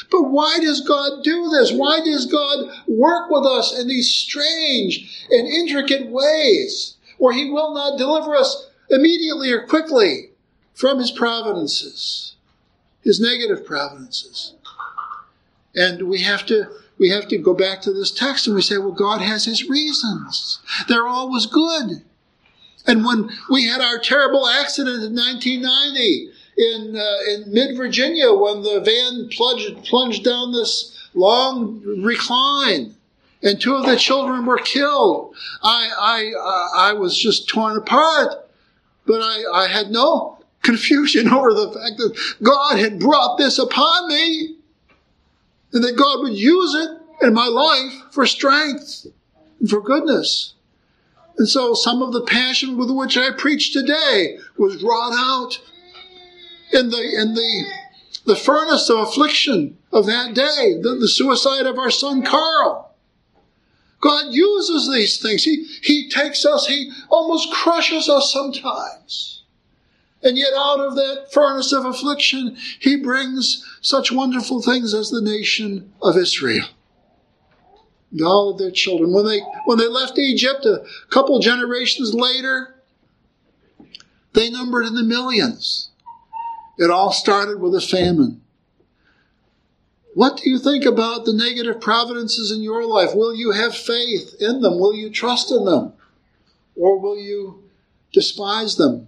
But 0.10 0.24
why 0.24 0.58
does 0.60 0.82
God 0.82 1.24
do 1.24 1.50
this? 1.50 1.72
Why 1.72 2.00
does 2.00 2.26
God 2.26 2.70
work 2.88 3.30
with 3.30 3.46
us 3.46 3.78
in 3.78 3.88
these 3.88 4.10
strange 4.10 5.26
and 5.30 5.48
intricate 5.48 6.08
ways 6.08 6.96
where 7.18 7.34
He 7.34 7.50
will 7.50 7.74
not 7.74 7.98
deliver 7.98 8.36
us 8.36 8.70
immediately 8.90 9.52
or 9.52 9.66
quickly? 9.66 10.32
from 10.82 10.98
his 10.98 11.12
providences, 11.12 12.36
his 13.04 13.20
negative 13.20 13.64
providences. 13.64 14.56
And 15.76 16.10
we 16.10 16.22
have 16.22 16.44
to 16.48 16.66
we 16.98 17.10
have 17.10 17.28
to 17.30 17.38
go 17.38 17.54
back 17.54 17.82
to 17.82 17.94
this 17.94 18.12
text 18.12 18.48
and 18.48 18.56
we 18.56 18.62
say, 18.62 18.78
well, 18.78 18.92
God 18.92 19.22
has 19.22 19.46
his 19.46 19.70
reasons. 19.70 20.60
They're 20.88 21.08
always 21.08 21.46
good. 21.46 22.04
And 22.86 23.06
when 23.06 23.30
we 23.50 23.68
had 23.68 23.82
our 23.82 24.00
terrible 24.00 24.48
accident 24.48 25.04
in 25.04 25.16
1990 25.16 26.31
in, 26.62 26.95
uh, 26.95 27.32
in 27.32 27.51
mid 27.51 27.76
Virginia, 27.76 28.32
when 28.34 28.62
the 28.62 28.80
van 28.82 29.30
plunged, 29.30 29.84
plunged 29.86 30.24
down 30.24 30.51
this 30.51 30.97
long 31.14 31.82
recline, 32.03 32.95
and 33.43 33.59
two 33.59 33.76
of 33.76 33.86
the 33.86 33.95
children 33.97 34.45
were 34.45 34.59
killed, 34.59 35.36
I, 35.64 35.89
I, 35.99 36.34
uh, 36.38 36.89
I 36.89 36.93
was 36.93 37.18
just 37.18 37.49
torn 37.49 37.78
apart. 37.78 38.47
But 39.07 39.22
I, 39.22 39.43
I 39.51 39.68
had 39.68 39.89
no 39.89 40.38
confusion 40.62 41.30
over 41.30 41.53
the 41.53 41.72
fact 41.72 41.97
that 41.97 42.18
God 42.43 42.78
had 42.78 42.99
brought 42.99 43.38
this 43.38 43.57
upon 43.57 44.07
me 44.07 44.55
and 45.74 45.84
that 45.84 45.97
God 45.97 46.22
would 46.22 46.38
use 46.38 46.76
it 46.76 47.26
in 47.26 47.34
my 47.34 47.47
life 47.47 48.14
for 48.14 48.26
strength 48.28 49.07
and 49.59 49.70
for 49.70 49.82
goodness. 49.82 50.53
And 51.38 51.47
so 51.47 51.74
some 51.74 52.03
of 52.03 52.14
the 52.14 52.22
passion 52.22 52.78
with 52.78 52.91
which 52.91 53.18
I 53.18 53.32
preach 53.32 53.74
today 53.74 54.38
was 54.57 54.84
wrought 54.84 55.14
out 55.18 55.59
in 56.74 56.89
the, 56.89 57.22
in 57.22 57.34
the, 57.34 57.65
the 58.26 58.36
furnace 58.36 58.89
of 58.89 58.99
affliction 58.99 59.78
of 59.91 60.05
that 60.05 60.34
day, 60.34 60.80
the, 60.82 60.97
the 60.99 61.07
suicide 61.07 61.65
of 61.65 61.78
our 61.78 61.91
son 61.91 62.24
Carl. 62.24 62.95
God 63.99 64.34
uses 64.34 64.91
these 64.91 65.22
things. 65.22 65.43
He, 65.43 65.63
he 65.84 66.09
takes 66.09 66.45
us, 66.45 66.67
He 66.67 66.91
almost 67.09 67.53
crushes 67.53 68.09
us 68.09 68.34
sometimes. 68.34 69.43
And 70.24 70.38
yet, 70.38 70.53
out 70.55 70.80
of 70.80 70.95
that 70.95 71.28
furnace 71.32 71.72
of 71.72 71.86
affliction, 71.86 72.55
he 72.80 72.95
brings 72.95 73.65
such 73.82 74.11
wonderful 74.11 74.61
things 74.61 74.93
as 74.93 75.09
the 75.09 75.22
nation 75.22 75.93
of 76.01 76.15
Israel. 76.15 76.67
And 78.11 78.22
all 78.22 78.51
of 78.51 78.59
their 78.59 78.72
children. 78.72 79.13
When 79.13 79.26
they, 79.26 79.39
when 79.65 79.80
they 79.80 79.88
left 79.88 80.19
Egypt 80.19 80.65
a 80.65 80.86
couple 81.09 81.39
generations 81.39 82.13
later, 82.13 82.76
they 84.34 84.51
numbered 84.51 84.86
in 84.86 84.93
the 84.93 85.03
millions. 85.03 85.91
It 86.82 86.90
all 86.90 87.12
started 87.12 87.60
with 87.60 87.76
a 87.76 87.82
famine. 87.82 88.42
What 90.14 90.38
do 90.38 90.50
you 90.50 90.60
think 90.60 90.84
about 90.84 91.24
the 91.24 91.34
negative 91.34 91.80
providences 91.80 92.52
in 92.52 92.62
your 92.62 92.86
life? 92.86 93.16
Will 93.16 93.34
you 93.34 93.52
have 93.52 93.76
faith 93.76 94.36
in 94.42 94.62
them? 94.62 94.80
Will 94.80 94.94
you 94.94 95.10
trust 95.10 95.52
in 95.52 95.64
them? 95.64 95.94
Or 96.76 97.00
will 97.00 97.18
you 97.18 97.64
despise 98.12 98.76
them? 98.76 99.08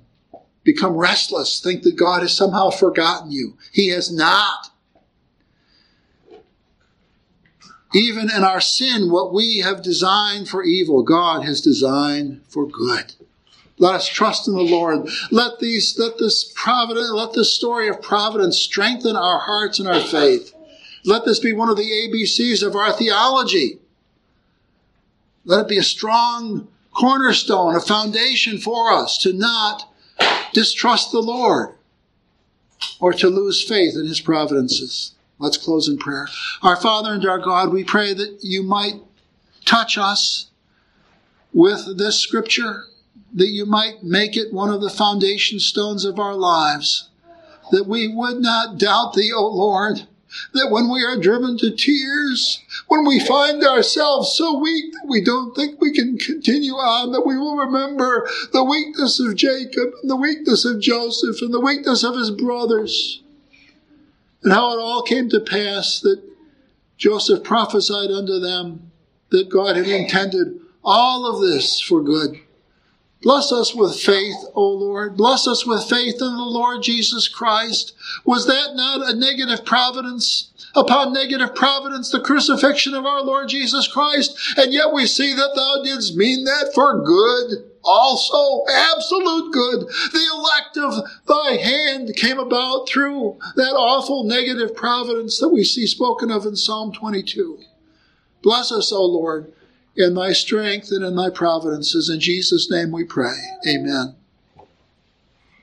become 0.64 0.96
restless, 0.96 1.60
think 1.60 1.84
that 1.84 1.96
God 1.96 2.22
has 2.22 2.36
somehow 2.36 2.70
forgotten 2.70 3.32
you. 3.32 3.58
He 3.72 3.90
has 3.90 4.12
not. 4.12 4.70
Even 7.94 8.32
in 8.32 8.44
our 8.44 8.62
sin, 8.62 9.12
what 9.12 9.34
we 9.34 9.60
have 9.60 9.84
designed 9.84 10.50
for 10.50 10.64
evil, 10.64 11.04
God 11.04 11.44
has 11.44 11.62
designed 11.62 12.42
for 12.48 12.68
good. 12.68 13.14
Let 13.80 13.96
us 13.96 14.08
trust 14.08 14.48
in 14.48 14.54
the 14.54 14.62
Lord. 14.62 15.10
Let 15.32 15.60
these, 15.60 15.98
let 15.98 16.18
this 16.18 16.52
providence, 16.56 17.10
let 17.12 17.34
this 17.34 17.52
story 17.52 17.88
of 17.88 18.02
providence 18.02 18.58
strengthen 18.60 19.16
our 19.16 19.40
hearts 19.40 19.80
and 19.80 19.88
our 19.88 20.00
faith. 20.00 20.54
Let 21.06 21.26
this 21.26 21.40
be 21.40 21.54
one 21.54 21.70
of 21.70 21.78
the 21.78 21.84
ABCs 21.90 22.66
of 22.66 22.76
our 22.76 22.94
theology. 22.94 23.80
Let 25.44 25.62
it 25.62 25.68
be 25.68 25.78
a 25.78 25.84
strong 25.84 26.68
cornerstone, 26.94 27.76
a 27.76 27.82
foundation 27.82 28.58
for 28.60 28.92
us 28.94 29.18
to 29.20 29.34
not 29.34 29.92
distrust 30.54 31.12
the 31.12 31.20
Lord. 31.20 31.76
or 33.00 33.14
to 33.14 33.30
lose 33.30 33.64
faith 33.64 33.96
in 33.96 34.08
his 34.08 34.22
providences. 34.22 35.14
Let's 35.40 35.58
close 35.58 35.88
in 35.88 35.98
prayer. 35.98 36.28
Our 36.62 36.76
Father 36.76 37.14
and 37.14 37.26
our 37.26 37.40
God, 37.40 37.72
we 37.72 37.84
pray 37.84 38.14
that 38.14 38.40
you 38.42 38.64
might 38.64 38.96
touch 39.66 39.98
us 39.98 40.48
with 41.52 41.98
this 41.98 42.20
scripture, 42.20 42.86
that 43.34 43.48
you 43.48 43.66
might 43.66 44.04
make 44.04 44.38
it 44.38 44.54
one 44.54 44.70
of 44.70 44.82
the 44.82 44.90
foundation 44.90 45.60
stones 45.60 46.06
of 46.06 46.20
our 46.20 46.36
lives, 46.36 47.10
that 47.72 47.88
we 47.88 48.08
would 48.08 48.38
not 48.38 48.78
doubt 48.78 49.14
thee, 49.14 49.32
O 49.34 49.48
Lord, 49.48 50.08
that 50.54 50.72
when 50.72 50.92
we 50.92 51.04
are 51.04 51.20
driven 51.20 51.58
to 51.58 51.72
tears, 51.72 52.60
when 52.88 53.06
we 53.06 53.20
find 53.20 53.64
ourselves 53.64 54.36
so 54.36 54.60
weak 54.60 54.92
that 54.94 55.08
we 55.08 55.24
don't 55.24 55.56
think 55.56 55.80
we 55.80 55.92
can 55.92 56.18
continue 56.18 56.74
on, 56.74 57.12
that 57.12 57.26
we 57.26 57.38
will 57.38 57.56
remember 57.56 58.28
the 58.52 58.64
weakness 58.64 59.20
of 59.20 59.36
Jacob, 59.36 59.94
and 60.02 60.10
the 60.10 60.16
weakness 60.16 60.66
of 60.66 60.80
Joseph, 60.80 61.42
and 61.42 61.54
the 61.54 61.60
weakness 61.60 62.04
of 62.04 62.16
his 62.16 62.32
brothers, 62.32 63.22
and 64.44 64.52
how 64.52 64.74
it 64.74 64.82
all 64.82 65.04
came 65.04 65.30
to 65.30 65.40
pass 65.40 66.00
that 66.02 66.22
Joseph 66.98 67.44
prophesied 67.44 68.12
unto 68.12 68.40
them 68.40 68.92
that 69.30 69.50
God 69.50 69.76
had 69.76 69.88
intended 69.88 70.60
all 70.84 71.26
of 71.26 71.42
this 71.42 71.80
for 71.80 72.02
good. 72.02 72.40
Bless 73.24 73.54
us 73.54 73.74
with 73.74 73.98
faith, 73.98 74.36
O 74.54 74.68
Lord. 74.68 75.16
Bless 75.16 75.48
us 75.48 75.66
with 75.66 75.90
faith 75.90 76.16
in 76.16 76.36
the 76.36 76.44
Lord 76.44 76.84
Jesus 76.84 77.30
Christ. 77.30 77.94
Was 78.26 78.48
that 78.48 78.76
not 78.76 79.10
a 79.10 79.16
negative 79.16 79.66
providence? 79.66 80.50
Upon 80.76 81.14
negative 81.14 81.56
providence, 81.56 82.12
the 82.12 82.20
crucifixion 82.20 82.94
of 82.94 83.06
our 83.06 83.22
Lord 83.22 83.48
Jesus 83.48 83.88
Christ. 83.88 84.38
And 84.58 84.74
yet 84.74 84.92
we 84.92 85.06
see 85.06 85.34
that 85.34 85.54
thou 85.56 85.84
didst 85.84 86.18
mean 86.18 86.44
that 86.44 86.72
for 86.76 87.02
good 87.02 87.64
also. 87.84 88.66
Absolute 88.70 89.54
good. 89.54 89.88
The 89.88 90.28
elect 90.36 90.78
of 90.78 91.10
thy 91.26 91.58
hand 91.64 92.16
came 92.18 92.40
about 92.40 92.90
through 92.90 93.38
that 93.56 93.74
awful 93.74 94.26
negative 94.26 94.76
providence 94.76 95.40
that 95.40 95.50
we 95.50 95.64
see 95.64 95.88
spoken 95.88 96.30
of 96.30 96.46
in 96.46 96.58
Psalm 96.58 96.92
22. 96.92 97.60
Bless 98.42 98.72
us, 98.72 98.92
O 98.92 99.06
Lord 99.06 99.54
in 99.96 100.16
thy 100.16 100.34
strength 100.34 100.90
and 100.92 101.04
in 101.04 101.16
thy 101.16 101.30
providences. 101.30 102.10
In 102.10 102.20
Jesus' 102.20 102.70
name 102.70 102.92
we 102.92 103.04
pray. 103.04 103.38
Amen. 103.68 104.16